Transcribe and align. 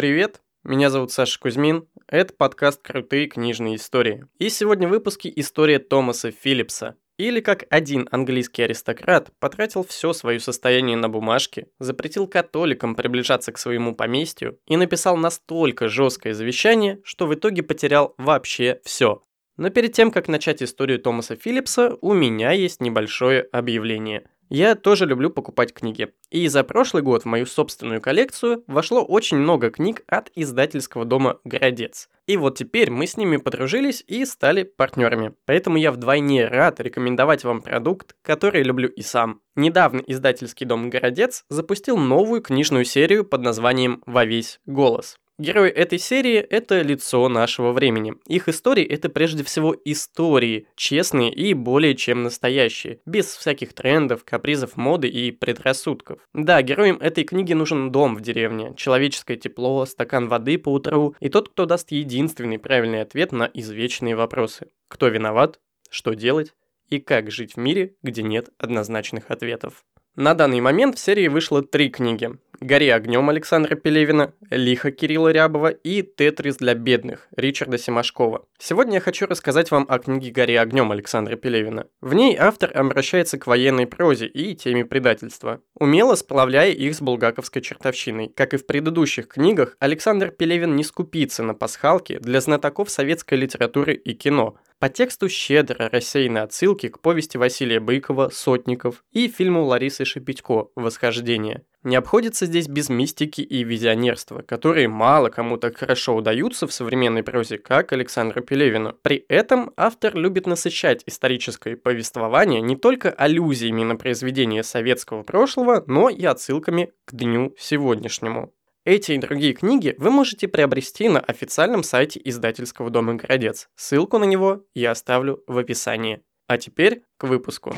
Привет, 0.00 0.40
меня 0.64 0.88
зовут 0.88 1.12
Саша 1.12 1.38
Кузьмин, 1.38 1.86
это 2.08 2.32
подкаст 2.32 2.80
«Крутые 2.80 3.26
книжные 3.26 3.76
истории». 3.76 4.24
И 4.38 4.48
сегодня 4.48 4.88
в 4.88 4.92
выпуске 4.92 5.30
история 5.36 5.78
Томаса 5.78 6.30
Филлипса, 6.30 6.96
или 7.18 7.40
как 7.40 7.66
один 7.68 8.08
английский 8.10 8.62
аристократ 8.62 9.30
потратил 9.40 9.84
все 9.84 10.14
свое 10.14 10.40
состояние 10.40 10.96
на 10.96 11.10
бумажке, 11.10 11.66
запретил 11.78 12.26
католикам 12.26 12.94
приближаться 12.94 13.52
к 13.52 13.58
своему 13.58 13.94
поместью 13.94 14.58
и 14.64 14.78
написал 14.78 15.18
настолько 15.18 15.88
жесткое 15.88 16.32
завещание, 16.32 17.02
что 17.04 17.26
в 17.26 17.34
итоге 17.34 17.62
потерял 17.62 18.14
вообще 18.16 18.80
все. 18.82 19.22
Но 19.58 19.68
перед 19.68 19.92
тем, 19.92 20.12
как 20.12 20.28
начать 20.28 20.62
историю 20.62 20.98
Томаса 20.98 21.36
Филлипса, 21.36 21.98
у 22.00 22.14
меня 22.14 22.52
есть 22.52 22.80
небольшое 22.80 23.42
объявление– 23.52 24.30
я 24.50 24.74
тоже 24.74 25.06
люблю 25.06 25.30
покупать 25.30 25.72
книги. 25.72 26.12
И 26.30 26.46
за 26.48 26.64
прошлый 26.64 27.02
год 27.02 27.22
в 27.22 27.26
мою 27.26 27.46
собственную 27.46 28.00
коллекцию 28.00 28.64
вошло 28.66 29.02
очень 29.02 29.36
много 29.36 29.70
книг 29.70 30.02
от 30.08 30.30
издательского 30.34 31.04
дома 31.04 31.38
«Городец». 31.44 32.08
И 32.26 32.36
вот 32.36 32.58
теперь 32.58 32.90
мы 32.90 33.06
с 33.06 33.16
ними 33.16 33.38
подружились 33.38 34.04
и 34.06 34.24
стали 34.24 34.64
партнерами. 34.64 35.34
Поэтому 35.46 35.78
я 35.78 35.92
вдвойне 35.92 36.46
рад 36.46 36.80
рекомендовать 36.80 37.44
вам 37.44 37.62
продукт, 37.62 38.14
который 38.22 38.62
люблю 38.62 38.88
и 38.88 39.02
сам. 39.02 39.40
Недавно 39.54 40.02
издательский 40.06 40.66
дом 40.66 40.90
«Городец» 40.90 41.44
запустил 41.48 41.96
новую 41.96 42.42
книжную 42.42 42.84
серию 42.84 43.24
под 43.24 43.42
названием 43.42 44.02
«Во 44.04 44.24
весь 44.24 44.60
голос». 44.66 45.16
Герои 45.40 45.70
этой 45.70 45.98
серии— 45.98 46.36
это 46.50 46.82
лицо 46.82 47.26
нашего 47.30 47.72
времени. 47.72 48.12
Их 48.26 48.50
истории— 48.50 48.84
это 48.86 49.08
прежде 49.08 49.42
всего 49.42 49.74
истории, 49.86 50.66
честные 50.76 51.32
и 51.32 51.54
более 51.54 51.94
чем 51.94 52.24
настоящие, 52.24 53.00
без 53.06 53.34
всяких 53.34 53.72
трендов, 53.72 54.22
капризов 54.22 54.76
моды 54.76 55.08
и 55.08 55.30
предрассудков. 55.30 56.18
Да, 56.34 56.60
героям 56.60 56.98
этой 57.00 57.24
книги 57.24 57.54
нужен 57.54 57.90
дом 57.90 58.16
в 58.16 58.20
деревне, 58.20 58.74
человеческое 58.76 59.38
тепло, 59.38 59.86
стакан 59.86 60.28
воды 60.28 60.58
по 60.58 60.74
утру 60.74 61.16
и 61.20 61.30
тот, 61.30 61.48
кто 61.48 61.64
даст 61.64 61.90
единственный 61.90 62.58
правильный 62.58 63.00
ответ 63.00 63.32
на 63.32 63.44
извечные 63.44 64.16
вопросы. 64.16 64.68
Кто 64.88 65.08
виноват, 65.08 65.58
что 65.88 66.12
делать 66.12 66.52
и 66.90 66.98
как 66.98 67.30
жить 67.30 67.54
в 67.54 67.56
мире, 67.56 67.94
где 68.02 68.22
нет 68.22 68.50
однозначных 68.58 69.30
ответов. 69.30 69.86
На 70.20 70.34
данный 70.34 70.60
момент 70.60 70.98
в 70.98 71.00
серии 71.00 71.28
вышло 71.28 71.62
три 71.62 71.88
книги. 71.88 72.32
«Гори 72.60 72.90
огнем» 72.90 73.30
Александра 73.30 73.74
Пелевина, 73.74 74.34
«Лихо» 74.50 74.90
Кирилла 74.90 75.32
Рябова 75.32 75.68
и 75.68 76.02
«Тетрис 76.02 76.58
для 76.58 76.74
бедных» 76.74 77.26
Ричарда 77.34 77.78
Симашкова. 77.78 78.44
Сегодня 78.58 78.96
я 78.96 79.00
хочу 79.00 79.24
рассказать 79.24 79.70
вам 79.70 79.86
о 79.88 79.98
книге 79.98 80.30
«Гори 80.30 80.56
огнем» 80.56 80.92
Александра 80.92 81.36
Пелевина. 81.36 81.86
В 82.02 82.12
ней 82.12 82.36
автор 82.38 82.70
обращается 82.74 83.38
к 83.38 83.46
военной 83.46 83.86
прозе 83.86 84.26
и 84.26 84.54
теме 84.54 84.84
предательства, 84.84 85.62
умело 85.74 86.14
сплавляя 86.16 86.70
их 86.70 86.94
с 86.94 87.00
булгаковской 87.00 87.62
чертовщиной. 87.62 88.28
Как 88.28 88.52
и 88.52 88.58
в 88.58 88.66
предыдущих 88.66 89.26
книгах, 89.26 89.74
Александр 89.78 90.28
Пелевин 90.28 90.76
не 90.76 90.84
скупится 90.84 91.42
на 91.42 91.54
пасхалки 91.54 92.18
для 92.18 92.42
знатоков 92.42 92.90
советской 92.90 93.36
литературы 93.38 93.94
и 93.94 94.12
кино– 94.12 94.56
по 94.80 94.88
тексту 94.88 95.28
щедро 95.28 95.90
рассеяны 95.90 96.38
отсылки 96.38 96.88
к 96.88 97.00
повести 97.00 97.36
Василия 97.36 97.80
Быкова 97.80 98.30
«Сотников» 98.32 99.04
и 99.12 99.28
фильму 99.28 99.64
Ларисы 99.64 100.06
Шепетько 100.06 100.68
«Восхождение». 100.74 101.64
Не 101.82 101.96
обходится 101.96 102.46
здесь 102.46 102.66
без 102.66 102.88
мистики 102.88 103.42
и 103.42 103.62
визионерства, 103.62 104.40
которые 104.40 104.88
мало 104.88 105.28
кому 105.28 105.58
так 105.58 105.76
хорошо 105.76 106.16
удаются 106.16 106.66
в 106.66 106.72
современной 106.72 107.22
прозе, 107.22 107.58
как 107.58 107.92
Александру 107.92 108.42
Пелевину. 108.42 108.94
При 109.02 109.24
этом 109.28 109.72
автор 109.76 110.14
любит 110.14 110.46
насыщать 110.46 111.02
историческое 111.06 111.76
повествование 111.76 112.62
не 112.62 112.76
только 112.76 113.10
аллюзиями 113.10 113.84
на 113.84 113.96
произведения 113.96 114.62
советского 114.62 115.22
прошлого, 115.22 115.84
но 115.86 116.08
и 116.08 116.24
отсылками 116.24 116.92
к 117.04 117.14
дню 117.14 117.54
сегодняшнему. 117.58 118.52
Эти 118.86 119.12
и 119.12 119.18
другие 119.18 119.52
книги 119.52 119.94
вы 119.98 120.10
можете 120.10 120.48
приобрести 120.48 121.10
на 121.10 121.20
официальном 121.20 121.82
сайте 121.82 122.18
издательского 122.24 122.88
дома 122.88 123.12
«Городец». 123.12 123.68
Ссылку 123.76 124.16
на 124.16 124.24
него 124.24 124.64
я 124.74 124.92
оставлю 124.92 125.44
в 125.46 125.58
описании. 125.58 126.22
А 126.46 126.56
теперь 126.56 127.02
к 127.18 127.24
выпуску. 127.24 127.74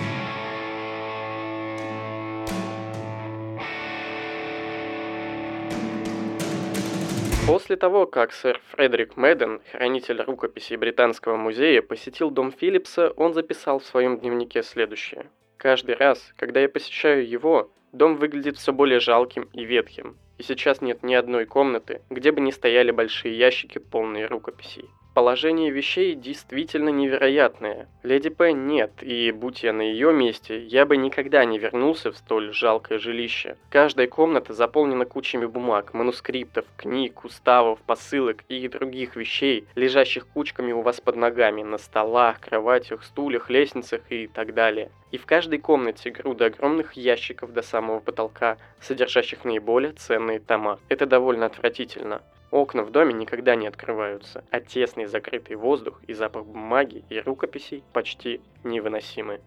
После 7.49 7.75
того, 7.75 8.07
как 8.07 8.33
сэр 8.33 8.61
Фредерик 8.71 9.17
Мэдден, 9.17 9.61
хранитель 9.73 10.23
рукописей 10.23 10.77
Британского 10.77 11.37
музея, 11.37 11.83
посетил 11.83 12.31
дом 12.31 12.53
Филлипса, 12.53 13.11
он 13.17 13.35
записал 13.35 13.81
в 13.81 13.85
своем 13.87 14.21
дневнике 14.21 14.63
следующее. 14.63 15.27
«Каждый 15.57 15.97
раз, 15.97 16.33
когда 16.37 16.61
я 16.61 16.69
посещаю 16.69 17.29
его, 17.29 17.73
дом 17.91 18.15
выглядит 18.19 18.57
все 18.57 18.73
более 18.73 19.01
жалким 19.01 19.49
и 19.53 19.65
ветхим 19.65 20.17
и 20.39 20.43
сейчас 20.43 20.81
нет 20.81 21.03
ни 21.03 21.15
одной 21.15 21.47
комнаты, 21.47 22.03
где 22.11 22.33
бы 22.33 22.41
не 22.41 22.53
стояли 22.53 22.91
большие 22.91 23.37
ящики, 23.37 23.79
полные 23.79 24.27
рукописей. 24.27 24.89
Положение 25.15 25.71
вещей 25.71 26.15
действительно 26.15 26.89
невероятное. 26.89 27.87
Леди 28.03 28.31
П 28.31 28.55
нет, 28.55 28.93
и 29.03 29.31
будь 29.31 29.63
я 29.63 29.75
на 29.75 29.83
ее 29.83 30.11
месте, 30.11 30.65
я 30.65 30.87
бы 30.87 30.97
никогда 30.97 31.45
не 31.45 31.59
вернулся 31.59 32.13
в 32.13 32.17
столь 32.17 32.55
жалкое 32.55 32.99
жилище. 32.99 33.59
Каждая 33.69 34.07
комната 34.07 34.55
заполнена 34.55 35.05
кучами 35.05 35.45
бумаг, 35.45 35.93
манускриптов, 35.93 36.65
книг, 36.79 37.27
уставов, 37.27 37.79
посылок 37.81 38.39
и 38.49 38.67
других 38.69 39.15
вещей, 39.15 39.67
лежащих 39.75 40.27
кучками 40.29 40.73
у 40.73 40.81
вас 40.81 41.03
под 41.03 41.17
ногами, 41.17 41.63
на 41.63 41.77
столах, 41.77 42.41
кроватях, 42.41 43.05
стульях, 43.05 43.51
лестницах 43.51 44.01
и 44.09 44.29
так 44.29 44.55
далее. 44.55 44.91
И 45.11 45.19
в 45.19 45.27
каждой 45.27 45.59
комнате 45.59 46.11
груда 46.11 46.47
огромных 46.47 46.95
ящиков 46.95 47.53
до 47.53 47.61
самого 47.61 48.01
потолка, 48.01 48.57
содержащих 48.81 49.45
наиболее 49.45 49.93
ценные 49.93 50.41
тома. 50.41 50.79
Это 50.89 51.05
довольно 51.05 51.45
отвратительно. 51.45 52.23
Окна 52.53 52.85
в 52.85 52.91
доме 52.91 53.15
никогда 53.15 53.57
не 53.57 53.67
открываются, 53.67 54.45
а 54.51 54.61
тесный 54.61 55.07
закрытый 55.07 55.57
воздух 55.57 56.03
и 56.07 56.13
запах 56.13 56.45
бумаги 56.45 57.03
и 57.09 57.19
рукописей 57.19 57.83
почти 57.95 58.43
невыносимы. 58.63 59.41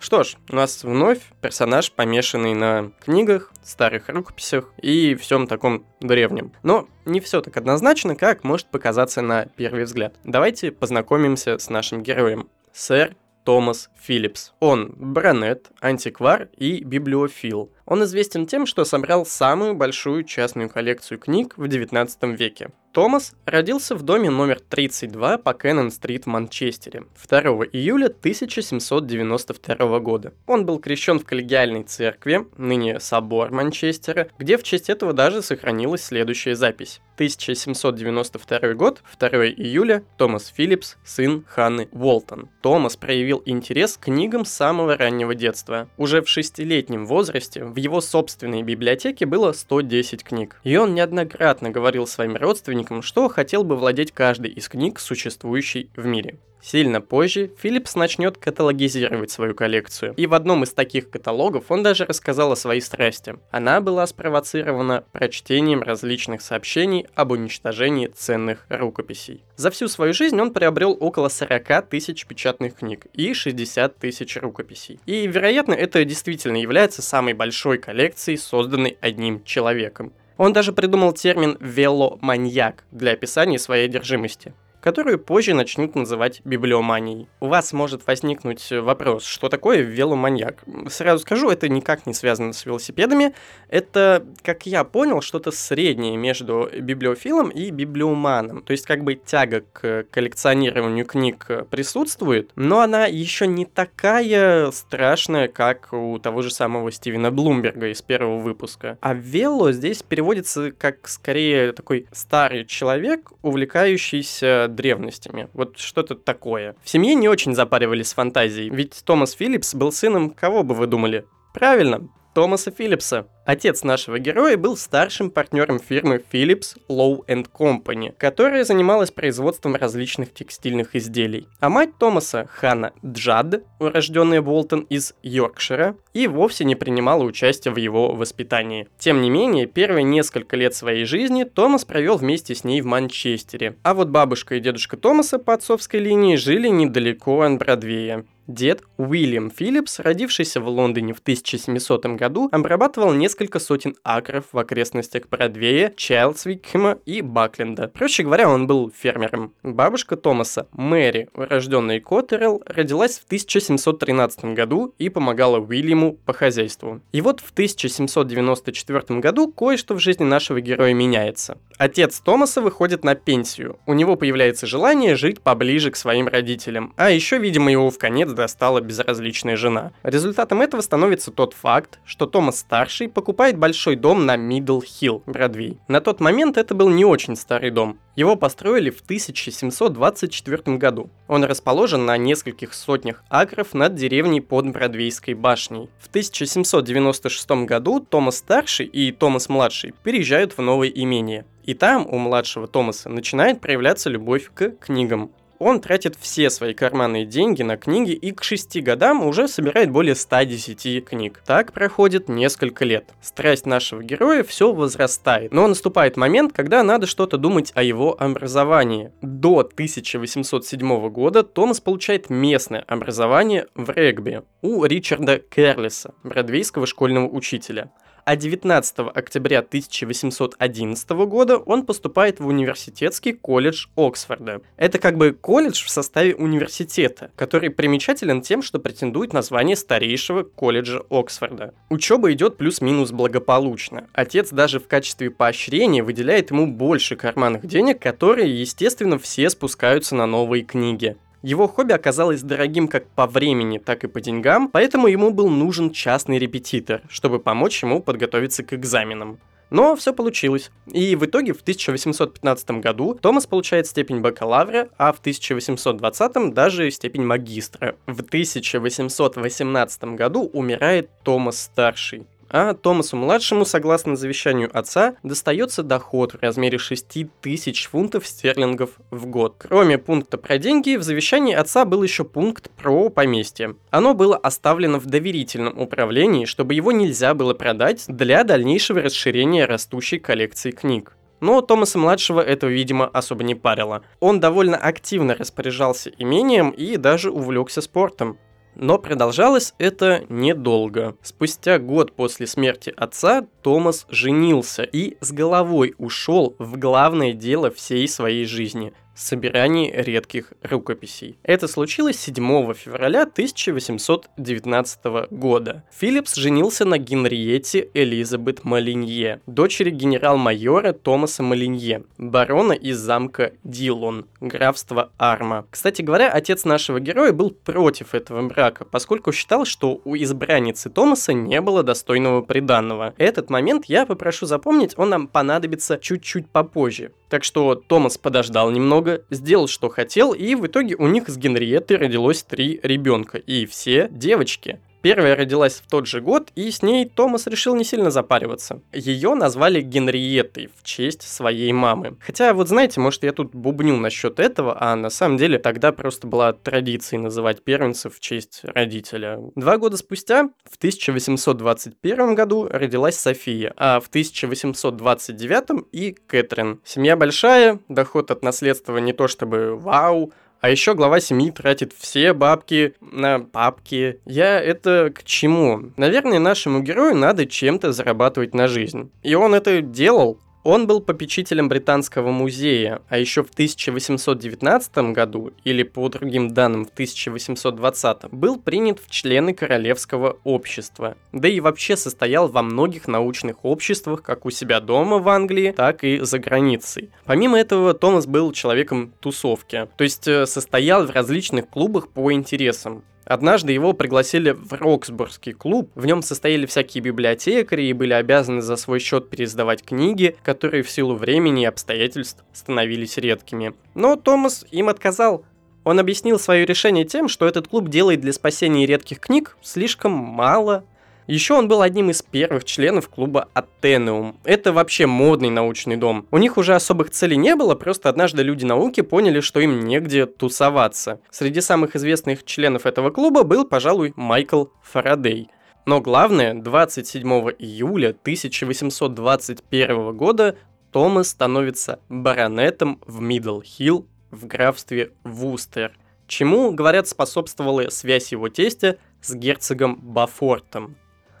Что 0.00 0.24
ж, 0.24 0.36
у 0.50 0.56
нас 0.56 0.82
вновь 0.82 1.20
персонаж, 1.40 1.92
помешанный 1.92 2.54
на 2.54 2.90
книгах, 2.98 3.52
старых 3.62 4.08
рукописях 4.08 4.72
и 4.82 5.14
всем 5.14 5.46
таком 5.46 5.86
древнем. 6.00 6.52
Но 6.64 6.88
не 7.04 7.20
все 7.20 7.40
так 7.40 7.56
однозначно, 7.56 8.16
как 8.16 8.42
может 8.42 8.66
показаться 8.66 9.22
на 9.22 9.46
первый 9.46 9.84
взгляд. 9.84 10.16
Давайте 10.24 10.72
познакомимся 10.72 11.58
с 11.58 11.70
нашим 11.70 12.02
героем. 12.02 12.48
Сэр 12.72 13.14
Томас 13.44 13.90
Филлипс. 14.00 14.52
Он 14.60 14.92
баронет, 14.96 15.70
антиквар 15.80 16.48
и 16.56 16.82
библиофил. 16.82 17.70
Он 17.86 18.04
известен 18.04 18.46
тем, 18.46 18.66
что 18.66 18.84
собрал 18.84 19.26
самую 19.26 19.74
большую 19.74 20.24
частную 20.24 20.68
коллекцию 20.68 21.18
книг 21.18 21.54
в 21.56 21.68
19 21.68 22.22
веке. 22.38 22.70
Томас 22.92 23.32
родился 23.46 23.94
в 23.94 24.02
доме 24.02 24.28
номер 24.28 24.60
32 24.60 25.38
по 25.38 25.54
Кеннон-стрит 25.54 26.24
в 26.24 26.26
Манчестере 26.26 27.04
2 27.26 27.40
июля 27.72 28.06
1792 28.06 29.98
года. 30.00 30.34
Он 30.46 30.66
был 30.66 30.78
крещен 30.78 31.18
в 31.18 31.24
коллегиальной 31.24 31.84
церкви, 31.84 32.46
ныне 32.58 33.00
собор 33.00 33.50
Манчестера, 33.50 34.28
где 34.38 34.58
в 34.58 34.62
честь 34.62 34.90
этого 34.90 35.14
даже 35.14 35.40
сохранилась 35.40 36.04
следующая 36.04 36.54
запись. 36.54 37.00
1792 37.14 38.74
год, 38.74 39.02
2 39.18 39.28
июля, 39.48 40.04
Томас 40.18 40.52
Филлипс, 40.54 40.98
сын 41.02 41.44
Ханны 41.48 41.88
Уолтон. 41.92 42.50
Томас 42.60 42.96
проявил 42.96 43.42
интерес 43.46 43.96
к 43.96 44.04
книгам 44.04 44.44
с 44.44 44.52
самого 44.52 44.98
раннего 44.98 45.34
детства. 45.34 45.88
Уже 45.96 46.20
в 46.20 46.28
шестилетнем 46.28 47.06
возрасте 47.06 47.64
в 47.72 47.76
его 47.76 48.00
собственной 48.00 48.62
библиотеке 48.62 49.24
было 49.24 49.52
110 49.52 50.22
книг. 50.22 50.60
И 50.62 50.76
он 50.76 50.94
неоднократно 50.94 51.70
говорил 51.70 52.06
своим 52.06 52.36
родственникам, 52.36 53.02
что 53.02 53.28
хотел 53.28 53.64
бы 53.64 53.76
владеть 53.76 54.12
каждой 54.12 54.50
из 54.50 54.68
книг, 54.68 55.00
существующей 55.00 55.90
в 55.96 56.04
мире. 56.04 56.36
Сильно 56.62 57.00
позже 57.00 57.50
Philips 57.60 57.98
начнет 57.98 58.38
каталогизировать 58.38 59.32
свою 59.32 59.52
коллекцию, 59.52 60.14
и 60.16 60.28
в 60.28 60.34
одном 60.34 60.62
из 60.62 60.72
таких 60.72 61.10
каталогов 61.10 61.64
он 61.70 61.82
даже 61.82 62.04
рассказал 62.04 62.52
о 62.52 62.56
своей 62.56 62.80
страсти. 62.80 63.34
Она 63.50 63.80
была 63.80 64.06
спровоцирована 64.06 65.04
прочтением 65.10 65.82
различных 65.82 66.40
сообщений 66.40 67.06
об 67.16 67.32
уничтожении 67.32 68.06
ценных 68.06 68.64
рукописей. 68.68 69.42
За 69.56 69.72
всю 69.72 69.88
свою 69.88 70.14
жизнь 70.14 70.40
он 70.40 70.52
приобрел 70.52 70.96
около 70.98 71.28
40 71.28 71.88
тысяч 71.88 72.26
печатных 72.26 72.76
книг 72.76 73.06
и 73.12 73.34
60 73.34 73.96
тысяч 73.96 74.36
рукописей. 74.36 75.00
И, 75.04 75.26
вероятно, 75.26 75.74
это 75.74 76.04
действительно 76.04 76.56
является 76.56 77.02
самой 77.02 77.32
большой 77.32 77.78
коллекцией, 77.78 78.38
созданной 78.38 78.96
одним 79.00 79.42
человеком. 79.42 80.12
Он 80.36 80.52
даже 80.52 80.72
придумал 80.72 81.12
термин 81.12 81.56
«веломаньяк» 81.60 82.84
для 82.92 83.12
описания 83.12 83.58
своей 83.58 83.86
одержимости. 83.86 84.54
Которую 84.82 85.18
позже 85.18 85.54
начнут 85.54 85.94
называть 85.94 86.42
библиоманией. 86.44 87.28
У 87.40 87.46
вас 87.46 87.72
может 87.72 88.06
возникнуть 88.06 88.68
вопрос, 88.70 89.24
что 89.24 89.48
такое 89.48 89.78
веломаньяк? 89.78 90.64
Сразу 90.88 91.22
скажу, 91.22 91.48
это 91.50 91.68
никак 91.68 92.04
не 92.04 92.14
связано 92.14 92.52
с 92.52 92.66
велосипедами. 92.66 93.32
Это, 93.68 94.26
как 94.42 94.66
я 94.66 94.82
понял, 94.82 95.22
что-то 95.22 95.52
среднее 95.52 96.16
между 96.16 96.68
библиофилом 96.76 97.50
и 97.50 97.70
библиоманом. 97.70 98.62
То 98.62 98.72
есть 98.72 98.84
как 98.84 99.04
бы 99.04 99.14
тяга 99.14 99.62
к 99.72 100.04
коллекционированию 100.10 101.06
книг 101.06 101.46
присутствует, 101.70 102.50
но 102.56 102.80
она 102.80 103.06
еще 103.06 103.46
не 103.46 103.64
такая 103.64 104.70
страшная, 104.72 105.46
как 105.46 105.92
у 105.92 106.18
того 106.18 106.42
же 106.42 106.50
самого 106.50 106.90
Стивена 106.90 107.30
Блумберга 107.30 107.88
из 107.88 108.02
первого 108.02 108.38
выпуска. 108.38 108.98
А 109.00 109.14
вело 109.14 109.70
здесь 109.70 110.02
переводится 110.02 110.72
как 110.72 111.06
скорее 111.06 111.72
такой 111.72 112.06
старый 112.10 112.64
человек, 112.64 113.30
увлекающийся 113.42 114.66
древностями. 114.74 115.48
Вот 115.52 115.78
что-то 115.78 116.14
такое. 116.14 116.76
В 116.82 116.88
семье 116.88 117.14
не 117.14 117.28
очень 117.28 117.54
запаривались 117.54 118.08
с 118.08 118.14
фантазией, 118.14 118.70
ведь 118.70 119.02
Томас 119.04 119.32
Филлипс 119.32 119.74
был 119.74 119.92
сыном, 119.92 120.30
кого 120.30 120.62
бы 120.62 120.74
вы 120.74 120.86
думали? 120.86 121.24
Правильно, 121.54 122.08
Томаса 122.34 122.70
Филлипса. 122.70 123.26
Отец 123.44 123.82
нашего 123.82 124.20
героя 124.20 124.56
был 124.56 124.76
старшим 124.76 125.28
партнером 125.28 125.80
фирмы 125.80 126.22
Philips 126.32 126.76
Low 126.88 127.24
Company, 127.26 128.14
которая 128.16 128.64
занималась 128.64 129.10
производством 129.10 129.74
различных 129.74 130.32
текстильных 130.32 130.94
изделий. 130.94 131.48
А 131.58 131.68
мать 131.68 131.90
Томаса, 131.98 132.48
Ханна 132.52 132.92
Джад, 133.04 133.64
урожденная 133.80 134.42
Болтон 134.42 134.86
из 134.88 135.14
Йоркшира, 135.24 135.96
и 136.12 136.28
вовсе 136.28 136.64
не 136.64 136.76
принимала 136.76 137.24
участия 137.24 137.70
в 137.70 137.76
его 137.76 138.14
воспитании. 138.14 138.86
Тем 138.98 139.20
не 139.20 139.30
менее, 139.30 139.66
первые 139.66 140.04
несколько 140.04 140.56
лет 140.56 140.74
своей 140.74 141.04
жизни 141.04 141.42
Томас 141.42 141.84
провел 141.84 142.18
вместе 142.18 142.54
с 142.54 142.62
ней 142.62 142.80
в 142.80 142.86
Манчестере. 142.86 143.76
А 143.82 143.94
вот 143.94 144.08
бабушка 144.08 144.54
и 144.54 144.60
дедушка 144.60 144.96
Томаса 144.96 145.40
по 145.40 145.54
отцовской 145.54 145.98
линии 145.98 146.36
жили 146.36 146.68
недалеко 146.68 147.40
от 147.40 147.58
Бродвея. 147.58 148.24
Дед 148.48 148.82
Уильям 148.96 149.50
Филлипс, 149.50 150.00
родившийся 150.00 150.60
в 150.60 150.68
Лондоне 150.68 151.14
в 151.14 151.20
1700 151.20 152.06
году, 152.16 152.48
обрабатывал 152.50 153.12
несколько 153.12 153.31
сотен 153.58 153.94
акров 154.04 154.44
в 154.52 154.58
окрестностях 154.58 155.28
Бродвея, 155.28 155.92
Чайлдсвикхема 155.96 156.98
и 157.06 157.22
Бакленда. 157.22 157.88
Проще 157.88 158.22
говоря, 158.22 158.48
он 158.48 158.66
был 158.66 158.92
фермером. 158.94 159.54
Бабушка 159.62 160.16
Томаса, 160.16 160.68
Мэри, 160.72 161.28
урожденная 161.34 162.00
Коттерелл, 162.00 162.62
родилась 162.66 163.18
в 163.18 163.24
1713 163.24 164.44
году 164.56 164.94
и 164.98 165.08
помогала 165.08 165.58
Уильяму 165.58 166.14
по 166.24 166.32
хозяйству. 166.32 167.00
И 167.12 167.20
вот 167.20 167.40
в 167.40 167.50
1794 167.52 169.20
году 169.20 169.52
кое-что 169.52 169.94
в 169.94 169.98
жизни 169.98 170.24
нашего 170.24 170.60
героя 170.60 170.94
меняется. 170.94 171.58
Отец 171.78 172.20
Томаса 172.20 172.60
выходит 172.60 173.04
на 173.04 173.14
пенсию. 173.14 173.78
У 173.86 173.92
него 173.94 174.16
появляется 174.16 174.66
желание 174.66 175.16
жить 175.16 175.40
поближе 175.40 175.90
к 175.90 175.96
своим 175.96 176.28
родителям. 176.28 176.94
А 176.96 177.10
еще, 177.10 177.38
видимо, 177.38 177.70
его 177.70 177.90
в 177.90 177.98
конец 177.98 178.30
достала 178.32 178.80
безразличная 178.80 179.56
жена. 179.56 179.92
Результатом 180.02 180.60
этого 180.60 180.80
становится 180.80 181.30
тот 181.30 181.54
факт, 181.54 181.98
что 182.04 182.26
Томас-старший 182.26 183.08
покупает 183.22 183.56
большой 183.56 183.94
дом 183.94 184.26
на 184.26 184.34
Мидл 184.34 184.80
Хилл, 184.80 185.22
Бродвей. 185.26 185.78
На 185.86 186.00
тот 186.00 186.18
момент 186.18 186.58
это 186.58 186.74
был 186.74 186.88
не 186.88 187.04
очень 187.04 187.36
старый 187.36 187.70
дом. 187.70 188.00
Его 188.16 188.34
построили 188.34 188.90
в 188.90 189.00
1724 189.00 190.76
году. 190.76 191.08
Он 191.28 191.44
расположен 191.44 192.04
на 192.04 192.16
нескольких 192.16 192.74
сотнях 192.74 193.22
акров 193.30 193.74
над 193.74 193.94
деревней 193.94 194.40
под 194.40 194.72
Бродвейской 194.72 195.34
башней. 195.34 195.88
В 196.00 196.08
1796 196.08 197.50
году 197.64 198.00
Томас-старший 198.00 198.86
и 198.86 199.12
Томас-младший 199.12 199.94
переезжают 200.02 200.58
в 200.58 200.60
новое 200.60 200.88
имение. 200.88 201.46
И 201.62 201.74
там 201.74 202.04
у 202.10 202.18
младшего 202.18 202.66
Томаса 202.66 203.08
начинает 203.08 203.60
проявляться 203.60 204.10
любовь 204.10 204.50
к 204.52 204.70
книгам. 204.80 205.30
Он 205.64 205.80
тратит 205.80 206.16
все 206.18 206.50
свои 206.50 206.74
карманные 206.74 207.24
деньги 207.24 207.62
на 207.62 207.76
книги 207.76 208.10
и 208.10 208.32
к 208.32 208.42
6 208.42 208.82
годам 208.82 209.24
уже 209.24 209.46
собирает 209.46 209.92
более 209.92 210.16
110 210.16 211.04
книг. 211.04 211.40
Так 211.46 211.72
проходит 211.72 212.28
несколько 212.28 212.84
лет. 212.84 213.14
Страсть 213.20 213.64
нашего 213.64 214.02
героя 214.02 214.42
все 214.42 214.72
возрастает, 214.72 215.52
но 215.52 215.68
наступает 215.68 216.16
момент, 216.16 216.52
когда 216.52 216.82
надо 216.82 217.06
что-то 217.06 217.38
думать 217.38 217.70
о 217.76 217.84
его 217.84 218.20
образовании. 218.20 219.12
До 219.22 219.60
1807 219.60 221.08
года 221.10 221.44
Томас 221.44 221.80
получает 221.80 222.28
местное 222.28 222.80
образование 222.80 223.68
в 223.76 223.88
регби 223.90 224.42
у 224.62 224.84
Ричарда 224.84 225.38
Керлиса, 225.38 226.12
бродвейского 226.24 226.88
школьного 226.88 227.28
учителя 227.28 227.92
а 228.24 228.36
19 228.36 228.98
октября 229.14 229.58
1811 229.60 231.10
года 231.10 231.58
он 231.58 231.84
поступает 231.84 232.40
в 232.40 232.46
университетский 232.46 233.32
колледж 233.32 233.86
Оксфорда. 233.96 234.60
Это 234.76 234.98
как 234.98 235.16
бы 235.16 235.32
колледж 235.32 235.84
в 235.84 235.90
составе 235.90 236.34
университета, 236.34 237.30
который 237.36 237.70
примечателен 237.70 238.42
тем, 238.42 238.62
что 238.62 238.78
претендует 238.78 239.32
на 239.32 239.42
звание 239.42 239.76
старейшего 239.76 240.42
колледжа 240.42 241.02
Оксфорда. 241.10 241.74
Учеба 241.90 242.32
идет 242.32 242.56
плюс-минус 242.56 243.10
благополучно. 243.10 244.06
Отец 244.12 244.50
даже 244.50 244.78
в 244.78 244.86
качестве 244.86 245.30
поощрения 245.30 246.02
выделяет 246.02 246.50
ему 246.50 246.66
больше 246.66 247.16
карманных 247.16 247.66
денег, 247.66 248.00
которые, 248.00 248.60
естественно, 248.60 249.18
все 249.18 249.50
спускаются 249.50 250.14
на 250.14 250.26
новые 250.26 250.62
книги. 250.62 251.16
Его 251.42 251.66
хобби 251.66 251.92
оказалось 251.92 252.42
дорогим 252.42 252.86
как 252.86 253.08
по 253.08 253.26
времени, 253.26 253.78
так 253.78 254.04
и 254.04 254.06
по 254.06 254.20
деньгам, 254.20 254.68
поэтому 254.68 255.08
ему 255.08 255.32
был 255.32 255.48
нужен 255.48 255.90
частный 255.90 256.38
репетитор, 256.38 257.02
чтобы 257.08 257.40
помочь 257.40 257.82
ему 257.82 258.00
подготовиться 258.00 258.62
к 258.62 258.72
экзаменам. 258.72 259.40
Но 259.72 259.96
все 259.96 260.12
получилось. 260.12 260.70
И 260.92 261.16
в 261.16 261.24
итоге 261.24 261.54
в 261.54 261.62
1815 261.62 262.72
году 262.72 263.14
Томас 263.14 263.46
получает 263.46 263.86
степень 263.86 264.20
бакалавра, 264.20 264.90
а 264.98 265.12
в 265.12 265.18
1820 265.20 266.52
даже 266.52 266.90
степень 266.90 267.24
магистра. 267.24 267.96
В 268.06 268.20
1818 268.20 270.04
году 270.04 270.42
умирает 270.52 271.08
Томас 271.24 271.62
Старший 271.62 272.26
а 272.52 272.74
Томасу-младшему, 272.74 273.64
согласно 273.64 274.14
завещанию 274.14 274.70
отца, 274.72 275.16
достается 275.22 275.82
доход 275.82 276.34
в 276.34 276.42
размере 276.42 276.78
6 276.78 277.26
тысяч 277.40 277.88
фунтов 277.88 278.26
стерлингов 278.26 278.90
в 279.10 279.26
год. 279.26 279.56
Кроме 279.58 279.98
пункта 279.98 280.36
про 280.36 280.58
деньги, 280.58 280.96
в 280.96 281.02
завещании 281.02 281.54
отца 281.54 281.84
был 281.84 282.02
еще 282.02 282.24
пункт 282.24 282.70
про 282.70 283.08
поместье. 283.08 283.76
Оно 283.90 284.14
было 284.14 284.36
оставлено 284.36 285.00
в 285.00 285.06
доверительном 285.06 285.80
управлении, 285.80 286.44
чтобы 286.44 286.74
его 286.74 286.92
нельзя 286.92 287.34
было 287.34 287.54
продать 287.54 288.04
для 288.06 288.44
дальнейшего 288.44 289.00
расширения 289.00 289.64
растущей 289.64 290.18
коллекции 290.18 290.70
книг. 290.70 291.16
Но 291.40 291.60
Томаса-младшего 291.60 292.40
этого, 292.40 292.70
видимо, 292.70 293.06
особо 293.06 293.42
не 293.42 293.56
парило. 293.56 294.02
Он 294.20 294.38
довольно 294.38 294.76
активно 294.76 295.34
распоряжался 295.34 296.10
имением 296.16 296.70
и 296.70 296.96
даже 296.96 297.32
увлекся 297.32 297.80
спортом. 297.80 298.38
Но 298.74 298.98
продолжалось 298.98 299.74
это 299.78 300.24
недолго. 300.28 301.16
Спустя 301.22 301.78
год 301.78 302.12
после 302.12 302.46
смерти 302.46 302.92
отца 302.96 303.46
Томас 303.62 304.06
женился 304.08 304.82
и 304.82 305.16
с 305.20 305.30
головой 305.30 305.94
ушел 305.98 306.56
в 306.58 306.78
главное 306.78 307.32
дело 307.32 307.70
всей 307.70 308.08
своей 308.08 308.46
жизни 308.46 308.94
собирании 309.14 309.92
редких 309.94 310.52
рукописей. 310.62 311.38
Это 311.42 311.68
случилось 311.68 312.18
7 312.18 312.74
февраля 312.74 313.22
1819 313.22 315.30
года. 315.30 315.84
Филлипс 315.92 316.34
женился 316.34 316.84
на 316.84 316.98
Генриетте 316.98 317.88
Элизабет 317.94 318.64
Малинье, 318.64 319.40
дочери 319.46 319.90
генерал-майора 319.90 320.92
Томаса 320.92 321.42
Малинье, 321.42 322.04
барона 322.18 322.72
из 322.72 322.98
замка 322.98 323.52
Дилон, 323.64 324.26
графства 324.40 325.10
Арма. 325.18 325.66
Кстати 325.70 326.02
говоря, 326.02 326.30
отец 326.30 326.64
нашего 326.64 327.00
героя 327.00 327.32
был 327.32 327.50
против 327.50 328.14
этого 328.14 328.46
брака, 328.48 328.84
поскольку 328.84 329.32
считал, 329.32 329.64
что 329.64 330.00
у 330.04 330.16
избранницы 330.16 330.90
Томаса 330.90 331.32
не 331.32 331.60
было 331.60 331.82
достойного 331.82 332.42
приданного. 332.42 333.14
Этот 333.18 333.50
момент 333.50 333.86
я 333.86 334.06
попрошу 334.06 334.46
запомнить, 334.46 334.94
он 334.96 335.10
нам 335.10 335.28
понадобится 335.28 335.98
чуть-чуть 335.98 336.48
попозже. 336.48 337.12
Так 337.32 337.44
что 337.44 337.74
Томас 337.74 338.18
подождал 338.18 338.70
немного, 338.70 339.22
сделал, 339.30 339.66
что 339.66 339.88
хотел, 339.88 340.34
и 340.34 340.54
в 340.54 340.66
итоге 340.66 340.96
у 340.96 341.06
них 341.06 341.30
с 341.30 341.38
Генриеттой 341.38 341.96
родилось 341.96 342.42
три 342.42 342.78
ребенка, 342.82 343.38
и 343.38 343.64
все 343.64 344.06
девочки. 344.10 344.80
Первая 345.02 345.34
родилась 345.34 345.82
в 345.84 345.90
тот 345.90 346.06
же 346.06 346.20
год, 346.20 346.50
и 346.54 346.70
с 346.70 346.80
ней 346.80 347.06
Томас 347.06 347.48
решил 347.48 347.74
не 347.74 347.84
сильно 347.84 348.12
запариваться. 348.12 348.80
Ее 348.92 349.34
назвали 349.34 349.80
Генриеттой 349.80 350.70
в 350.76 350.84
честь 350.84 351.22
своей 351.22 351.72
мамы. 351.72 352.16
Хотя, 352.20 352.54
вот 352.54 352.68
знаете, 352.68 353.00
может 353.00 353.24
я 353.24 353.32
тут 353.32 353.52
бубню 353.52 353.96
насчет 353.96 354.38
этого, 354.38 354.80
а 354.80 354.94
на 354.94 355.10
самом 355.10 355.38
деле 355.38 355.58
тогда 355.58 355.90
просто 355.90 356.28
была 356.28 356.52
традицией 356.52 357.20
называть 357.20 357.62
первенцев 357.64 358.14
в 358.14 358.20
честь 358.20 358.60
родителя. 358.62 359.40
Два 359.56 359.76
года 359.76 359.96
спустя, 359.96 360.50
в 360.70 360.76
1821 360.76 362.34
году, 362.36 362.68
родилась 362.70 363.16
София, 363.16 363.72
а 363.76 363.98
в 363.98 364.06
1829 364.06 365.84
и 365.90 366.12
Кэтрин. 366.12 366.80
Семья 366.84 367.16
большая, 367.16 367.80
доход 367.88 368.30
от 368.30 368.44
наследства 368.44 368.98
не 368.98 369.12
то 369.12 369.26
чтобы 369.26 369.76
вау, 369.76 370.32
а 370.62 370.70
еще 370.70 370.94
глава 370.94 371.18
семьи 371.18 371.50
тратит 371.50 371.92
все 371.98 372.32
бабки 372.32 372.94
на 373.00 373.40
папки. 373.40 374.20
Я 374.24 374.60
это 374.60 375.12
к 375.12 375.24
чему? 375.24 375.90
Наверное, 375.96 376.38
нашему 376.38 376.80
герою 376.80 377.16
надо 377.16 377.46
чем-то 377.46 377.92
зарабатывать 377.92 378.54
на 378.54 378.68
жизнь. 378.68 379.10
И 379.24 379.34
он 379.34 379.56
это 379.56 379.82
делал. 379.82 380.38
Он 380.64 380.86
был 380.86 381.00
попечителем 381.00 381.68
Британского 381.68 382.30
музея, 382.30 383.02
а 383.08 383.18
еще 383.18 383.42
в 383.42 383.50
1819 383.50 385.12
году, 385.12 385.52
или 385.64 385.82
по 385.82 386.08
другим 386.08 386.54
данным 386.54 386.84
в 386.84 386.90
1820, 386.90 388.30
был 388.30 388.60
принят 388.60 389.00
в 389.00 389.10
члены 389.10 389.54
Королевского 389.54 390.38
общества. 390.44 391.16
Да 391.32 391.48
и 391.48 391.58
вообще 391.58 391.96
состоял 391.96 392.46
во 392.46 392.62
многих 392.62 393.08
научных 393.08 393.64
обществах, 393.64 394.22
как 394.22 394.46
у 394.46 394.50
себя 394.50 394.78
дома 394.78 395.18
в 395.18 395.28
Англии, 395.28 395.72
так 395.72 396.04
и 396.04 396.20
за 396.20 396.38
границей. 396.38 397.10
Помимо 397.24 397.58
этого, 397.58 397.92
Томас 397.92 398.26
был 398.26 398.52
человеком 398.52 399.12
тусовки, 399.18 399.88
то 399.96 400.04
есть 400.04 400.28
э, 400.28 400.46
состоял 400.46 401.06
в 401.06 401.10
различных 401.10 401.68
клубах 401.68 402.08
по 402.08 402.32
интересам. 402.32 403.02
Однажды 403.32 403.72
его 403.72 403.94
пригласили 403.94 404.50
в 404.50 404.74
Роксбургский 404.74 405.54
клуб. 405.54 405.90
В 405.94 406.04
нем 406.04 406.20
состояли 406.20 406.66
всякие 406.66 407.02
библиотекари 407.02 407.84
и 407.84 407.94
были 407.94 408.12
обязаны 408.12 408.60
за 408.60 408.76
свой 408.76 408.98
счет 408.98 409.30
пересдавать 409.30 409.82
книги, 409.82 410.36
которые 410.42 410.82
в 410.82 410.90
силу 410.90 411.14
времени 411.14 411.62
и 411.62 411.64
обстоятельств 411.64 412.44
становились 412.52 413.16
редкими. 413.16 413.72
Но 413.94 414.16
Томас 414.16 414.66
им 414.70 414.90
отказал. 414.90 415.46
Он 415.84 415.98
объяснил 415.98 416.38
свое 416.38 416.66
решение 416.66 417.06
тем, 417.06 417.26
что 417.26 417.46
этот 417.46 417.68
клуб 417.68 417.88
делает 417.88 418.20
для 418.20 418.34
спасения 418.34 418.84
редких 418.84 419.18
книг 419.18 419.56
слишком 419.62 420.12
мало 420.12 420.84
еще 421.26 421.54
он 421.54 421.68
был 421.68 421.82
одним 421.82 422.10
из 422.10 422.22
первых 422.22 422.64
членов 422.64 423.08
клуба 423.08 423.48
Атенеум. 423.54 424.36
Это 424.44 424.72
вообще 424.72 425.06
модный 425.06 425.50
научный 425.50 425.96
дом. 425.96 426.26
У 426.30 426.38
них 426.38 426.56
уже 426.56 426.74
особых 426.74 427.10
целей 427.10 427.36
не 427.36 427.54
было, 427.54 427.74
просто 427.74 428.08
однажды 428.08 428.42
люди 428.42 428.64
науки 428.64 429.02
поняли, 429.02 429.40
что 429.40 429.60
им 429.60 429.80
негде 429.80 430.26
тусоваться. 430.26 431.20
Среди 431.30 431.60
самых 431.60 431.96
известных 431.96 432.44
членов 432.44 432.86
этого 432.86 433.10
клуба 433.10 433.44
был, 433.44 433.64
пожалуй, 433.64 434.12
Майкл 434.16 434.66
Фарадей. 434.82 435.48
Но 435.84 436.00
главное, 436.00 436.54
27 436.54 437.28
июля 437.58 438.10
1821 438.10 440.16
года 440.16 440.56
Томас 440.92 441.30
становится 441.30 441.98
баронетом 442.08 443.00
в 443.06 443.20
Мидл-Хилл 443.20 444.06
в 444.30 444.46
графстве 444.46 445.12
Вустер, 445.24 445.98
чему, 446.26 446.72
говорят, 446.72 447.08
способствовала 447.08 447.90
связь 447.90 448.32
его 448.32 448.48
тестя 448.48 448.96
с 449.20 449.34
герцогом 449.34 449.98
Бафортом. 450.00 450.96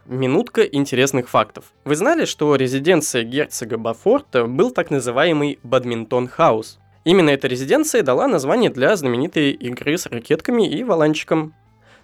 Минутка 0.06 0.62
интересных 0.62 1.28
фактов. 1.28 1.66
Вы 1.84 1.94
знали, 1.94 2.24
что 2.24 2.56
резиденция 2.56 3.22
герцога 3.22 3.78
Бафорта 3.78 4.46
был 4.46 4.72
так 4.72 4.90
называемый 4.90 5.60
бадминтон-хаус? 5.62 6.80
Именно 7.04 7.30
эта 7.30 7.46
резиденция 7.46 8.02
дала 8.02 8.26
название 8.26 8.70
для 8.70 8.96
знаменитой 8.96 9.52
игры 9.52 9.96
с 9.96 10.06
ракетками 10.06 10.68
и 10.68 10.82
воланчиком. 10.82 11.54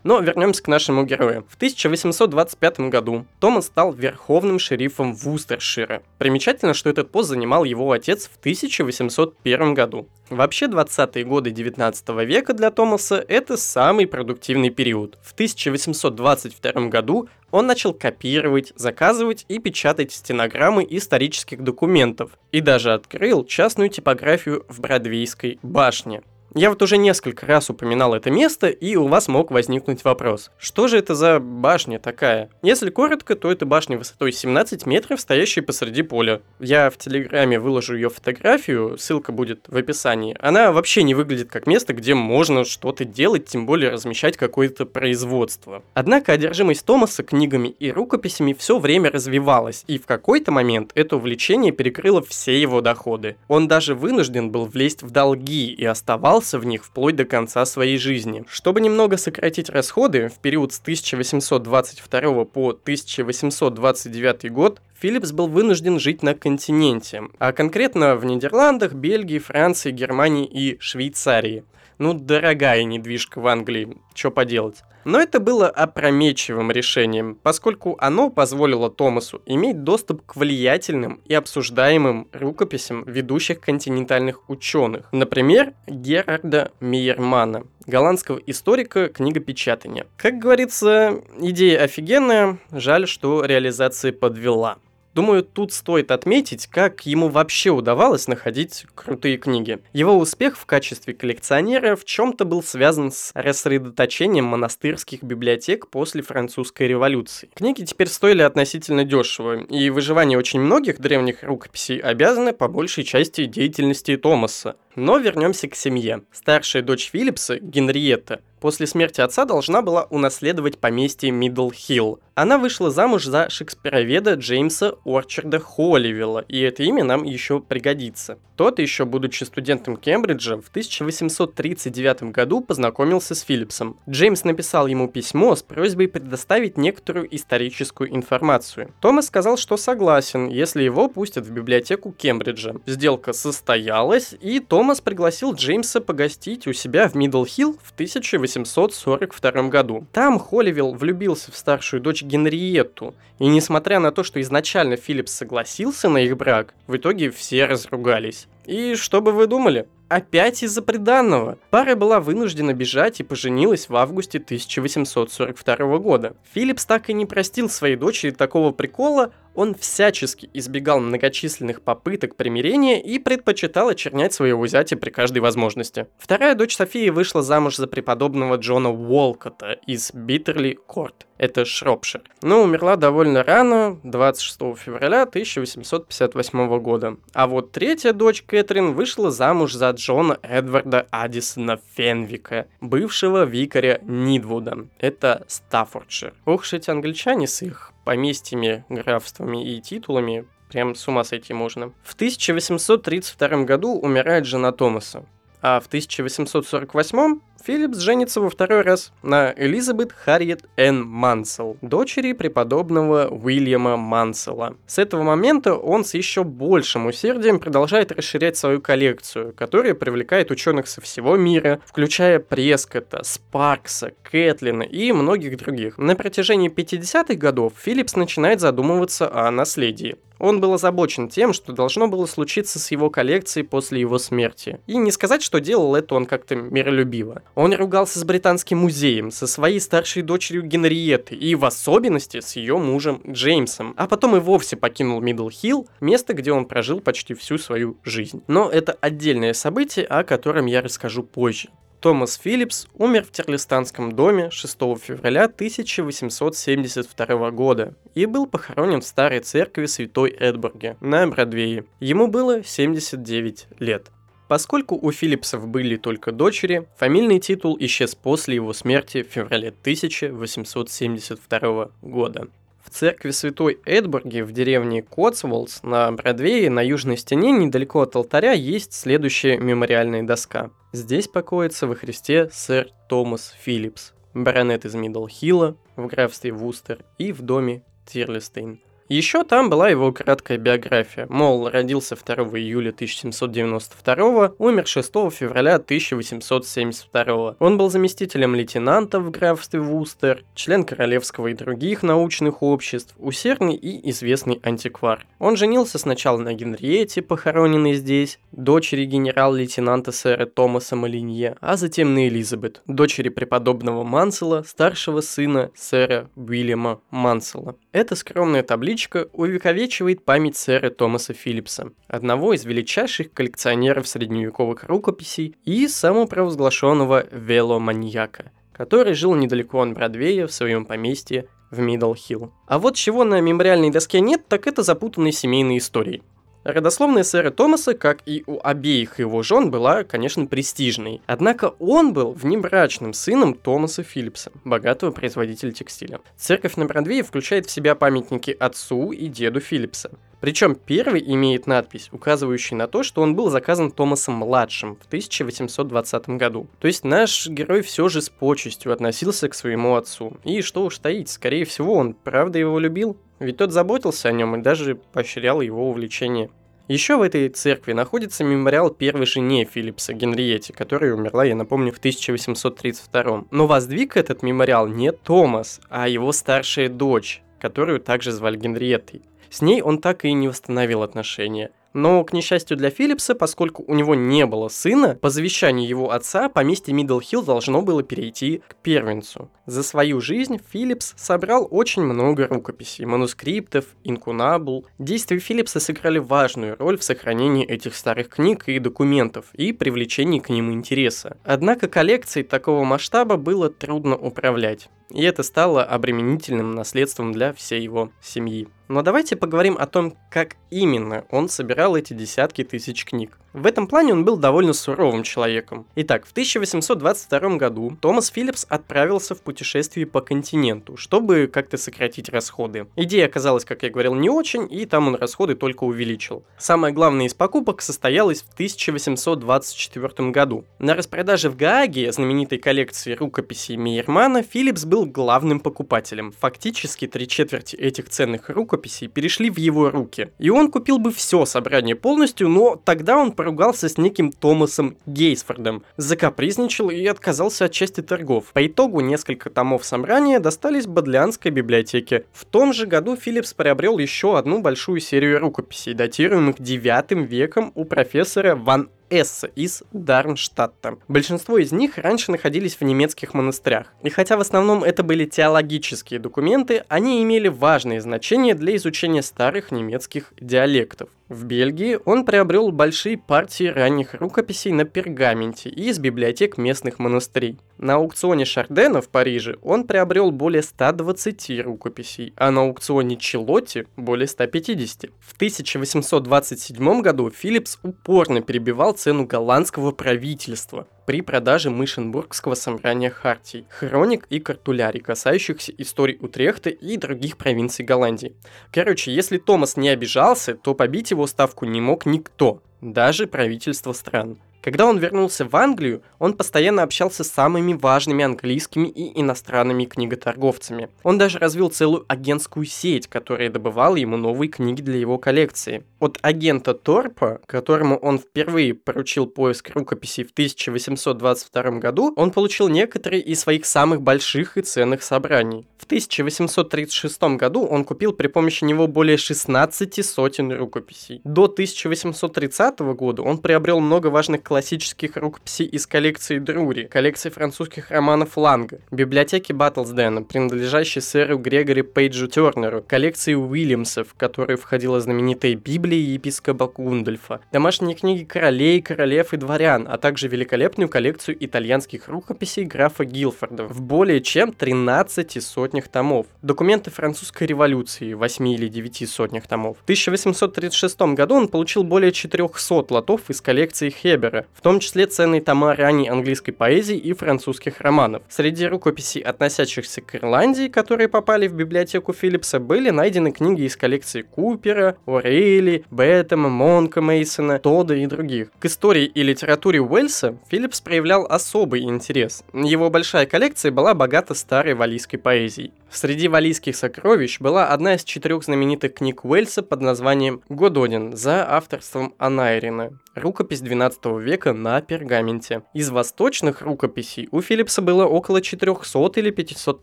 Но 0.02 0.20
вернемся 0.20 0.62
к 0.62 0.68
нашему 0.68 1.04
герою. 1.04 1.44
В 1.48 1.56
1825 1.56 2.80
году 2.80 3.26
Томас 3.40 3.66
стал 3.66 3.92
верховным 3.92 4.58
шерифом 4.58 5.14
Вустершира. 5.14 6.02
Примечательно, 6.18 6.74
что 6.74 6.90
этот 6.90 7.10
пост 7.10 7.28
занимал 7.28 7.64
его 7.64 7.90
отец 7.92 8.28
в 8.32 8.38
1801 8.38 9.74
году. 9.74 10.08
Вообще 10.30 10.66
20-е 10.66 11.24
годы 11.24 11.50
19 11.50 12.08
века 12.26 12.52
для 12.52 12.70
Томаса 12.70 13.24
это 13.28 13.56
самый 13.56 14.06
продуктивный 14.06 14.70
период. 14.70 15.18
В 15.22 15.32
1822 15.32 16.88
году 16.88 17.28
он 17.50 17.66
начал 17.66 17.94
копировать, 17.94 18.72
заказывать 18.76 19.46
и 19.48 19.58
печатать 19.58 20.12
стенограммы 20.12 20.86
исторических 20.88 21.64
документов 21.64 22.32
и 22.52 22.60
даже 22.60 22.92
открыл 22.92 23.44
частную 23.44 23.88
типографию 23.88 24.66
в 24.68 24.80
Бродвейской 24.80 25.58
башне. 25.62 26.22
Я 26.54 26.70
вот 26.70 26.80
уже 26.80 26.96
несколько 26.96 27.44
раз 27.44 27.68
упоминал 27.68 28.14
это 28.14 28.30
место, 28.30 28.68
и 28.68 28.96
у 28.96 29.06
вас 29.06 29.28
мог 29.28 29.50
возникнуть 29.50 30.02
вопрос. 30.02 30.50
Что 30.56 30.88
же 30.88 30.96
это 30.96 31.14
за 31.14 31.40
башня 31.40 31.98
такая? 31.98 32.48
Если 32.62 32.88
коротко, 32.88 33.36
то 33.36 33.52
это 33.52 33.66
башня 33.66 33.98
высотой 33.98 34.32
17 34.32 34.86
метров, 34.86 35.20
стоящая 35.20 35.60
посреди 35.60 36.00
поля. 36.00 36.40
Я 36.58 36.88
в 36.88 36.96
Телеграме 36.96 37.60
выложу 37.60 37.94
ее 37.94 38.08
фотографию, 38.08 38.96
ссылка 38.98 39.30
будет 39.30 39.66
в 39.68 39.76
описании. 39.76 40.36
Она 40.40 40.72
вообще 40.72 41.02
не 41.02 41.14
выглядит 41.14 41.50
как 41.50 41.66
место, 41.66 41.92
где 41.92 42.14
можно 42.14 42.64
что-то 42.64 43.04
делать, 43.04 43.44
тем 43.44 43.66
более 43.66 43.90
размещать 43.90 44.38
какое-то 44.38 44.86
производство. 44.86 45.82
Однако 45.92 46.32
одержимость 46.32 46.86
Томаса 46.86 47.22
книгами 47.24 47.68
и 47.68 47.92
рукописями 47.92 48.54
все 48.58 48.78
время 48.78 49.10
развивалась, 49.10 49.84
и 49.86 49.98
в 49.98 50.06
какой-то 50.06 50.50
момент 50.50 50.92
это 50.94 51.16
увлечение 51.16 51.72
перекрыло 51.72 52.22
все 52.22 52.58
его 52.58 52.80
доходы. 52.80 53.36
Он 53.48 53.68
даже 53.68 53.94
вынужден 53.94 54.50
был 54.50 54.64
влезть 54.64 55.02
в 55.02 55.10
долги 55.10 55.70
и 55.72 55.84
оставался 55.84 56.37
оставался 56.38 56.58
в 56.58 56.64
них 56.64 56.84
вплоть 56.84 57.16
до 57.16 57.24
конца 57.24 57.64
своей 57.66 57.98
жизни. 57.98 58.44
Чтобы 58.48 58.80
немного 58.80 59.16
сократить 59.16 59.70
расходы, 59.70 60.28
в 60.28 60.38
период 60.38 60.72
с 60.72 60.80
1822 60.80 62.44
по 62.44 62.70
1829 62.70 64.52
год 64.52 64.80
Филлипс 65.00 65.32
был 65.32 65.48
вынужден 65.48 65.98
жить 65.98 66.22
на 66.22 66.34
континенте, 66.34 67.24
а 67.38 67.52
конкретно 67.52 68.16
в 68.16 68.24
Нидерландах, 68.24 68.92
Бельгии, 68.92 69.38
Франции, 69.38 69.90
Германии 69.90 70.46
и 70.46 70.76
Швейцарии. 70.80 71.64
Ну, 71.98 72.14
дорогая 72.14 72.84
недвижка 72.84 73.40
в 73.40 73.46
Англии, 73.46 73.96
что 74.14 74.30
поделать. 74.30 74.82
Но 75.04 75.20
это 75.20 75.40
было 75.40 75.68
опрометчивым 75.68 76.70
решением, 76.70 77.38
поскольку 77.42 77.96
оно 78.00 78.30
позволило 78.30 78.90
Томасу 78.90 79.42
иметь 79.46 79.82
доступ 79.84 80.24
к 80.26 80.36
влиятельным 80.36 81.20
и 81.24 81.34
обсуждаемым 81.34 82.28
рукописям 82.32 83.04
ведущих 83.04 83.60
континентальных 83.60 84.48
ученых, 84.50 85.08
например, 85.12 85.72
Герарда 85.86 86.72
Мейермана, 86.80 87.64
голландского 87.86 88.38
историка 88.46 89.08
книгопечатания. 89.08 90.06
Как 90.16 90.38
говорится, 90.38 91.22
идея 91.40 91.82
офигенная, 91.82 92.58
жаль, 92.70 93.06
что 93.06 93.44
реализация 93.44 94.12
подвела. 94.12 94.78
Думаю, 95.14 95.42
тут 95.42 95.72
стоит 95.72 96.10
отметить, 96.10 96.66
как 96.66 97.06
ему 97.06 97.28
вообще 97.28 97.70
удавалось 97.70 98.28
находить 98.28 98.86
крутые 98.94 99.36
книги. 99.36 99.78
Его 99.92 100.16
успех 100.16 100.56
в 100.56 100.66
качестве 100.66 101.14
коллекционера 101.14 101.96
в 101.96 102.04
чем-то 102.04 102.44
был 102.44 102.62
связан 102.62 103.10
с 103.10 103.32
рассредоточением 103.34 104.44
монастырских 104.44 105.22
библиотек 105.22 105.88
после 105.88 106.22
французской 106.22 106.88
революции. 106.88 107.50
Книги 107.54 107.84
теперь 107.84 108.08
стоили 108.08 108.42
относительно 108.42 109.04
дешево, 109.04 109.62
и 109.62 109.90
выживание 109.90 110.38
очень 110.38 110.60
многих 110.60 111.00
древних 111.00 111.42
рукописей 111.42 111.98
обязаны 111.98 112.52
по 112.52 112.68
большей 112.68 113.04
части 113.04 113.46
деятельности 113.46 114.16
Томаса. 114.16 114.76
Но 114.94 115.18
вернемся 115.18 115.68
к 115.68 115.74
семье. 115.74 116.22
Старшая 116.32 116.82
дочь 116.82 117.10
Филлипса, 117.10 117.58
Генриетта, 117.58 118.40
после 118.60 118.86
смерти 118.86 119.20
отца 119.20 119.44
должна 119.44 119.82
была 119.82 120.04
унаследовать 120.04 120.78
поместье 120.78 121.30
Мидл 121.30 121.70
Хилл. 121.70 122.20
Она 122.34 122.58
вышла 122.58 122.90
замуж 122.90 123.24
за 123.24 123.50
шекспироведа 123.50 124.34
Джеймса 124.34 124.94
Орчарда 125.04 125.58
Холливилла, 125.58 126.44
и 126.48 126.60
это 126.60 126.84
имя 126.84 127.02
нам 127.02 127.24
еще 127.24 127.60
пригодится. 127.60 128.38
Тот, 128.56 128.78
еще 128.78 129.04
будучи 129.04 129.44
студентом 129.44 129.96
Кембриджа, 129.96 130.60
в 130.60 130.68
1839 130.68 132.24
году 132.32 132.60
познакомился 132.60 133.34
с 133.34 133.40
Филлипсом. 133.40 133.98
Джеймс 134.08 134.44
написал 134.44 134.86
ему 134.86 135.08
письмо 135.08 135.54
с 135.54 135.62
просьбой 135.62 136.08
предоставить 136.08 136.76
некоторую 136.76 137.34
историческую 137.34 138.14
информацию. 138.14 138.92
Томас 139.00 139.26
сказал, 139.26 139.56
что 139.56 139.76
согласен, 139.76 140.48
если 140.48 140.82
его 140.82 141.08
пустят 141.08 141.46
в 141.46 141.52
библиотеку 141.52 142.12
Кембриджа. 142.12 142.74
Сделка 142.86 143.32
состоялась, 143.32 144.34
и 144.40 144.60
Томас 144.60 145.00
пригласил 145.00 145.54
Джеймса 145.54 146.00
погостить 146.00 146.66
у 146.66 146.72
себя 146.72 147.08
в 147.08 147.14
Мидл-Хилл 147.14 147.78
в 147.82 147.92
1839 147.92 148.47
1842 148.48 149.68
году. 149.68 150.06
Там 150.12 150.38
Холливилл 150.38 150.94
влюбился 150.94 151.52
в 151.52 151.56
старшую 151.56 152.00
дочь 152.00 152.22
Генриетту, 152.22 153.14
и 153.38 153.46
несмотря 153.46 154.00
на 154.00 154.12
то, 154.12 154.22
что 154.22 154.40
изначально 154.40 154.96
Филлипс 154.96 155.32
согласился 155.32 156.08
на 156.08 156.18
их 156.18 156.36
брак, 156.36 156.74
в 156.86 156.96
итоге 156.96 157.30
все 157.30 157.66
разругались. 157.66 158.48
И 158.66 158.96
что 158.96 159.22
бы 159.22 159.32
вы 159.32 159.46
думали? 159.46 159.86
Опять 160.08 160.62
из-за 160.62 160.80
приданого. 160.80 161.58
Пара 161.70 161.94
была 161.94 162.18
вынуждена 162.20 162.72
бежать 162.72 163.20
и 163.20 163.24
поженилась 163.24 163.88
в 163.88 163.96
августе 163.96 164.38
1842 164.38 165.98
года. 165.98 166.34
Филлипс 166.52 166.86
так 166.86 167.10
и 167.10 167.12
не 167.12 167.26
простил 167.26 167.68
своей 167.68 167.96
дочери 167.96 168.30
такого 168.30 168.72
прикола, 168.72 169.32
он 169.54 169.74
всячески 169.74 170.48
избегал 170.54 171.00
многочисленных 171.00 171.82
попыток 171.82 172.36
примирения 172.36 173.00
и 173.02 173.18
предпочитал 173.18 173.88
очернять 173.88 174.32
своего 174.32 174.66
зятя 174.66 174.96
при 174.96 175.10
каждой 175.10 175.38
возможности. 175.38 176.06
Вторая 176.18 176.54
дочь 176.54 176.76
Софии 176.76 177.10
вышла 177.10 177.42
замуж 177.42 177.76
за 177.76 177.86
преподобного 177.86 178.56
Джона 178.56 178.90
Уолкота 178.90 179.72
из 179.86 180.12
Биттерли 180.12 180.78
Корт. 180.86 181.26
Это 181.38 181.64
Шропшир. 181.64 182.22
Но 182.42 182.62
умерла 182.62 182.96
довольно 182.96 183.44
рано, 183.44 184.00
26 184.02 184.76
февраля 184.76 185.22
1858 185.22 186.78
года. 186.80 187.16
А 187.32 187.46
вот 187.46 187.70
третья 187.72 188.12
дочь 188.12 188.42
Кэтрин 188.42 188.92
вышла 188.92 189.30
замуж 189.30 189.72
за 189.72 189.90
Джона 189.90 190.38
Эдварда 190.42 191.06
Аддисона 191.10 191.78
Фенвика, 191.94 192.66
бывшего 192.80 193.44
викаря 193.44 194.00
Нидвуда. 194.02 194.88
Это 194.98 195.44
Стаффордшир. 195.46 196.34
Ох, 196.44 196.64
эти 196.72 196.90
англичане 196.90 197.46
с 197.46 197.62
их 197.62 197.92
поместьями, 198.08 198.86
графствами 198.88 199.62
и 199.62 199.82
титулами, 199.82 200.46
прям 200.70 200.94
с 200.94 201.06
ума 201.08 201.24
сойти 201.24 201.52
можно. 201.52 201.92
В 202.02 202.14
1832 202.14 203.64
году 203.64 203.98
умирает 203.98 204.46
жена 204.46 204.72
Томаса, 204.72 205.26
а 205.60 205.78
в 205.78 205.88
1848 205.88 207.40
Филлипс 207.68 207.98
женится 207.98 208.40
во 208.40 208.48
второй 208.48 208.80
раз 208.80 209.12
на 209.22 209.52
Элизабет 209.54 210.12
Харриет 210.12 210.64
Энн 210.78 211.04
Мансел, 211.06 211.76
дочери 211.82 212.32
преподобного 212.32 213.28
Уильяма 213.28 213.98
Мансела. 213.98 214.78
С 214.86 214.98
этого 214.98 215.22
момента 215.22 215.74
он 215.74 216.06
с 216.06 216.14
еще 216.14 216.44
большим 216.44 217.04
усердием 217.04 217.60
продолжает 217.60 218.10
расширять 218.10 218.56
свою 218.56 218.80
коллекцию, 218.80 219.52
которая 219.52 219.92
привлекает 219.92 220.50
ученых 220.50 220.88
со 220.88 221.02
всего 221.02 221.36
мира, 221.36 221.82
включая 221.84 222.38
Прескота, 222.38 223.22
Спаркса, 223.22 224.12
Кэтлина 224.22 224.84
и 224.84 225.12
многих 225.12 225.58
других. 225.58 225.98
На 225.98 226.16
протяжении 226.16 226.70
50-х 226.70 227.34
годов 227.34 227.74
Филлипс 227.76 228.16
начинает 228.16 228.60
задумываться 228.60 229.30
о 229.30 229.50
наследии. 229.50 230.16
Он 230.38 230.60
был 230.60 230.74
озабочен 230.74 231.28
тем, 231.28 231.52
что 231.52 231.72
должно 231.72 232.08
было 232.08 232.26
случиться 232.26 232.78
с 232.78 232.90
его 232.90 233.10
коллекцией 233.10 233.66
после 233.66 234.00
его 234.00 234.18
смерти. 234.18 234.80
И 234.86 234.96
не 234.96 235.10
сказать, 235.10 235.42
что 235.42 235.60
делал 235.60 235.94
это 235.94 236.14
он 236.14 236.26
как-то 236.26 236.54
миролюбиво. 236.56 237.42
Он 237.54 237.74
ругался 237.74 238.18
с 238.18 238.24
Британским 238.24 238.78
музеем, 238.78 239.30
со 239.30 239.46
своей 239.46 239.80
старшей 239.80 240.22
дочерью 240.22 240.62
Генриеттой 240.62 241.38
и 241.38 241.54
в 241.54 241.64
особенности 241.64 242.40
с 242.40 242.56
ее 242.56 242.78
мужем 242.78 243.20
Джеймсом. 243.26 243.94
А 243.96 244.06
потом 244.06 244.36
и 244.36 244.40
вовсе 244.40 244.76
покинул 244.76 245.20
Мидл 245.20 245.48
Хилл, 245.48 245.88
место, 246.00 246.34
где 246.34 246.52
он 246.52 246.66
прожил 246.66 247.00
почти 247.00 247.34
всю 247.34 247.58
свою 247.58 247.96
жизнь. 248.04 248.42
Но 248.46 248.68
это 248.68 248.96
отдельное 249.00 249.54
событие, 249.54 250.06
о 250.06 250.24
котором 250.24 250.66
я 250.66 250.82
расскажу 250.82 251.22
позже. 251.22 251.68
Томас 252.00 252.38
Филлипс 252.38 252.86
умер 252.94 253.24
в 253.24 253.32
Терлистанском 253.32 254.12
доме 254.12 254.50
6 254.50 254.78
февраля 255.00 255.46
1872 255.46 257.50
года 257.50 257.94
и 258.14 258.24
был 258.26 258.46
похоронен 258.46 259.00
в 259.00 259.04
старой 259.04 259.40
церкви 259.40 259.86
Святой 259.86 260.30
Эдбурге 260.30 260.96
на 261.00 261.26
Бродвее. 261.26 261.86
Ему 261.98 262.28
было 262.28 262.62
79 262.62 263.66
лет. 263.80 264.12
Поскольку 264.46 264.96
у 264.96 265.10
Филлипсов 265.10 265.66
были 265.66 265.96
только 265.96 266.30
дочери, 266.30 266.86
фамильный 266.96 267.40
титул 267.40 267.76
исчез 267.80 268.14
после 268.14 268.54
его 268.54 268.72
смерти 268.72 269.24
в 269.24 269.26
феврале 269.26 269.68
1872 269.68 271.90
года. 272.00 272.46
В 272.88 272.90
церкви 272.90 273.32
Святой 273.32 273.80
Эдбурге 273.84 274.44
в 274.44 274.52
деревне 274.52 275.02
Котсволдс 275.02 275.82
на 275.82 276.10
Бродвее 276.10 276.70
на 276.70 276.80
южной 276.80 277.18
стене 277.18 277.52
недалеко 277.52 278.00
от 278.00 278.16
алтаря 278.16 278.52
есть 278.52 278.94
следующая 278.94 279.58
мемориальная 279.58 280.22
доска. 280.22 280.70
Здесь 280.94 281.28
покоится 281.28 281.86
во 281.86 281.94
Христе 281.94 282.48
сэр 282.50 282.88
Томас 283.10 283.54
Филлипс, 283.60 284.14
баронет 284.32 284.86
из 284.86 284.94
Миддлхилла 284.94 285.76
в 285.96 286.06
графстве 286.06 286.50
Вустер 286.50 287.04
и 287.18 287.30
в 287.30 287.42
доме 287.42 287.82
Тирлистейн. 288.06 288.80
Еще 289.08 289.42
там 289.42 289.70
была 289.70 289.88
его 289.88 290.12
краткая 290.12 290.58
биография, 290.58 291.26
мол, 291.30 291.70
родился 291.70 292.14
2 292.14 292.58
июля 292.58 292.90
1792, 292.90 294.52
умер 294.58 294.86
6 294.86 295.12
февраля 295.30 295.76
1872. 295.76 297.56
Он 297.58 297.78
был 297.78 297.88
заместителем 297.88 298.54
лейтенанта 298.54 299.18
в 299.18 299.30
графстве 299.30 299.80
Вустер, 299.80 300.44
член 300.54 300.84
королевского 300.84 301.46
и 301.46 301.54
других 301.54 302.02
научных 302.02 302.62
обществ, 302.62 303.14
усердный 303.16 303.76
и 303.76 304.10
известный 304.10 304.60
антиквар. 304.62 305.26
Он 305.38 305.56
женился 305.56 305.96
сначала 305.98 306.36
на 306.36 306.52
Генриете, 306.52 307.22
похороненной 307.22 307.94
здесь, 307.94 308.38
дочери 308.52 309.06
генерал-лейтенанта 309.06 310.12
сэра 310.12 310.44
Томаса 310.44 310.96
Малинье, 310.96 311.56
а 311.62 311.78
затем 311.78 312.12
на 312.12 312.28
Элизабет, 312.28 312.82
дочери 312.86 313.30
преподобного 313.30 314.04
Мансела, 314.04 314.64
старшего 314.64 315.22
сына 315.22 315.70
сэра 315.74 316.28
Уильяма 316.36 317.00
Мансела. 317.10 317.74
Эта 317.92 318.14
скромная 318.14 318.62
табличка 318.62 318.97
табличка 318.98 319.28
увековечивает 319.32 320.24
память 320.24 320.56
сэра 320.56 320.90
Томаса 320.90 321.32
Филлипса, 321.32 321.92
одного 322.08 322.52
из 322.52 322.64
величайших 322.64 323.32
коллекционеров 323.32 324.08
средневековых 324.08 324.84
рукописей 324.84 325.54
и 325.64 325.86
самопровозглашенного 325.86 327.26
велломаньяка, 327.30 328.50
который 328.72 329.14
жил 329.14 329.36
недалеко 329.36 329.82
от 329.82 329.92
Бродвея 329.92 330.48
в 330.48 330.52
своем 330.52 330.84
поместье 330.84 331.46
в 331.70 331.78
Мидл-Хилл. 331.78 332.50
А 332.66 332.80
вот 332.80 332.96
чего 332.96 333.22
на 333.22 333.40
мемориальной 333.40 333.90
доске 333.90 334.20
нет, 334.20 334.48
так 334.48 334.66
это 334.66 334.82
запутанные 334.82 335.32
семейные 335.32 335.78
истории– 335.78 336.22
Родословная 336.64 337.22
сэра 337.22 337.50
Томаса, 337.50 337.94
как 337.94 338.20
и 338.26 338.42
у 338.46 338.58
обеих 338.62 339.18
его 339.18 339.42
жен, 339.42 339.70
была, 339.70 340.04
конечно, 340.04 340.46
престижной. 340.46 341.22
Однако 341.26 341.74
он 341.78 342.12
был 342.12 342.32
внебрачным 342.32 343.12
сыном 343.12 343.54
Томаса 343.54 344.02
Филлипса, 344.02 344.52
богатого 344.64 345.10
производителя 345.10 345.72
текстиля. 345.72 346.20
Церковь 346.36 346.76
на 346.76 346.84
Бродвее 346.84 347.22
включает 347.22 347.66
в 347.66 347.70
себя 347.70 347.94
памятники 347.94 348.50
отцу 348.50 349.12
и 349.12 349.28
деду 349.28 349.60
Филлипса. 349.60 350.10
Причем 350.40 350.76
первый 350.76 351.22
имеет 351.32 351.66
надпись, 351.66 352.10
указывающую 352.12 352.78
на 352.78 352.86
то, 352.86 353.02
что 353.02 353.22
он 353.22 353.34
был 353.34 353.50
заказан 353.50 353.90
Томасом-младшим 353.90 354.96
в 354.96 355.06
1820 355.06 356.28
году. 356.30 356.68
То 356.78 356.86
есть 356.86 357.04
наш 357.04 357.48
герой 357.48 357.82
все 357.82 358.08
же 358.08 358.22
с 358.22 358.28
почестью 358.28 358.92
относился 358.92 359.48
к 359.48 359.54
своему 359.54 359.96
отцу. 359.96 360.36
И 360.44 360.62
что 360.62 360.84
уж 360.84 360.98
таить, 360.98 361.28
скорее 361.28 361.64
всего, 361.64 361.94
он 361.94 362.14
правда 362.14 362.58
его 362.58 362.78
любил. 362.78 363.16
Ведь 363.38 363.56
тот 363.56 363.72
заботился 363.72 364.28
о 364.28 364.32
нем 364.32 364.56
и 364.56 364.62
даже 364.62 364.96
поощрял 364.96 365.60
его 365.60 365.88
увлечение. 365.88 366.50
Еще 366.88 367.16
в 367.18 367.22
этой 367.22 367.50
церкви 367.50 367.92
находится 367.92 368.44
мемориал 368.44 368.90
первой 368.90 369.26
жене 369.26 369.66
Филлипса, 369.66 370.14
Генриете, 370.14 370.72
которая 370.72 371.12
умерла, 371.12 371.44
я 371.44 371.54
напомню, 371.54 371.92
в 371.92 371.98
1832. 371.98 373.44
Но 373.50 373.66
воздвиг 373.66 374.16
этот 374.16 374.42
мемориал 374.42 374.88
не 374.88 375.12
Томас, 375.12 375.80
а 375.90 376.08
его 376.08 376.32
старшая 376.32 376.88
дочь, 376.88 377.42
которую 377.60 378.00
также 378.00 378.32
звали 378.32 378.56
Генриеттой. 378.56 379.20
С 379.50 379.60
ней 379.60 379.82
он 379.82 379.98
так 379.98 380.24
и 380.24 380.32
не 380.32 380.48
восстановил 380.48 381.02
отношения. 381.02 381.70
Но, 381.92 382.22
к 382.24 382.32
несчастью 382.32 382.76
для 382.76 382.90
Филлипса, 382.90 383.34
поскольку 383.34 383.84
у 383.86 383.94
него 383.94 384.14
не 384.14 384.46
было 384.46 384.68
сына, 384.68 385.18
по 385.20 385.30
завещанию 385.30 385.88
его 385.88 386.10
отца 386.10 386.48
поместье 386.48 386.92
Миддлхилл 386.94 387.42
должно 387.42 387.82
было 387.82 388.02
перейти 388.02 388.62
к 388.68 388.76
первенцу. 388.76 389.50
За 389.66 389.82
свою 389.82 390.20
жизнь 390.20 390.58
Филлипс 390.70 391.14
собрал 391.16 391.66
очень 391.70 392.02
много 392.02 392.46
рукописей, 392.46 393.04
манускриптов, 393.04 393.86
инкунабул. 394.04 394.86
Действия 394.98 395.38
Филлипса 395.38 395.80
сыграли 395.80 396.18
важную 396.18 396.76
роль 396.78 396.98
в 396.98 397.04
сохранении 397.04 397.66
этих 397.66 397.94
старых 397.94 398.28
книг 398.28 398.68
и 398.68 398.78
документов 398.78 399.46
и 399.54 399.72
привлечении 399.72 400.40
к 400.40 400.50
ним 400.50 400.72
интереса. 400.72 401.38
Однако 401.44 401.88
коллекцией 401.88 402.46
такого 402.46 402.84
масштаба 402.84 403.36
было 403.36 403.70
трудно 403.70 404.16
управлять. 404.16 404.88
И 405.10 405.22
это 405.22 405.42
стало 405.42 405.84
обременительным 405.84 406.74
наследством 406.74 407.32
для 407.32 407.52
всей 407.52 407.82
его 407.82 408.10
семьи. 408.20 408.68
Но 408.88 409.02
давайте 409.02 409.36
поговорим 409.36 409.76
о 409.78 409.86
том, 409.86 410.16
как 410.30 410.56
именно 410.70 411.24
он 411.30 411.48
собирал 411.50 411.94
эти 411.94 412.14
десятки 412.14 412.64
тысяч 412.64 413.04
книг. 413.04 413.38
В 413.54 413.66
этом 413.66 413.86
плане 413.86 414.12
он 414.12 414.26
был 414.26 414.36
довольно 414.36 414.74
суровым 414.74 415.22
человеком. 415.22 415.86
Итак, 415.96 416.26
в 416.26 416.32
1822 416.32 417.56
году 417.56 417.96
Томас 417.98 418.28
Филлипс 418.28 418.66
отправился 418.68 419.34
в 419.34 419.40
путешествие 419.40 420.06
по 420.06 420.20
континенту, 420.20 420.98
чтобы 420.98 421.48
как-то 421.50 421.78
сократить 421.78 422.28
расходы. 422.28 422.86
Идея 422.94 423.24
оказалась, 423.24 423.64
как 423.64 423.84
я 423.84 423.90
говорил, 423.90 424.14
не 424.14 424.28
очень, 424.28 424.68
и 424.70 424.84
там 424.84 425.08
он 425.08 425.14
расходы 425.14 425.54
только 425.54 425.84
увеличил. 425.84 426.44
Самое 426.58 426.92
главное 426.92 427.24
из 427.24 427.32
покупок 427.32 427.80
состоялось 427.80 428.42
в 428.42 428.52
1824 428.52 430.30
году. 430.30 430.64
На 430.78 430.94
распродаже 430.94 431.48
в 431.48 431.56
Гааге 431.56 432.12
знаменитой 432.12 432.58
коллекции 432.58 433.14
рукописей 433.14 433.76
Мейермана 433.76 434.42
Филлипс 434.42 434.84
был 434.84 435.06
главным 435.06 435.60
покупателем. 435.60 436.32
Фактически 436.38 437.06
три 437.06 437.26
четверти 437.26 437.76
этих 437.76 438.10
ценных 438.10 438.50
рукописей 438.50 439.08
перешли 439.08 439.48
в 439.48 439.56
его 439.56 439.88
руки. 439.88 440.28
И 440.38 440.50
он 440.50 440.70
купил 440.70 440.98
бы 440.98 441.10
все 441.12 441.46
собрание 441.46 441.96
полностью, 441.96 442.50
но 442.50 442.76
тогда 442.76 443.16
он 443.16 443.32
поругался 443.38 443.88
с 443.88 443.96
неким 443.98 444.32
Томасом 444.32 444.96
Гейсфордом, 445.06 445.84
закапризничал 445.96 446.90
и 446.90 447.06
отказался 447.06 447.66
от 447.66 447.72
части 447.72 448.00
торгов. 448.00 448.46
По 448.52 448.66
итогу 448.66 448.98
несколько 448.98 449.48
томов 449.48 449.84
собрания 449.84 450.40
достались 450.40 450.88
Бодлианской 450.88 451.52
библиотеке. 451.52 452.24
В 452.32 452.44
том 452.44 452.72
же 452.72 452.86
году 452.86 453.14
Филлипс 453.14 453.54
приобрел 453.54 453.98
еще 453.98 454.36
одну 454.36 454.60
большую 454.60 454.98
серию 454.98 455.38
рукописей, 455.38 455.94
датируемых 455.94 456.56
9 456.58 457.30
веком 457.30 457.70
у 457.76 457.84
профессора 457.84 458.56
Ван 458.56 458.88
Эсса 459.08 459.46
из 459.46 459.84
Дармштадта. 459.92 460.98
Большинство 461.06 461.58
из 461.58 461.70
них 461.70 461.96
раньше 461.96 462.32
находились 462.32 462.74
в 462.74 462.82
немецких 462.82 463.34
монастырях. 463.34 463.94
И 464.02 464.10
хотя 464.10 464.36
в 464.36 464.40
основном 464.40 464.82
это 464.82 465.04
были 465.04 465.24
теологические 465.24 466.18
документы, 466.18 466.84
они 466.88 467.22
имели 467.22 467.46
важное 467.46 468.00
значение 468.00 468.56
для 468.56 468.74
изучения 468.74 469.22
старых 469.22 469.70
немецких 469.70 470.32
диалектов. 470.40 471.08
В 471.28 471.44
Бельгии 471.44 471.98
он 472.06 472.24
приобрел 472.24 472.70
большие 472.72 473.18
партии 473.18 473.64
ранних 473.64 474.14
рукописей 474.14 474.72
на 474.72 474.84
пергаменте 474.84 475.68
и 475.68 475.90
из 475.90 475.98
библиотек 475.98 476.56
местных 476.56 476.98
монастырей. 476.98 477.58
На 477.76 477.96
аукционе 477.96 478.46
Шардена 478.46 479.02
в 479.02 479.10
Париже 479.10 479.58
он 479.62 479.86
приобрел 479.86 480.30
более 480.30 480.62
120 480.62 481.60
рукописей, 481.60 482.32
а 482.36 482.50
на 482.50 482.62
аукционе 482.62 483.16
Челотти 483.16 483.86
более 483.96 484.26
150. 484.26 485.10
В 485.20 485.34
1827 485.34 487.02
году 487.02 487.30
Филлипс 487.30 487.78
упорно 487.82 488.40
перебивал 488.40 488.92
цену 488.92 489.26
голландского 489.26 489.92
правительства 489.92 490.86
при 491.08 491.22
продаже 491.22 491.70
Мышенбургского 491.70 492.54
собрания 492.54 493.08
хартий, 493.08 493.64
хроник 493.70 494.26
и 494.28 494.40
картулярий, 494.40 495.00
касающихся 495.00 495.72
историй 495.78 496.18
Утрехта 496.20 496.68
и 496.68 496.98
других 496.98 497.38
провинций 497.38 497.82
Голландии. 497.82 498.36
Короче, 498.70 499.10
если 499.10 499.38
Томас 499.38 499.78
не 499.78 499.88
обижался, 499.88 500.54
то 500.54 500.74
побить 500.74 501.10
его 501.10 501.26
ставку 501.26 501.64
не 501.64 501.80
мог 501.80 502.04
никто, 502.04 502.62
даже 502.82 503.26
правительство 503.26 503.94
стран. 503.94 504.36
Когда 504.68 504.84
он 504.84 504.98
вернулся 504.98 505.46
в 505.46 505.56
Англию, 505.56 506.02
он 506.18 506.34
постоянно 506.34 506.82
общался 506.82 507.24
с 507.24 507.30
самыми 507.30 507.72
важными 507.72 508.22
английскими 508.22 508.86
и 508.86 509.18
иностранными 509.18 509.86
книготорговцами. 509.86 510.90
Он 511.04 511.16
даже 511.16 511.38
развил 511.38 511.70
целую 511.70 512.04
агентскую 512.06 512.66
сеть, 512.66 513.06
которая 513.06 513.48
добывала 513.48 513.96
ему 513.96 514.18
новые 514.18 514.50
книги 514.50 514.82
для 514.82 514.98
его 514.98 515.16
коллекции. 515.16 515.84
От 516.00 516.18
агента 516.20 516.74
Торпа, 516.74 517.40
которому 517.46 517.96
он 517.96 518.18
впервые 518.18 518.74
поручил 518.74 519.26
поиск 519.26 519.70
рукописей 519.70 520.24
в 520.24 520.32
1822 520.32 521.62
году, 521.78 522.12
он 522.14 522.30
получил 522.30 522.68
некоторые 522.68 523.22
из 523.22 523.40
своих 523.40 523.64
самых 523.64 524.02
больших 524.02 524.58
и 524.58 524.60
ценных 524.60 525.02
собраний. 525.02 525.66
В 525.78 525.84
1836 525.84 527.22
году 527.38 527.64
он 527.64 527.86
купил 527.86 528.12
при 528.12 528.26
помощи 528.26 528.64
него 528.64 528.86
более 528.86 529.16
16 529.16 530.04
сотен 530.04 530.52
рукописей. 530.52 531.22
До 531.24 531.44
1830 531.44 532.80
года 532.80 533.22
он 533.22 533.38
приобрел 533.38 533.80
много 533.80 534.08
важных 534.08 534.42
классических 534.58 535.16
рукописей 535.16 535.66
из 535.66 535.86
коллекции 535.86 536.40
Друри, 536.40 536.88
коллекции 536.88 537.30
французских 537.30 537.92
романов 537.92 538.36
Ланга, 538.36 538.80
библиотеки 538.90 539.52
Баттлсдена, 539.52 540.24
принадлежащей 540.24 541.00
сэру 541.00 541.38
Грегори 541.38 541.82
Пейджу 541.82 542.26
Тернеру, 542.26 542.82
коллекции 542.82 543.34
Уильямсов, 543.34 544.08
в 544.08 544.14
которую 544.14 544.58
входила 544.58 545.00
знаменитая 545.00 545.54
Библия 545.54 546.00
епископа 546.00 546.66
Гундольфа, 546.66 547.40
домашние 547.52 547.94
книги 547.94 548.24
королей, 548.24 548.82
королев 548.82 549.32
и 549.32 549.36
дворян, 549.36 549.86
а 549.88 549.96
также 549.96 550.26
великолепную 550.26 550.88
коллекцию 550.88 551.36
итальянских 551.38 552.08
рукописей 552.08 552.64
графа 552.64 553.04
Гилфорда 553.04 553.64
в 553.68 553.80
более 553.80 554.20
чем 554.20 554.52
13 554.52 555.40
сотнях 555.40 555.86
томов, 555.86 556.26
документы 556.42 556.90
французской 556.90 557.46
революции 557.46 558.12
в 558.12 558.18
8 558.18 558.48
или 558.48 558.66
9 558.66 559.08
сотнях 559.08 559.46
томов. 559.46 559.76
В 559.78 559.82
1836 559.84 561.00
году 561.14 561.36
он 561.36 561.46
получил 561.46 561.84
более 561.84 562.10
400 562.10 562.86
лотов 562.92 563.30
из 563.30 563.40
коллекции 563.40 563.90
Хебера, 563.90 564.37
в 564.54 564.60
том 564.60 564.80
числе 564.80 565.06
ценные 565.06 565.40
тома 565.40 565.74
ранней 565.74 566.08
английской 566.08 566.52
поэзии 566.52 566.96
и 566.96 567.12
французских 567.12 567.80
романов. 567.80 568.22
Среди 568.28 568.66
рукописей, 568.66 569.22
относящихся 569.22 570.00
к 570.00 570.14
Ирландии, 570.14 570.68
которые 570.68 571.08
попали 571.08 571.48
в 571.48 571.54
библиотеку 571.54 572.12
Филлипса, 572.12 572.60
были 572.60 572.90
найдены 572.90 573.32
книги 573.32 573.62
из 573.62 573.76
коллекции 573.76 574.22
Купера, 574.22 574.96
Орейли, 575.06 575.84
Беттема, 575.90 576.48
Монка 576.48 577.00
Мейсона, 577.00 577.58
Тода 577.58 577.94
и 577.94 578.06
других. 578.06 578.50
К 578.58 578.66
истории 578.66 579.04
и 579.04 579.22
литературе 579.22 579.80
Уэльса 579.80 580.36
Филлипс 580.48 580.80
проявлял 580.80 581.26
особый 581.26 581.82
интерес. 581.82 582.44
Его 582.52 582.90
большая 582.90 583.26
коллекция 583.26 583.70
была 583.70 583.94
богата 583.94 584.34
старой 584.34 584.74
валийской 584.74 585.18
поэзией. 585.18 585.72
Среди 585.90 586.28
валийских 586.28 586.76
сокровищ 586.76 587.40
была 587.40 587.68
одна 587.68 587.94
из 587.94 588.04
четырех 588.04 588.44
знаменитых 588.44 588.94
книг 588.94 589.24
Уэльса 589.24 589.62
под 589.62 589.80
названием 589.80 590.42
«Гододин» 590.48 591.16
за 591.16 591.48
авторством 591.48 592.14
Анайрина 592.18 592.98
рукопись 593.18 593.60
12 593.60 594.20
века 594.20 594.52
на 594.52 594.80
пергаменте. 594.80 595.62
Из 595.74 595.90
восточных 595.90 596.62
рукописей 596.62 597.28
у 597.30 597.40
Филлипса 597.40 597.82
было 597.82 598.06
около 598.06 598.40
400 598.40 599.12
или 599.16 599.30
500 599.30 599.82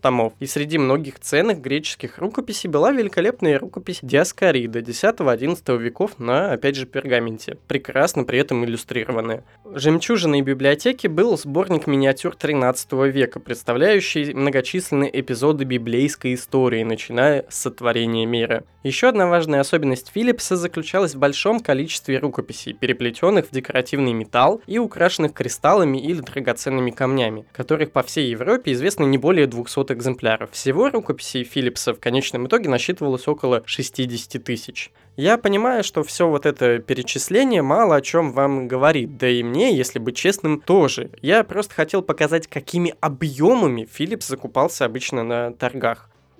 томов, 0.00 0.32
и 0.40 0.46
среди 0.46 0.78
многих 0.78 1.20
ценных 1.20 1.60
греческих 1.60 2.18
рукописей 2.18 2.68
была 2.68 2.92
великолепная 2.92 3.58
рукопись 3.58 4.00
Диаскорида 4.02 4.80
10-11 4.80 5.78
веков 5.78 6.18
на, 6.18 6.52
опять 6.52 6.76
же, 6.76 6.86
пергаменте, 6.86 7.58
прекрасно 7.68 8.24
при 8.24 8.38
этом 8.38 8.64
иллюстрированная. 8.64 9.44
Жемчужиной 9.64 10.42
библиотеки 10.42 11.06
был 11.06 11.36
сборник 11.36 11.86
миниатюр 11.86 12.34
13 12.34 12.92
века, 12.92 13.40
представляющий 13.40 14.32
многочисленные 14.32 15.20
эпизоды 15.20 15.64
библейской 15.96 16.34
истории, 16.34 16.82
начиная 16.82 17.46
с 17.48 17.56
сотворения 17.56 18.26
мира. 18.26 18.64
Еще 18.82 19.08
одна 19.08 19.26
важная 19.26 19.60
особенность 19.60 20.12
Филлипса 20.14 20.54
заключалась 20.54 21.14
в 21.14 21.18
большом 21.18 21.58
количестве 21.58 22.18
рукописей, 22.18 22.72
переплетенных 22.72 23.46
в 23.46 23.50
декоративный 23.50 24.12
металл 24.12 24.60
и 24.66 24.78
украшенных 24.78 25.32
кристаллами 25.32 25.98
или 25.98 26.20
драгоценными 26.20 26.90
камнями, 26.90 27.46
которых 27.52 27.90
по 27.90 28.02
всей 28.02 28.28
Европе 28.28 28.72
известно 28.72 29.04
не 29.04 29.18
более 29.18 29.46
200 29.46 29.92
экземпляров. 29.92 30.50
Всего 30.52 30.90
рукописей 30.90 31.42
Филлипса 31.44 31.94
в 31.94 31.98
конечном 31.98 32.46
итоге 32.46 32.68
насчитывалось 32.68 33.26
около 33.26 33.62
60 33.66 34.44
тысяч. 34.44 34.92
Я 35.16 35.38
понимаю, 35.38 35.82
что 35.82 36.04
все 36.04 36.28
вот 36.28 36.44
это 36.44 36.78
перечисление 36.78 37.62
мало 37.62 37.96
о 37.96 38.02
чем 38.02 38.32
вам 38.32 38.68
говорит, 38.68 39.16
да 39.16 39.26
и 39.26 39.42
мне, 39.42 39.74
если 39.74 39.98
быть 39.98 40.14
честным, 40.14 40.60
тоже. 40.60 41.10
Я 41.22 41.42
просто 41.42 41.74
хотел 41.74 42.02
показать, 42.02 42.46
какими 42.48 42.94
объемами 43.00 43.88
Philips 43.98 44.26
закупался 44.28 44.84
обычно 44.84 45.24
на 45.24 45.52
торгах. 45.52 45.85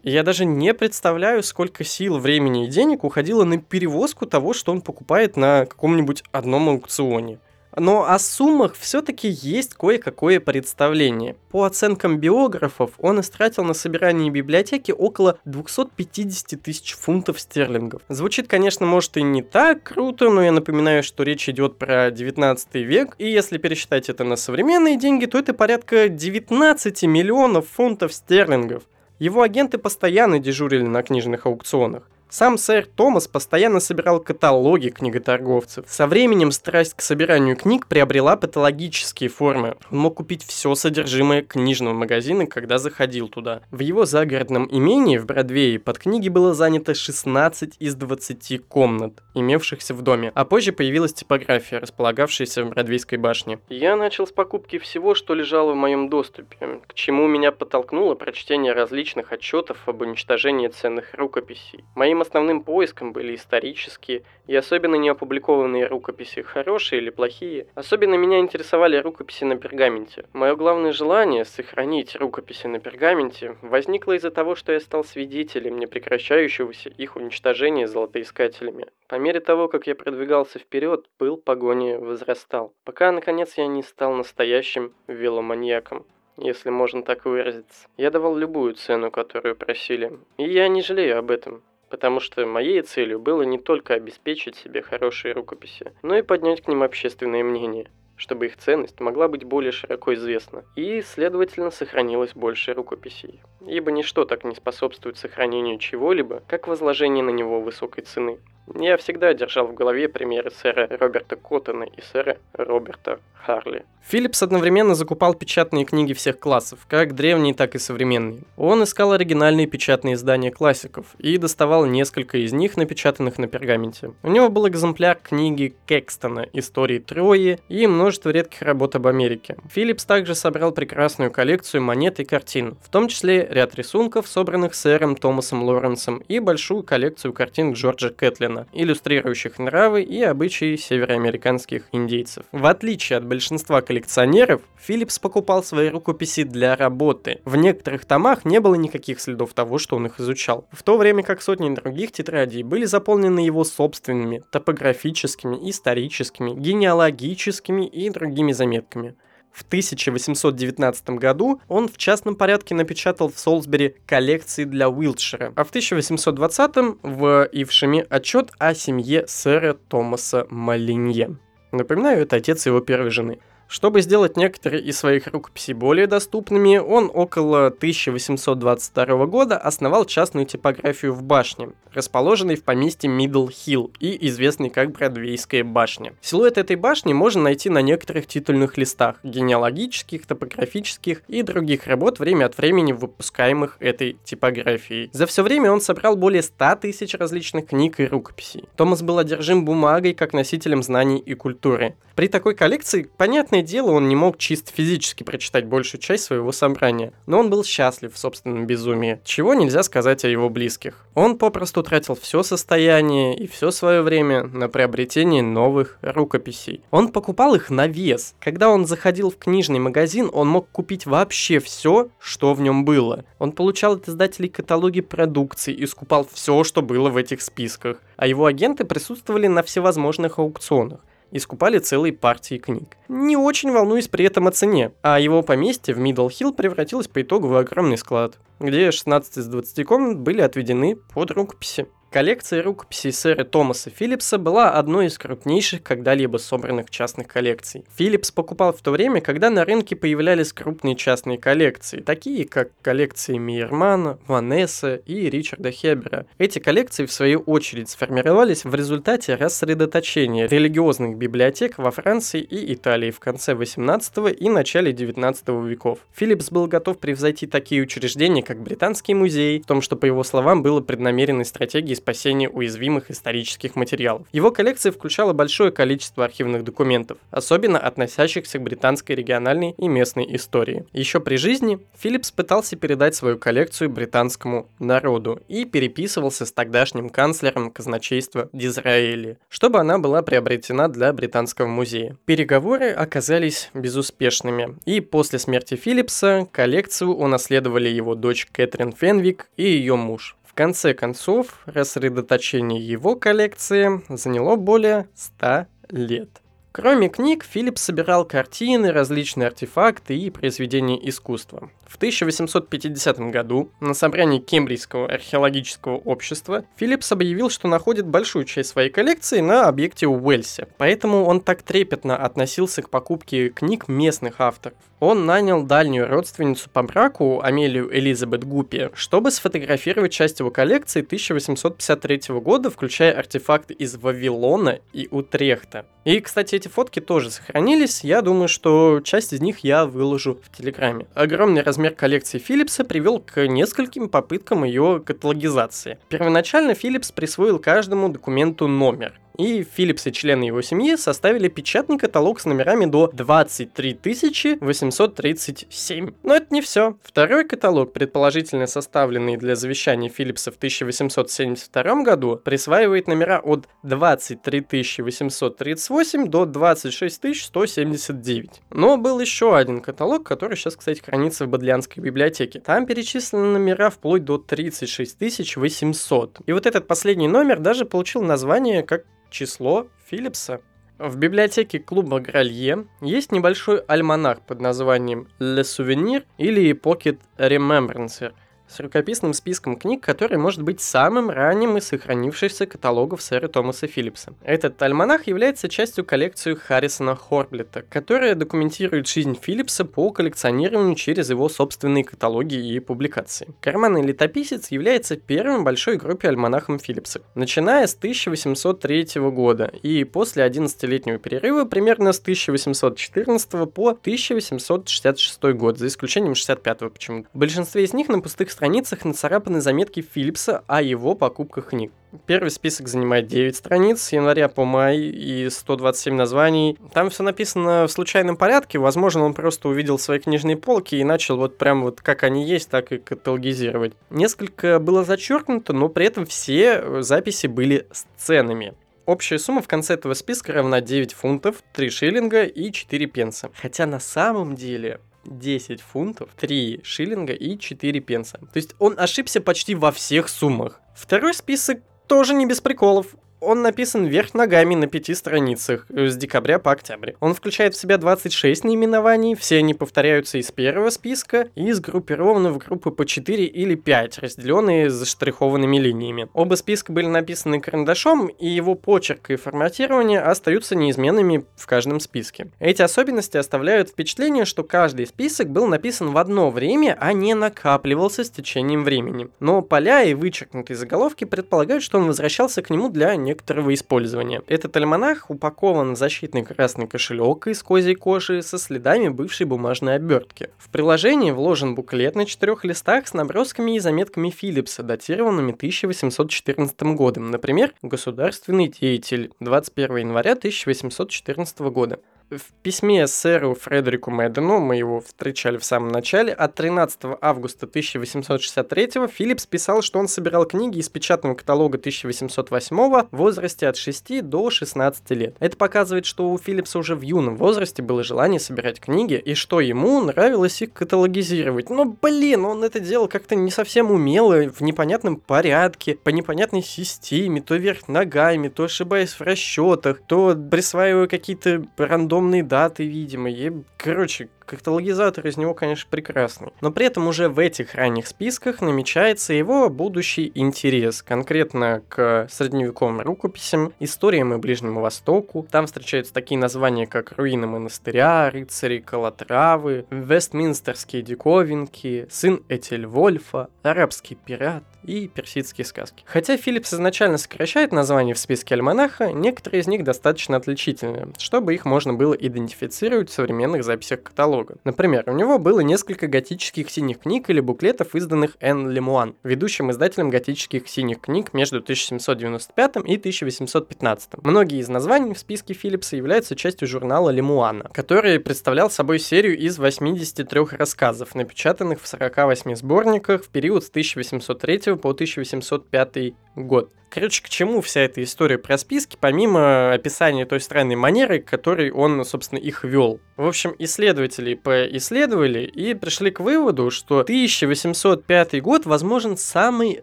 Я 0.02 0.22
даже 0.22 0.44
не 0.44 0.72
представляю, 0.74 1.42
сколько 1.42 1.84
сил, 1.84 2.18
времени 2.18 2.66
и 2.66 2.68
денег 2.68 3.04
уходило 3.04 3.44
на 3.44 3.58
перевозку 3.58 4.26
того, 4.26 4.52
что 4.52 4.72
он 4.72 4.80
покупает 4.80 5.36
на 5.36 5.66
каком-нибудь 5.66 6.22
одном 6.32 6.68
аукционе. 6.68 7.38
Но 7.78 8.08
о 8.08 8.18
суммах 8.18 8.74
все-таки 8.74 9.28
есть 9.28 9.74
кое-какое 9.74 10.40
представление. 10.40 11.36
По 11.50 11.64
оценкам 11.64 12.18
биографов, 12.18 12.92
он 12.98 13.20
истратил 13.20 13.64
на 13.64 13.74
собирание 13.74 14.30
библиотеки 14.30 14.92
около 14.92 15.38
250 15.44 16.62
тысяч 16.62 16.94
фунтов 16.94 17.38
стерлингов. 17.38 18.00
Звучит, 18.08 18.48
конечно, 18.48 18.86
может 18.86 19.18
и 19.18 19.22
не 19.22 19.42
так 19.42 19.82
круто, 19.82 20.30
но 20.30 20.42
я 20.42 20.52
напоминаю, 20.52 21.02
что 21.02 21.22
речь 21.22 21.50
идет 21.50 21.76
про 21.76 22.10
19 22.10 22.74
век, 22.76 23.14
и 23.18 23.30
если 23.30 23.58
пересчитать 23.58 24.08
это 24.08 24.24
на 24.24 24.36
современные 24.36 24.96
деньги, 24.96 25.26
то 25.26 25.38
это 25.38 25.52
порядка 25.52 26.08
19 26.08 27.02
миллионов 27.02 27.68
фунтов 27.68 28.14
стерлингов. 28.14 28.84
Его 29.18 29.42
агенты 29.42 29.78
постоянно 29.78 30.38
дежурили 30.38 30.86
на 30.86 31.02
книжных 31.02 31.46
аукционах. 31.46 32.10
Сам 32.28 32.58
сэр 32.58 32.86
Томас 32.86 33.28
постоянно 33.28 33.78
собирал 33.78 34.18
каталоги 34.20 34.88
книготорговцев. 34.88 35.84
Со 35.88 36.08
временем 36.08 36.50
страсть 36.50 36.94
к 36.94 37.00
собиранию 37.00 37.56
книг 37.56 37.86
приобрела 37.86 38.36
патологические 38.36 39.30
формы. 39.30 39.76
Он 39.92 39.98
мог 39.98 40.16
купить 40.16 40.44
все 40.44 40.74
содержимое 40.74 41.42
книжного 41.42 41.94
магазина, 41.94 42.46
когда 42.46 42.78
заходил 42.78 43.28
туда. 43.28 43.62
В 43.70 43.78
его 43.80 44.06
загородном 44.06 44.68
имении 44.70 45.18
в 45.18 45.26
Бродвее 45.26 45.78
под 45.78 45.98
книги 45.98 46.28
было 46.28 46.52
занято 46.52 46.94
16 46.94 47.76
из 47.78 47.94
20 47.94 48.66
комнат, 48.66 49.22
имевшихся 49.34 49.94
в 49.94 50.02
доме, 50.02 50.32
а 50.34 50.44
позже 50.44 50.72
появилась 50.72 51.14
типография, 51.14 51.78
располагавшаяся 51.78 52.64
в 52.64 52.70
Бродвейской 52.70 53.18
башне. 53.18 53.60
Я 53.68 53.94
начал 53.96 54.26
с 54.26 54.32
покупки 54.32 54.78
всего, 54.78 55.14
что 55.14 55.34
лежало 55.34 55.72
в 55.72 55.76
моем 55.76 56.08
доступе, 56.08 56.80
к 56.86 56.94
чему 56.94 57.28
меня 57.28 57.52
подтолкнуло 57.52 58.16
прочтение 58.16 58.72
различных 58.72 59.32
отчетов 59.32 59.78
об 59.86 60.00
уничтожении 60.00 60.66
ценных 60.68 61.14
рукописей. 61.14 61.84
Моим 61.94 62.15
Моим 62.16 62.22
основным 62.22 62.62
поиском 62.62 63.12
были 63.12 63.34
исторические 63.34 64.22
и 64.46 64.56
особенно 64.56 64.94
неопубликованные 64.94 65.86
рукописи, 65.86 66.40
хорошие 66.40 67.02
или 67.02 67.10
плохие. 67.10 67.66
Особенно 67.74 68.14
меня 68.14 68.38
интересовали 68.38 68.96
рукописи 68.96 69.44
на 69.44 69.56
пергаменте. 69.56 70.24
Мое 70.32 70.56
главное 70.56 70.92
желание 70.92 71.44
сохранить 71.44 72.16
рукописи 72.16 72.68
на 72.68 72.78
пергаменте 72.78 73.58
возникло 73.60 74.12
из-за 74.12 74.30
того, 74.30 74.54
что 74.54 74.72
я 74.72 74.80
стал 74.80 75.04
свидетелем 75.04 75.78
непрекращающегося 75.78 76.88
их 76.88 77.16
уничтожения 77.16 77.86
золотоискателями. 77.86 78.86
По 79.08 79.16
мере 79.16 79.40
того, 79.40 79.68
как 79.68 79.86
я 79.86 79.94
продвигался 79.94 80.58
вперед, 80.58 81.04
пыл 81.18 81.36
погони 81.36 81.96
возрастал, 81.96 82.72
пока, 82.84 83.12
наконец, 83.12 83.58
я 83.58 83.66
не 83.66 83.82
стал 83.82 84.14
настоящим 84.14 84.94
веломаньяком 85.06 86.06
если 86.38 86.68
можно 86.68 87.02
так 87.02 87.24
выразиться. 87.24 87.88
Я 87.96 88.10
давал 88.10 88.36
любую 88.36 88.74
цену, 88.74 89.10
которую 89.10 89.56
просили, 89.56 90.18
и 90.36 90.44
я 90.44 90.68
не 90.68 90.82
жалею 90.82 91.18
об 91.18 91.30
этом 91.30 91.62
потому 91.88 92.20
что 92.20 92.46
моей 92.46 92.82
целью 92.82 93.18
было 93.18 93.42
не 93.42 93.58
только 93.58 93.94
обеспечить 93.94 94.56
себе 94.56 94.82
хорошие 94.82 95.34
рукописи, 95.34 95.92
но 96.02 96.16
и 96.16 96.22
поднять 96.22 96.62
к 96.62 96.68
ним 96.68 96.82
общественное 96.82 97.44
мнение, 97.44 97.88
чтобы 98.16 98.46
их 98.46 98.56
ценность 98.56 99.00
могла 99.00 99.28
быть 99.28 99.44
более 99.44 99.72
широко 99.72 100.14
известна, 100.14 100.64
и, 100.74 101.02
следовательно, 101.02 101.70
сохранилось 101.70 102.34
больше 102.34 102.72
рукописей. 102.72 103.40
Ибо 103.66 103.92
ничто 103.92 104.24
так 104.24 104.44
не 104.44 104.54
способствует 104.54 105.16
сохранению 105.16 105.78
чего-либо, 105.78 106.42
как 106.48 106.66
возложение 106.66 107.22
на 107.22 107.30
него 107.30 107.60
высокой 107.60 108.04
цены. 108.04 108.38
Я 108.74 108.96
всегда 108.96 109.32
держал 109.32 109.66
в 109.66 109.74
голове 109.74 110.08
примеры 110.08 110.50
сэра 110.50 110.88
Роберта 110.98 111.36
Коттона 111.36 111.84
и 111.84 112.00
сэра 112.12 112.38
Роберта 112.52 113.20
Харли. 113.34 113.84
Филлипс 114.08 114.40
одновременно 114.40 114.94
закупал 114.94 115.34
печатные 115.34 115.84
книги 115.84 116.12
всех 116.12 116.38
классов, 116.38 116.86
как 116.88 117.16
древние, 117.16 117.54
так 117.54 117.74
и 117.74 117.78
современные. 117.78 118.42
Он 118.56 118.84
искал 118.84 119.10
оригинальные 119.12 119.66
печатные 119.66 120.14
издания 120.14 120.52
классиков 120.52 121.06
и 121.18 121.36
доставал 121.38 121.86
несколько 121.86 122.38
из 122.38 122.52
них, 122.52 122.76
напечатанных 122.76 123.36
на 123.38 123.48
пергаменте. 123.48 124.12
У 124.22 124.28
него 124.28 124.48
был 124.48 124.68
экземпляр 124.68 125.18
книги 125.20 125.74
Кекстона 125.86 126.46
«Истории 126.52 127.00
Трои» 127.00 127.58
и 127.68 127.86
множество 127.88 128.30
редких 128.30 128.62
работ 128.62 128.94
об 128.94 129.08
Америке. 129.08 129.56
Филлипс 129.72 130.04
также 130.04 130.36
собрал 130.36 130.70
прекрасную 130.70 131.32
коллекцию 131.32 131.82
монет 131.82 132.20
и 132.20 132.24
картин, 132.24 132.76
в 132.84 132.88
том 132.90 133.08
числе 133.08 133.44
ряд 133.50 133.74
рисунков, 133.74 134.28
собранных 134.28 134.76
сэром 134.76 135.16
Томасом 135.16 135.64
Лоренсом, 135.64 136.18
и 136.28 136.38
большую 136.38 136.84
коллекцию 136.84 137.32
картин 137.32 137.72
Джорджа 137.72 138.10
Кэтлина, 138.10 138.55
Моргана, 138.56 138.66
иллюстрирующих 138.72 139.58
нравы 139.58 140.02
и 140.02 140.22
обычаи 140.22 140.76
североамериканских 140.76 141.84
индейцев. 141.92 142.44
В 142.52 142.66
отличие 142.66 143.18
от 143.18 143.26
большинства 143.26 143.80
коллекционеров, 143.82 144.62
Филлипс 144.78 145.18
покупал 145.18 145.62
свои 145.62 145.88
рукописи 145.88 146.44
для 146.44 146.76
работы. 146.76 147.40
В 147.44 147.56
некоторых 147.56 148.04
томах 148.04 148.44
не 148.44 148.60
было 148.60 148.74
никаких 148.74 149.20
следов 149.20 149.54
того, 149.54 149.78
что 149.78 149.96
он 149.96 150.06
их 150.06 150.20
изучал, 150.20 150.66
в 150.72 150.82
то 150.82 150.96
время 150.96 151.22
как 151.22 151.42
сотни 151.42 151.74
других 151.74 152.12
тетрадей 152.12 152.62
были 152.62 152.84
заполнены 152.84 153.40
его 153.40 153.64
собственными 153.64 154.42
топографическими, 154.50 155.70
историческими, 155.70 156.52
генеалогическими 156.52 157.86
и 157.86 158.10
другими 158.10 158.52
заметками. 158.52 159.16
В 159.56 159.62
1819 159.62 161.10
году 161.10 161.62
он 161.66 161.88
в 161.88 161.96
частном 161.96 162.36
порядке 162.36 162.74
напечатал 162.74 163.30
в 163.30 163.38
Солсбери 163.38 163.96
коллекции 164.04 164.64
для 164.64 164.90
Уилтшира, 164.90 165.54
а 165.56 165.64
в 165.64 165.70
1820 165.70 166.98
в 167.02 167.48
Ившеме 167.50 168.02
отчет 168.10 168.50
о 168.58 168.74
семье 168.74 169.26
сэра 169.26 169.72
Томаса 169.72 170.46
Малинье. 170.50 171.38
Напоминаю, 171.72 172.20
это 172.20 172.36
отец 172.36 172.66
его 172.66 172.80
первой 172.80 173.08
жены– 173.08 173.38
чтобы 173.68 174.00
сделать 174.00 174.36
некоторые 174.36 174.82
из 174.82 174.98
своих 174.98 175.26
рукописей 175.26 175.74
более 175.74 176.06
доступными, 176.06 176.78
он 176.78 177.10
около 177.12 177.66
1822 177.66 179.26
года 179.26 179.58
основал 179.58 180.04
частную 180.04 180.46
типографию 180.46 181.12
в 181.12 181.22
башне, 181.22 181.70
расположенной 181.92 182.56
в 182.56 182.62
поместье 182.62 183.10
Мидл 183.10 183.48
Хилл 183.48 183.90
и 183.98 184.28
известной 184.28 184.70
как 184.70 184.92
Бродвейская 184.92 185.64
башня. 185.64 186.12
Силуэт 186.20 186.58
этой 186.58 186.76
башни 186.76 187.12
можно 187.12 187.42
найти 187.42 187.70
на 187.70 187.82
некоторых 187.82 188.26
титульных 188.26 188.76
листах, 188.76 189.16
генеалогических, 189.22 190.26
топографических 190.26 191.22
и 191.26 191.42
других 191.42 191.86
работ 191.86 192.18
время 192.18 192.46
от 192.46 192.58
времени 192.58 192.92
выпускаемых 192.92 193.76
этой 193.80 194.16
типографией. 194.24 195.10
За 195.12 195.26
все 195.26 195.42
время 195.42 195.72
он 195.72 195.80
собрал 195.80 196.16
более 196.16 196.42
100 196.42 196.76
тысяч 196.82 197.14
различных 197.14 197.66
книг 197.66 197.98
и 197.98 198.06
рукописей. 198.06 198.64
Томас 198.76 199.02
был 199.02 199.18
одержим 199.18 199.64
бумагой 199.64 200.14
как 200.14 200.32
носителем 200.32 200.82
знаний 200.82 201.18
и 201.18 201.34
культуры. 201.34 201.96
При 202.14 202.28
такой 202.28 202.54
коллекции, 202.54 203.10
понятное 203.56 203.62
дело, 203.62 203.92
он 203.92 204.08
не 204.08 204.16
мог 204.16 204.38
чисто 204.38 204.72
физически 204.72 205.22
прочитать 205.22 205.66
большую 205.66 206.00
часть 206.00 206.24
своего 206.24 206.52
собрания, 206.52 207.12
но 207.26 207.38
он 207.38 207.50
был 207.50 207.64
счастлив 207.64 208.12
в 208.12 208.18
собственном 208.18 208.66
безумии, 208.66 209.20
чего 209.24 209.54
нельзя 209.54 209.82
сказать 209.82 210.24
о 210.24 210.28
его 210.28 210.48
близких. 210.48 211.06
Он 211.14 211.38
попросту 211.38 211.82
тратил 211.82 212.14
все 212.14 212.42
состояние 212.42 213.36
и 213.36 213.46
все 213.46 213.70
свое 213.70 214.02
время 214.02 214.44
на 214.44 214.68
приобретение 214.68 215.42
новых 215.42 215.98
рукописей. 216.02 216.82
Он 216.90 217.08
покупал 217.08 217.54
их 217.54 217.70
на 217.70 217.86
вес. 217.86 218.34
Когда 218.40 218.68
он 218.68 218.86
заходил 218.86 219.30
в 219.30 219.38
книжный 219.38 219.78
магазин, 219.78 220.30
он 220.32 220.48
мог 220.48 220.68
купить 220.70 221.06
вообще 221.06 221.58
все, 221.58 222.08
что 222.18 222.54
в 222.54 222.60
нем 222.60 222.84
было. 222.84 223.24
Он 223.38 223.52
получал 223.52 223.94
от 223.94 224.08
издателей 224.08 224.48
каталоги 224.48 225.00
продукции 225.00 225.72
и 225.72 225.86
скупал 225.86 226.26
все, 226.30 226.64
что 226.64 226.82
было 226.82 227.08
в 227.08 227.16
этих 227.16 227.40
списках. 227.40 228.02
А 228.16 228.26
его 228.26 228.44
агенты 228.44 228.84
присутствовали 228.84 229.46
на 229.46 229.62
всевозможных 229.62 230.38
аукционах 230.38 231.00
и 231.30 231.38
скупали 231.38 231.78
целые 231.78 232.12
партии 232.12 232.58
книг. 232.58 232.96
Не 233.08 233.36
очень 233.36 233.70
волнуясь 233.70 234.08
при 234.08 234.24
этом 234.24 234.46
о 234.46 234.52
цене, 234.52 234.92
а 235.02 235.18
его 235.18 235.42
поместье 235.42 235.94
в 235.94 235.98
Мидл 235.98 236.28
Хилл 236.28 236.52
превратилось 236.52 237.08
по 237.08 237.22
итогу 237.22 237.48
в 237.48 237.56
огромный 237.56 237.98
склад, 237.98 238.38
где 238.60 238.90
16 238.90 239.38
из 239.38 239.46
20 239.46 239.86
комнат 239.86 240.18
были 240.18 240.40
отведены 240.40 240.96
под 240.96 241.30
рукописи. 241.32 241.86
Коллекция 242.16 242.62
рукописей 242.62 243.12
сэра 243.12 243.44
Томаса 243.44 243.90
Филлипса 243.90 244.38
была 244.38 244.70
одной 244.70 245.08
из 245.08 245.18
крупнейших 245.18 245.82
когда-либо 245.82 246.38
собранных 246.38 246.88
частных 246.88 247.28
коллекций. 247.28 247.84
Филлипс 247.94 248.30
покупал 248.30 248.72
в 248.72 248.80
то 248.80 248.90
время, 248.90 249.20
когда 249.20 249.50
на 249.50 249.66
рынке 249.66 249.96
появлялись 249.96 250.54
крупные 250.54 250.96
частные 250.96 251.36
коллекции, 251.36 252.00
такие 252.00 252.48
как 252.48 252.70
коллекции 252.80 253.36
Мейермана, 253.36 254.18
Ван 254.26 254.55
Эсса 254.55 254.94
и 254.94 255.28
Ричарда 255.28 255.70
Хебера. 255.70 256.24
Эти 256.38 256.58
коллекции, 256.58 257.04
в 257.04 257.12
свою 257.12 257.40
очередь, 257.40 257.90
сформировались 257.90 258.64
в 258.64 258.74
результате 258.74 259.34
рассредоточения 259.34 260.46
религиозных 260.46 261.18
библиотек 261.18 261.76
во 261.76 261.90
Франции 261.90 262.40
и 262.40 262.72
Италии 262.72 263.10
в 263.10 263.20
конце 263.20 263.54
18 263.54 264.40
и 264.40 264.48
начале 264.48 264.94
19 264.94 265.48
веков. 265.66 265.98
Филлипс 266.14 266.50
был 266.50 266.66
готов 266.66 266.96
превзойти 266.96 267.46
такие 267.46 267.82
учреждения, 267.82 268.42
как 268.42 268.62
Британский 268.62 269.12
музей, 269.12 269.60
в 269.60 269.66
том, 269.66 269.82
что, 269.82 269.96
по 269.96 270.06
его 270.06 270.24
словам, 270.24 270.62
было 270.62 270.80
преднамеренной 270.80 271.44
стратегией 271.44 272.05
спасения 272.06 272.48
уязвимых 272.48 273.10
исторических 273.10 273.74
материалов. 273.74 274.28
Его 274.30 274.52
коллекция 274.52 274.92
включала 274.92 275.32
большое 275.32 275.72
количество 275.72 276.24
архивных 276.24 276.62
документов, 276.62 277.18
особенно 277.32 277.80
относящихся 277.80 278.60
к 278.60 278.62
британской 278.62 279.16
региональной 279.16 279.74
и 279.76 279.88
местной 279.88 280.24
истории. 280.36 280.86
Еще 280.92 281.18
при 281.18 281.34
жизни 281.34 281.80
Филлипс 281.98 282.30
пытался 282.30 282.76
передать 282.76 283.16
свою 283.16 283.38
коллекцию 283.38 283.90
британскому 283.90 284.68
народу 284.78 285.40
и 285.48 285.64
переписывался 285.64 286.46
с 286.46 286.52
тогдашним 286.52 287.08
канцлером 287.08 287.72
казначейства 287.72 288.50
Дизраэли, 288.52 289.38
чтобы 289.48 289.80
она 289.80 289.98
была 289.98 290.22
приобретена 290.22 290.86
для 290.86 291.12
Британского 291.12 291.66
музея. 291.66 292.16
Переговоры 292.24 292.90
оказались 292.92 293.70
безуспешными, 293.74 294.76
и 294.84 295.00
после 295.00 295.40
смерти 295.40 295.74
Филлипса 295.74 296.46
коллекцию 296.52 297.16
унаследовали 297.16 297.88
его 297.88 298.14
дочь 298.14 298.46
Кэтрин 298.52 298.92
Фенвик 298.92 299.48
и 299.56 299.64
ее 299.64 299.96
муж 299.96 300.36
конце 300.56 300.94
концов, 300.94 301.60
рассредоточение 301.66 302.80
его 302.84 303.14
коллекции 303.14 304.02
заняло 304.08 304.56
более 304.56 305.06
100 305.14 305.66
лет. 305.90 306.30
Кроме 306.72 307.08
книг, 307.08 307.42
Филипп 307.42 307.78
собирал 307.78 308.26
картины, 308.26 308.92
различные 308.92 309.46
артефакты 309.46 310.14
и 310.14 310.28
произведения 310.28 310.98
искусства. 311.08 311.70
В 311.86 311.96
1850 311.96 313.18
году 313.30 313.70
на 313.80 313.94
собрании 313.94 314.40
Кембрийского 314.40 315.06
археологического 315.06 315.96
общества 315.96 316.66
Филлипс 316.76 317.12
объявил, 317.12 317.48
что 317.48 317.68
находит 317.68 318.06
большую 318.06 318.44
часть 318.44 318.70
своей 318.70 318.90
коллекции 318.90 319.40
на 319.40 319.68
объекте 319.68 320.06
Уэльсе, 320.06 320.68
поэтому 320.76 321.24
он 321.24 321.40
так 321.40 321.62
трепетно 321.62 322.16
относился 322.16 322.82
к 322.82 322.90
покупке 322.90 323.48
книг 323.48 323.88
местных 323.88 324.40
авторов. 324.42 324.76
Он 324.98 325.26
нанял 325.26 325.62
дальнюю 325.62 326.08
родственницу 326.08 326.70
по 326.70 326.82
браку, 326.82 327.40
Амелию 327.42 327.94
Элизабет 327.94 328.44
Гуппи, 328.44 328.90
чтобы 328.94 329.30
сфотографировать 329.30 330.12
часть 330.12 330.40
его 330.40 330.50
коллекции 330.50 331.02
1853 331.02 332.40
года, 332.40 332.70
включая 332.70 333.12
артефакты 333.12 333.74
из 333.74 333.96
Вавилона 333.96 334.78
и 334.94 335.06
Утрехта. 335.10 335.84
И, 336.04 336.20
кстати, 336.20 336.54
эти 336.54 336.68
фотки 336.68 337.00
тоже 337.00 337.30
сохранились, 337.30 338.04
я 338.04 338.22
думаю, 338.22 338.48
что 338.48 339.00
часть 339.04 339.32
из 339.34 339.40
них 339.40 339.58
я 339.64 339.84
выложу 339.84 340.38
в 340.42 340.56
Телеграме. 340.56 341.06
Огромный 341.14 341.62
размер 341.62 341.94
коллекции 341.94 342.38
Филлипса 342.38 342.84
привел 342.84 343.20
к 343.20 343.46
нескольким 343.46 344.08
попыткам 344.08 344.64
ее 344.64 345.02
каталогизации. 345.04 345.98
Первоначально 346.08 346.74
Филлипс 346.74 347.12
присвоил 347.12 347.58
каждому 347.58 348.08
документу 348.08 348.66
номер 348.66 349.18
и 349.36 349.62
Филлипс 349.62 350.06
и 350.06 350.12
члены 350.12 350.44
его 350.44 350.62
семьи 350.62 350.96
составили 350.96 351.48
печатный 351.48 351.98
каталог 351.98 352.40
с 352.40 352.44
номерами 352.44 352.86
до 352.86 353.08
23 353.12 354.58
837. 354.60 356.10
Но 356.22 356.36
это 356.36 356.46
не 356.50 356.60
все. 356.60 356.96
Второй 357.02 357.44
каталог, 357.46 357.92
предположительно 357.92 358.66
составленный 358.66 359.36
для 359.36 359.56
завещания 359.56 360.08
Филлипса 360.08 360.50
в 360.50 360.56
1872 360.56 362.02
году, 362.02 362.40
присваивает 362.42 363.08
номера 363.08 363.40
от 363.40 363.68
23 363.82 364.66
838 364.98 366.26
до 366.28 366.46
26 366.46 367.36
179. 367.36 368.50
Но 368.70 368.96
был 368.96 369.20
еще 369.20 369.56
один 369.56 369.80
каталог, 369.80 370.24
который 370.24 370.56
сейчас, 370.56 370.76
кстати, 370.76 371.00
хранится 371.00 371.46
в 371.46 371.48
Бодлянской 371.48 372.02
библиотеке. 372.02 372.60
Там 372.60 372.86
перечислены 372.86 373.58
номера 373.58 373.90
вплоть 373.90 374.24
до 374.24 374.38
36 374.38 375.56
800. 375.56 376.38
И 376.46 376.52
вот 376.52 376.66
этот 376.66 376.86
последний 376.86 377.28
номер 377.28 377.60
даже 377.60 377.84
получил 377.84 378.22
название 378.22 378.82
как 378.82 379.04
число 379.30 379.88
Филлипса. 380.06 380.60
В 380.98 381.16
библиотеке 381.18 381.78
клуба 381.78 382.20
Гралье 382.20 382.86
есть 383.02 383.32
небольшой 383.32 383.78
альманах 383.80 384.40
под 384.40 384.60
названием 384.60 385.28
Le 385.38 385.60
Souvenir 385.60 386.24
или 386.38 386.72
Pocket 386.72 387.18
Remembrancer– 387.36 388.32
с 388.68 388.80
рукописным 388.80 389.32
списком 389.32 389.76
книг, 389.76 390.02
который 390.04 390.38
может 390.38 390.62
быть 390.62 390.80
самым 390.80 391.30
ранним 391.30 391.76
из 391.76 391.86
сохранившихся 391.88 392.66
каталогов 392.66 393.22
сэра 393.22 393.48
Томаса 393.48 393.86
Филлипса. 393.86 394.34
Этот 394.42 394.80
альманах 394.82 395.26
является 395.26 395.68
частью 395.68 396.04
коллекции 396.04 396.54
Харрисона 396.54 397.16
Хорблета, 397.16 397.82
которая 397.88 398.34
документирует 398.34 399.06
жизнь 399.06 399.38
Филлипса 399.40 399.84
по 399.84 400.10
коллекционированию 400.10 400.94
через 400.94 401.30
его 401.30 401.48
собственные 401.48 402.04
каталоги 402.04 402.54
и 402.54 402.80
публикации. 402.80 403.48
Карманный 403.60 404.02
летописец 404.02 404.70
является 404.70 405.16
первым 405.16 405.64
большой 405.64 405.96
группе 405.96 406.28
альманахом 406.28 406.78
Филлипса, 406.78 407.22
начиная 407.34 407.86
с 407.86 407.94
1803 407.94 409.20
года 409.30 409.72
и 409.82 410.04
после 410.04 410.44
11-летнего 410.46 411.18
перерыва 411.18 411.64
примерно 411.64 412.12
с 412.12 412.18
1814 412.18 413.50
по 413.72 413.90
1866 413.90 415.42
год, 415.54 415.78
за 415.78 415.86
исключением 415.86 416.34
65 416.34 416.78
почему-то. 416.92 417.28
В 417.32 417.38
большинстве 417.38 417.84
из 417.84 417.92
них 417.92 418.08
на 418.08 418.20
пустых 418.20 418.50
страницах 418.56 419.04
нацарапаны 419.04 419.60
заметки 419.60 420.00
Филлипса 420.00 420.64
о 420.66 420.80
его 420.80 421.14
покупках 421.14 421.66
книг. 421.68 421.92
Первый 422.24 422.50
список 422.50 422.88
занимает 422.88 423.26
9 423.26 423.54
страниц 423.54 424.00
с 424.00 424.12
января 424.12 424.48
по 424.48 424.64
май 424.64 424.96
и 424.98 425.50
127 425.50 426.14
названий. 426.14 426.78
Там 426.94 427.10
все 427.10 427.22
написано 427.22 427.86
в 427.86 427.92
случайном 427.92 428.38
порядке. 428.38 428.78
Возможно, 428.78 429.24
он 429.24 429.34
просто 429.34 429.68
увидел 429.68 429.98
свои 429.98 430.20
книжные 430.20 430.56
полки 430.56 430.94
и 430.94 431.04
начал 431.04 431.36
вот 431.36 431.58
прям 431.58 431.82
вот 431.82 432.00
как 432.00 432.22
они 432.22 432.46
есть, 432.46 432.70
так 432.70 432.92
и 432.92 432.96
каталогизировать. 432.96 433.92
Несколько 434.08 434.78
было 434.78 435.04
зачеркнуто, 435.04 435.74
но 435.74 435.90
при 435.90 436.06
этом 436.06 436.24
все 436.24 437.02
записи 437.02 437.48
были 437.48 437.86
сценами. 437.92 438.72
Общая 439.04 439.38
сумма 439.38 439.60
в 439.60 439.68
конце 439.68 439.94
этого 439.94 440.14
списка 440.14 440.54
равна 440.54 440.80
9 440.80 441.12
фунтов, 441.12 441.56
3 441.74 441.90
шиллинга 441.90 442.44
и 442.44 442.72
4 442.72 443.06
пенса. 443.06 443.50
Хотя 443.60 443.84
на 443.84 444.00
самом 444.00 444.56
деле 444.56 445.00
10 445.26 445.80
фунтов, 445.80 446.30
3 446.36 446.80
шиллинга 446.82 447.32
и 447.32 447.58
4 447.58 448.00
пенса. 448.00 448.38
То 448.38 448.56
есть 448.56 448.74
он 448.78 448.98
ошибся 448.98 449.40
почти 449.40 449.74
во 449.74 449.92
всех 449.92 450.28
суммах. 450.28 450.80
Второй 450.94 451.34
список 451.34 451.80
тоже 452.06 452.34
не 452.34 452.46
без 452.46 452.60
приколов 452.60 453.14
он 453.46 453.62
написан 453.62 454.06
вверх 454.06 454.34
ногами 454.34 454.74
на 454.74 454.88
пяти 454.88 455.14
страницах 455.14 455.86
э, 455.88 456.08
с 456.08 456.16
декабря 456.16 456.58
по 456.58 456.72
октябрь. 456.72 457.12
Он 457.20 457.32
включает 457.32 457.74
в 457.74 457.80
себя 457.80 457.96
26 457.96 458.64
наименований, 458.64 459.36
все 459.36 459.58
они 459.58 459.72
повторяются 459.72 460.38
из 460.38 460.50
первого 460.50 460.90
списка 460.90 461.48
и 461.54 461.70
сгруппированы 461.70 462.50
в 462.50 462.58
группы 462.58 462.90
по 462.90 463.06
4 463.06 463.44
или 463.44 463.76
5, 463.76 464.18
разделенные 464.18 464.90
заштрихованными 464.90 465.78
линиями. 465.78 466.28
Оба 466.34 466.56
списка 466.56 466.92
были 466.92 467.06
написаны 467.06 467.60
карандашом, 467.60 468.26
и 468.26 468.48
его 468.48 468.74
почерк 468.74 469.30
и 469.30 469.36
форматирование 469.36 470.20
остаются 470.20 470.74
неизменными 470.74 471.44
в 471.54 471.66
каждом 471.66 472.00
списке. 472.00 472.48
Эти 472.58 472.82
особенности 472.82 473.36
оставляют 473.36 473.90
впечатление, 473.90 474.44
что 474.44 474.64
каждый 474.64 475.06
список 475.06 475.50
был 475.50 475.68
написан 475.68 476.10
в 476.10 476.18
одно 476.18 476.50
время, 476.50 476.96
а 477.00 477.12
не 477.12 477.34
накапливался 477.34 478.24
с 478.24 478.30
течением 478.30 478.82
времени. 478.82 479.28
Но 479.38 479.62
поля 479.62 480.02
и 480.02 480.14
вычеркнутые 480.14 480.76
заголовки 480.76 481.24
предполагают, 481.24 481.84
что 481.84 481.98
он 481.98 482.06
возвращался 482.06 482.62
к 482.62 482.70
нему 482.70 482.88
для 482.88 483.14
некоторого 483.36 483.74
использования. 483.74 484.42
Этот 484.46 484.76
альманах 484.76 485.30
упакован 485.30 485.94
в 485.94 485.98
защитный 485.98 486.42
красный 486.42 486.86
кошелек 486.86 487.46
из 487.48 487.62
козьей 487.62 487.94
кожи 487.94 488.42
со 488.42 488.58
следами 488.58 489.08
бывшей 489.08 489.44
бумажной 489.44 489.96
обертки. 489.96 490.48
В 490.56 490.70
приложении 490.70 491.32
вложен 491.32 491.74
буклет 491.74 492.14
на 492.14 492.24
четырех 492.24 492.64
листах 492.64 493.06
с 493.06 493.12
набросками 493.12 493.76
и 493.76 493.78
заметками 493.78 494.30
Филлипса, 494.30 494.82
датированными 494.82 495.52
1814 495.52 496.82
годом. 496.94 497.30
Например, 497.30 497.74
«Государственный 497.82 498.68
деятель» 498.68 499.30
21 499.40 499.98
января 499.98 500.32
1814 500.32 501.58
года. 501.60 502.00
В 502.28 502.52
письме 502.64 503.06
сэру 503.06 503.54
Фредерику 503.54 504.10
Мэддену, 504.10 504.58
мы 504.58 504.74
его 504.74 505.00
встречали 505.00 505.58
в 505.58 505.64
самом 505.64 505.90
начале, 505.90 506.32
от 506.32 506.56
13 506.56 506.98
августа 507.20 507.66
1863 507.66 509.06
Филлипс 509.06 509.46
писал, 509.46 509.80
что 509.80 510.00
он 510.00 510.08
собирал 510.08 510.44
книги 510.44 510.78
из 510.78 510.88
печатного 510.88 511.36
каталога 511.36 511.78
1808 511.78 512.76
в 512.76 513.06
возрасте 513.12 513.68
от 513.68 513.76
6 513.76 514.28
до 514.28 514.50
16 514.50 515.10
лет. 515.10 515.36
Это 515.38 515.56
показывает, 515.56 516.04
что 516.04 516.28
у 516.32 516.36
Филлипса 516.36 516.80
уже 516.80 516.96
в 516.96 517.02
юном 517.02 517.36
возрасте 517.36 517.80
было 517.80 518.02
желание 518.02 518.40
собирать 518.40 518.80
книги, 518.80 519.14
и 519.14 519.34
что 519.34 519.60
ему 519.60 520.00
нравилось 520.00 520.60
их 520.62 520.72
каталогизировать. 520.72 521.70
Но, 521.70 521.84
блин, 521.84 522.44
он 522.44 522.64
это 522.64 522.80
делал 522.80 523.06
как-то 523.06 523.36
не 523.36 523.52
совсем 523.52 523.92
умело, 523.92 524.48
в 524.48 524.62
непонятном 524.62 525.18
порядке, 525.18 525.94
по 525.94 526.08
непонятной 526.08 526.64
системе, 526.64 527.40
то 527.40 527.54
вверх 527.54 527.86
ногами, 527.86 528.48
то 528.48 528.64
ошибаясь 528.64 529.12
в 529.12 529.20
расчетах, 529.20 530.00
то 530.08 530.34
присваивая 530.34 531.06
какие-то 531.06 531.64
рандомные 531.76 532.15
рандомные 532.16 532.42
даты, 532.42 532.86
видимо. 532.86 533.30
И, 533.30 533.52
короче, 533.76 534.28
каталогизатор 534.46 535.26
из 535.26 535.36
него, 535.36 535.54
конечно, 535.54 535.88
прекрасный. 535.90 536.52
Но 536.60 536.70
при 536.70 536.86
этом 536.86 537.08
уже 537.08 537.28
в 537.28 537.38
этих 537.38 537.74
ранних 537.74 538.06
списках 538.06 538.60
намечается 538.60 539.34
его 539.34 539.68
будущий 539.68 540.30
интерес, 540.34 541.02
конкретно 541.02 541.82
к 541.88 542.28
средневековым 542.30 543.00
рукописям, 543.00 543.72
историям 543.80 544.32
и 544.32 544.38
Ближнему 544.38 544.80
Востоку. 544.80 545.46
Там 545.50 545.66
встречаются 545.66 546.14
такие 546.14 546.38
названия, 546.38 546.86
как 546.86 547.12
руины 547.12 547.46
монастыря, 547.46 548.30
рыцари 548.30 548.78
Калатравы, 548.78 549.86
вестминстерские 549.90 551.02
диковинки, 551.02 552.06
сын 552.10 552.42
Этельвольфа, 552.48 553.48
арабский 553.62 554.14
пират 554.14 554.62
и 554.84 555.08
персидские 555.08 555.64
сказки. 555.64 556.04
Хотя 556.06 556.36
Филлипс 556.36 556.72
изначально 556.72 557.18
сокращает 557.18 557.72
названия 557.72 558.14
в 558.14 558.18
списке 558.18 558.54
альманаха, 558.54 559.12
некоторые 559.12 559.62
из 559.62 559.66
них 559.66 559.82
достаточно 559.82 560.36
отличительны, 560.36 561.08
чтобы 561.18 561.54
их 561.54 561.64
можно 561.64 561.92
было 561.92 562.14
идентифицировать 562.14 563.10
в 563.10 563.12
современных 563.12 563.64
записях 563.64 564.04
каталога 564.04 564.35
каталога. 564.36 564.56
Например, 564.64 565.04
у 565.06 565.12
него 565.12 565.38
было 565.38 565.60
несколько 565.60 566.06
готических 566.06 566.70
синих 566.70 567.00
книг 567.00 567.30
или 567.30 567.40
буклетов, 567.40 567.94
изданных 567.94 568.36
Н. 568.40 568.70
Лемуан, 568.70 569.16
ведущим 569.22 569.70
издателем 569.70 570.10
готических 570.10 570.68
синих 570.68 571.00
книг 571.00 571.32
между 571.32 571.58
1795 571.58 572.76
и 572.84 572.96
1815. 572.96 574.10
Многие 574.22 574.60
из 574.60 574.68
названий 574.68 575.14
в 575.14 575.18
списке 575.18 575.54
Филлипса 575.54 575.96
являются 575.96 576.36
частью 576.36 576.68
журнала 576.68 577.10
Лемуана, 577.10 577.70
который 577.72 578.20
представлял 578.20 578.70
собой 578.70 578.98
серию 578.98 579.36
из 579.38 579.58
83 579.58 580.40
рассказов, 580.52 581.14
напечатанных 581.14 581.80
в 581.80 581.86
48 581.86 582.56
сборниках 582.56 583.24
в 583.24 583.28
период 583.28 583.64
с 583.64 583.70
1803 583.70 584.76
по 584.76 584.90
1805 584.90 586.14
год. 586.36 586.72
Короче, 586.88 587.22
к 587.22 587.28
чему 587.28 587.60
вся 587.60 587.80
эта 587.80 588.02
история 588.02 588.38
про 588.38 588.56
списки, 588.56 588.96
помимо 588.98 589.72
описания 589.72 590.24
той 590.24 590.40
странной 590.40 590.76
манеры, 590.76 591.20
которой 591.20 591.70
он, 591.70 592.04
собственно, 592.04 592.38
их 592.38 592.64
вел. 592.64 593.00
В 593.16 593.26
общем, 593.26 593.54
исследователи 593.58 594.25
поисследовали 594.34 595.44
и 595.44 595.74
пришли 595.74 596.10
к 596.10 596.20
выводу, 596.20 596.70
что 596.70 597.00
1805 597.00 598.42
год, 598.42 598.66
возможен, 598.66 599.16
самой 599.16 599.80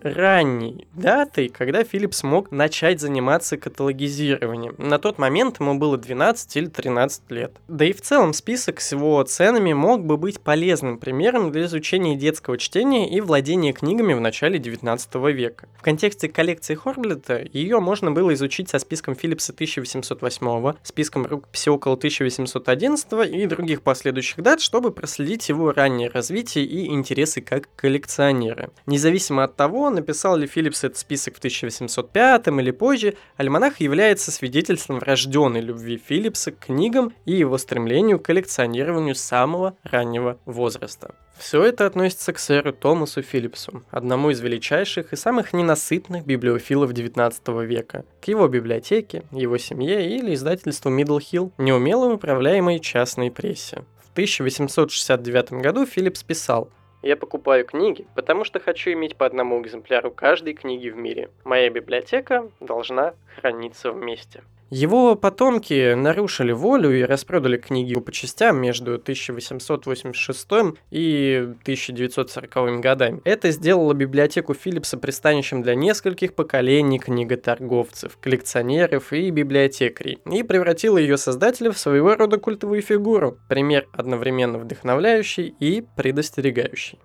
ранней 0.02 0.88
датой, 0.94 1.50
когда 1.50 1.84
Филипп 1.84 2.14
смог 2.14 2.52
начать 2.52 3.00
заниматься 3.00 3.58
каталогизированием. 3.58 4.76
На 4.78 5.00
тот 5.00 5.18
момент 5.18 5.60
ему 5.60 5.76
было 5.76 5.98
12 5.98 6.58
или 6.58 6.66
13 6.68 7.32
лет. 7.32 7.54
Да 7.68 7.86
и 7.86 7.94
в 7.94 8.02
целом 8.02 8.34
список 8.34 8.82
с 8.82 8.92
его 8.92 9.22
ценами 9.24 9.74
мог 9.74 10.06
бы 10.06 10.18
быть 10.18 10.40
полезным 10.40 10.98
примером 10.98 11.52
для 11.52 11.66
изучения 11.66 12.16
детского 12.16 12.58
чтения 12.58 13.10
и 13.10 13.22
владения 13.22 13.74
книгами 13.74 14.14
в 14.14 14.22
начале 14.22 14.60
19 14.60 15.16
века. 15.34 15.68
В 15.78 15.82
контексте 15.82 16.30
коллекции 16.30 16.76
Хорблета 16.76 17.46
ее 17.54 17.80
можно 17.80 18.12
было 18.12 18.34
изучить 18.34 18.70
со 18.70 18.80
списком 18.80 19.16
Филлипса 19.16 19.54
1808, 19.54 20.74
списком 20.84 21.26
рукописи 21.26 21.70
около 21.70 21.96
1811 21.96 23.34
и 23.34 23.46
других 23.46 23.82
последующих 23.82 24.33
дат, 24.38 24.62
чтобы 24.62 24.92
проследить 24.92 25.50
его 25.50 25.72
раннее 25.72 26.10
развитие 26.10 26.66
и 26.66 26.88
интересы 26.88 27.42
как 27.42 27.70
коллекционера. 27.76 28.72
Независимо 28.86 29.44
от 29.44 29.56
того, 29.56 29.90
написал 29.90 30.38
ли 30.38 30.48
Филлипс 30.48 30.84
этот 30.84 30.98
список 30.98 31.36
в 31.36 31.38
1805 31.40 32.48
или 32.48 32.72
позже, 32.72 33.16
альманах 33.38 33.80
является 33.80 34.32
свидетельством 34.32 35.00
врожденной 35.00 35.62
любви 35.62 36.02
Филлипса 36.04 36.52
к 36.52 36.66
книгам 36.66 37.14
и 37.26 37.34
его 37.34 37.58
стремлению 37.58 38.20
к 38.20 38.26
коллекционированию 38.26 39.16
самого 39.16 39.78
раннего 39.84 40.40
возраста. 40.46 41.16
Все 41.38 41.64
это 41.64 41.88
относится 41.88 42.32
к 42.32 42.40
сэру 42.40 42.74
Томасу 42.74 43.22
Филлипсу, 43.22 43.84
одному 43.90 44.30
из 44.30 44.40
величайших 44.40 45.14
и 45.14 45.16
самых 45.16 45.52
ненасытных 45.52 46.26
библиофилов 46.26 46.92
XIX 46.92 47.66
века, 47.66 48.06
к 48.22 48.28
его 48.28 48.48
библиотеке, 48.48 49.24
его 49.32 49.58
семье 49.58 50.16
или 50.16 50.36
издательству 50.36 50.92
Middle 50.92 51.20
Hill, 51.20 51.52
неумело 51.58 52.14
управляемой 52.14 52.80
частной 52.80 53.32
прессе. 53.32 53.84
В 54.14 54.16
1869 54.16 55.54
году 55.54 55.88
Филлипс 55.88 56.22
писал 56.22 56.70
я 57.02 57.18
покупаю 57.18 57.66
книги, 57.66 58.06
потому 58.14 58.44
что 58.44 58.60
хочу 58.60 58.92
иметь 58.92 59.16
по 59.18 59.26
одному 59.26 59.60
экземпляру 59.60 60.12
каждой 60.12 60.54
книги 60.54 60.90
в 60.90 60.96
мире. 60.96 61.32
Моя 61.44 61.72
библиотека 61.72 62.48
должна 62.60 63.16
храниться 63.36 63.92
вместе. 63.92 64.44
Его 64.76 65.14
потомки 65.14 65.94
нарушили 65.94 66.52
волю 66.52 66.98
и 66.98 67.04
распродали 67.04 67.58
книги 67.58 67.94
по 67.94 68.12
частям 68.12 68.60
между 68.60 68.96
1886 68.96 70.48
и 70.90 71.48
1940 71.62 72.80
годами. 72.80 73.22
Это 73.24 73.52
сделало 73.52 73.94
библиотеку 73.94 74.56
Филлипса 74.56 74.98
пристанищем 74.98 75.62
для 75.62 75.76
нескольких 75.76 76.34
поколений 76.34 76.98
книготорговцев, 76.98 78.18
коллекционеров 78.18 79.14
и 79.14 79.30
библиотекарей, 79.30 80.18
и 80.26 80.42
превратило 80.42 80.98
ее 80.98 81.18
создателя 81.18 81.72
в 81.72 81.78
своего 81.78 82.16
рода 82.16 82.40
культовую 82.40 82.82
фигуру, 82.82 83.38
пример 83.48 83.88
одновременно 83.94 84.58
вдохновляющий 84.58 85.54
и 85.60 85.86
предостерегающий. 85.96 86.98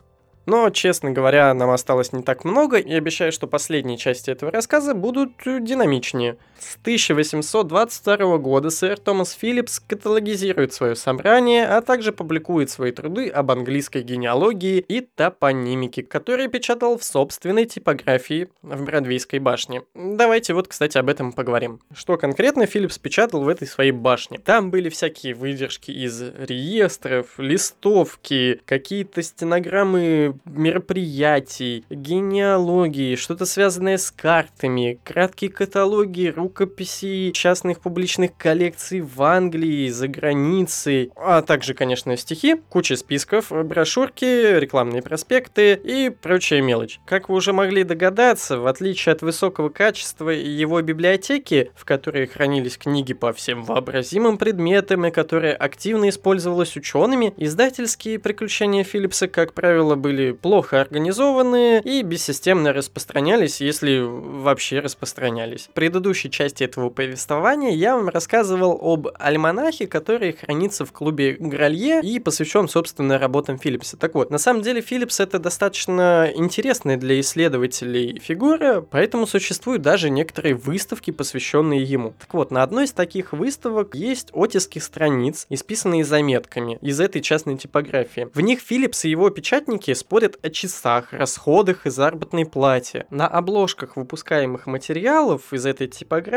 Но, 0.47 0.71
честно 0.71 1.11
говоря, 1.11 1.53
нам 1.53 1.69
осталось 1.69 2.15
не 2.15 2.23
так 2.23 2.47
много, 2.47 2.79
и 2.79 2.95
обещаю, 2.95 3.31
что 3.31 3.47
последние 3.47 3.99
части 3.99 4.31
этого 4.31 4.51
рассказа 4.51 4.95
будут 4.95 5.33
динамичнее– 5.45 6.39
С 6.61 6.77
1822 6.83 8.39
года 8.39 8.71
сэр 8.71 8.99
Томас 8.99 9.31
Филлипс 9.31 9.79
каталогизирует 9.79 10.73
свое 10.73 10.97
собрание, 10.97 11.69
а 11.69 11.81
также 11.83 12.13
публикует 12.13 12.69
свои 12.69 12.91
труды 12.91 13.29
об 13.29 13.53
английской 13.53 14.03
генеалогии 14.03 14.79
и 14.79 15.01
топонимике, 15.01 16.03
которые 16.03 16.49
печатал 16.49 16.99
в 16.99 17.05
собственной 17.05 17.65
типографии 17.65 18.49
в 18.63 18.83
Бродвейской 18.83 19.39
башне. 19.39 19.83
Давайте 19.95 20.53
вот, 20.53 20.67
кстати, 20.67 20.99
об 20.99 21.09
этом 21.09 21.33
поговорим. 21.33 21.81
Что 21.95 22.17
конкретно 22.17 22.67
Филлипс 22.67 22.99
печатал 22.99 23.45
в 23.45 23.49
этой 23.49 23.69
своей 23.69 23.93
башне? 23.93 24.39
Там 24.39 24.73
были 24.73 24.89
всякие 24.89 25.35
выдержки 25.35 25.93
из 25.93 26.21
реестров, 26.21 27.39
листовки, 27.39 28.61
какие-то 28.65 29.23
стенограммы 29.23 30.35
мероприятий, 30.45 31.85
генеалогии, 31.89 33.15
что-то 33.15 33.47
связанное 33.47 33.97
с 33.97 34.11
картами, 34.11 34.99
краткие 35.05 35.53
каталоги, 35.53 36.35
рукописи 36.49 37.31
частных 37.33 37.81
публичных 37.81 38.31
коллекций 38.37 39.03
в 39.03 39.23
Англии, 39.23 39.91
за 39.91 40.09
границей, 40.09 41.13
а 41.15 41.43
также, 41.43 41.75
конечно, 41.75 42.17
стихи, 42.17 42.57
куча 42.71 42.97
списков, 42.97 43.51
брошюрки, 43.51 44.59
рекламные 44.59 45.03
проспекты 45.03 45.75
и 45.75 46.09
прочая 46.09 46.63
мелочь. 46.63 47.01
Как 47.05 47.29
вы 47.29 47.37
уже 47.37 47.53
могли 47.53 47.85
догадаться, 47.85 48.59
в 48.59 48.67
отличие 48.67 49.13
от 49.13 49.21
высокого 49.21 49.69
качества 49.69 50.31
его 50.31 50.81
библиотеки, 50.81 51.71
в 51.75 51.85
которой 51.85 52.27
хранились 52.27 52.79
книги 52.79 53.13
по 53.13 53.35
всем 53.35 53.63
вообразимым 53.65 54.39
предметам 54.39 55.05
и 55.05 55.11
которая 55.11 55.55
активно 55.55 56.09
использовалась 56.09 56.77
учеными, 56.77 57.35
издательские 57.37 58.19
приключения 58.19 58.85
Филлипса, 58.85 59.29
как 59.29 59.53
правило, 59.53 59.97
были 59.97 60.33
плохо 60.33 60.81
организованы 60.81 61.83
и 61.85 62.03
бессистемно 62.03 62.73
распространялись, 62.73 63.61
если 63.61 64.01
вообще 64.01 64.81
распространялись. 64.81 65.67
В 65.67 65.75
предыдущей 65.75 66.31
части 66.39 66.63
этого 66.63 66.89
повествования 66.89 67.73
я 67.73 67.97
вам 67.97 68.09
рассказывал 68.11 68.79
об 68.81 69.09
альманахе, 69.19 69.89
который 69.89 70.33
хранится 70.33 70.85
в 70.85 70.93
клубе 70.93 71.37
Гралье 71.41 72.01
и 72.01 72.21
посвящен, 72.21 72.69
собственно, 72.69 73.19
работам 73.19 73.59
Филлипса. 73.59 73.97
Так 73.97 74.15
вот, 74.15 74.31
на 74.31 74.39
самом 74.39 74.63
деле 74.63 74.81
Филлипс 74.81 75.19
это 75.19 75.41
достаточно 75.41 76.31
интересная 76.33 76.97
для 76.97 77.19
исследователей 77.19 78.21
фигура, 78.21 78.87
поэтому 78.89 79.27
существуют 79.27 79.83
даже 79.83 80.11
некоторые 80.11 80.55
выставки, 80.55 81.11
посвященные 81.11 81.83
ему. 81.83 82.15
Так 82.21 82.33
вот, 82.35 82.53
на 82.53 82.63
одной 82.63 82.85
из 82.85 82.93
таких 82.93 83.33
выставок 83.33 83.97
есть 83.97 84.29
оттиски 84.33 84.79
страниц, 84.79 85.47
исписанные 85.49 86.05
заметками 86.05 86.79
из 86.81 87.01
этой 87.01 87.21
частной 87.21 87.57
типографии. 87.57 88.29
В 88.33 88.41
них 88.41 88.61
Филлипс 88.61 89.05
и 89.07 89.11
его 89.11 89.29
печатники 89.31 89.93
спорят 89.93 90.39
о 90.43 90.51
часах, 90.51 91.13
расходах 91.13 91.87
и 91.87 91.91
заработной 91.91 92.47
плате. 92.47 93.07
На 93.11 93.27
обложках 93.27 93.97
выпускаемых 93.97 94.67
материалов 94.67 95.53
из 95.53 95.67
этой 95.67 95.89
типографии 95.89 96.28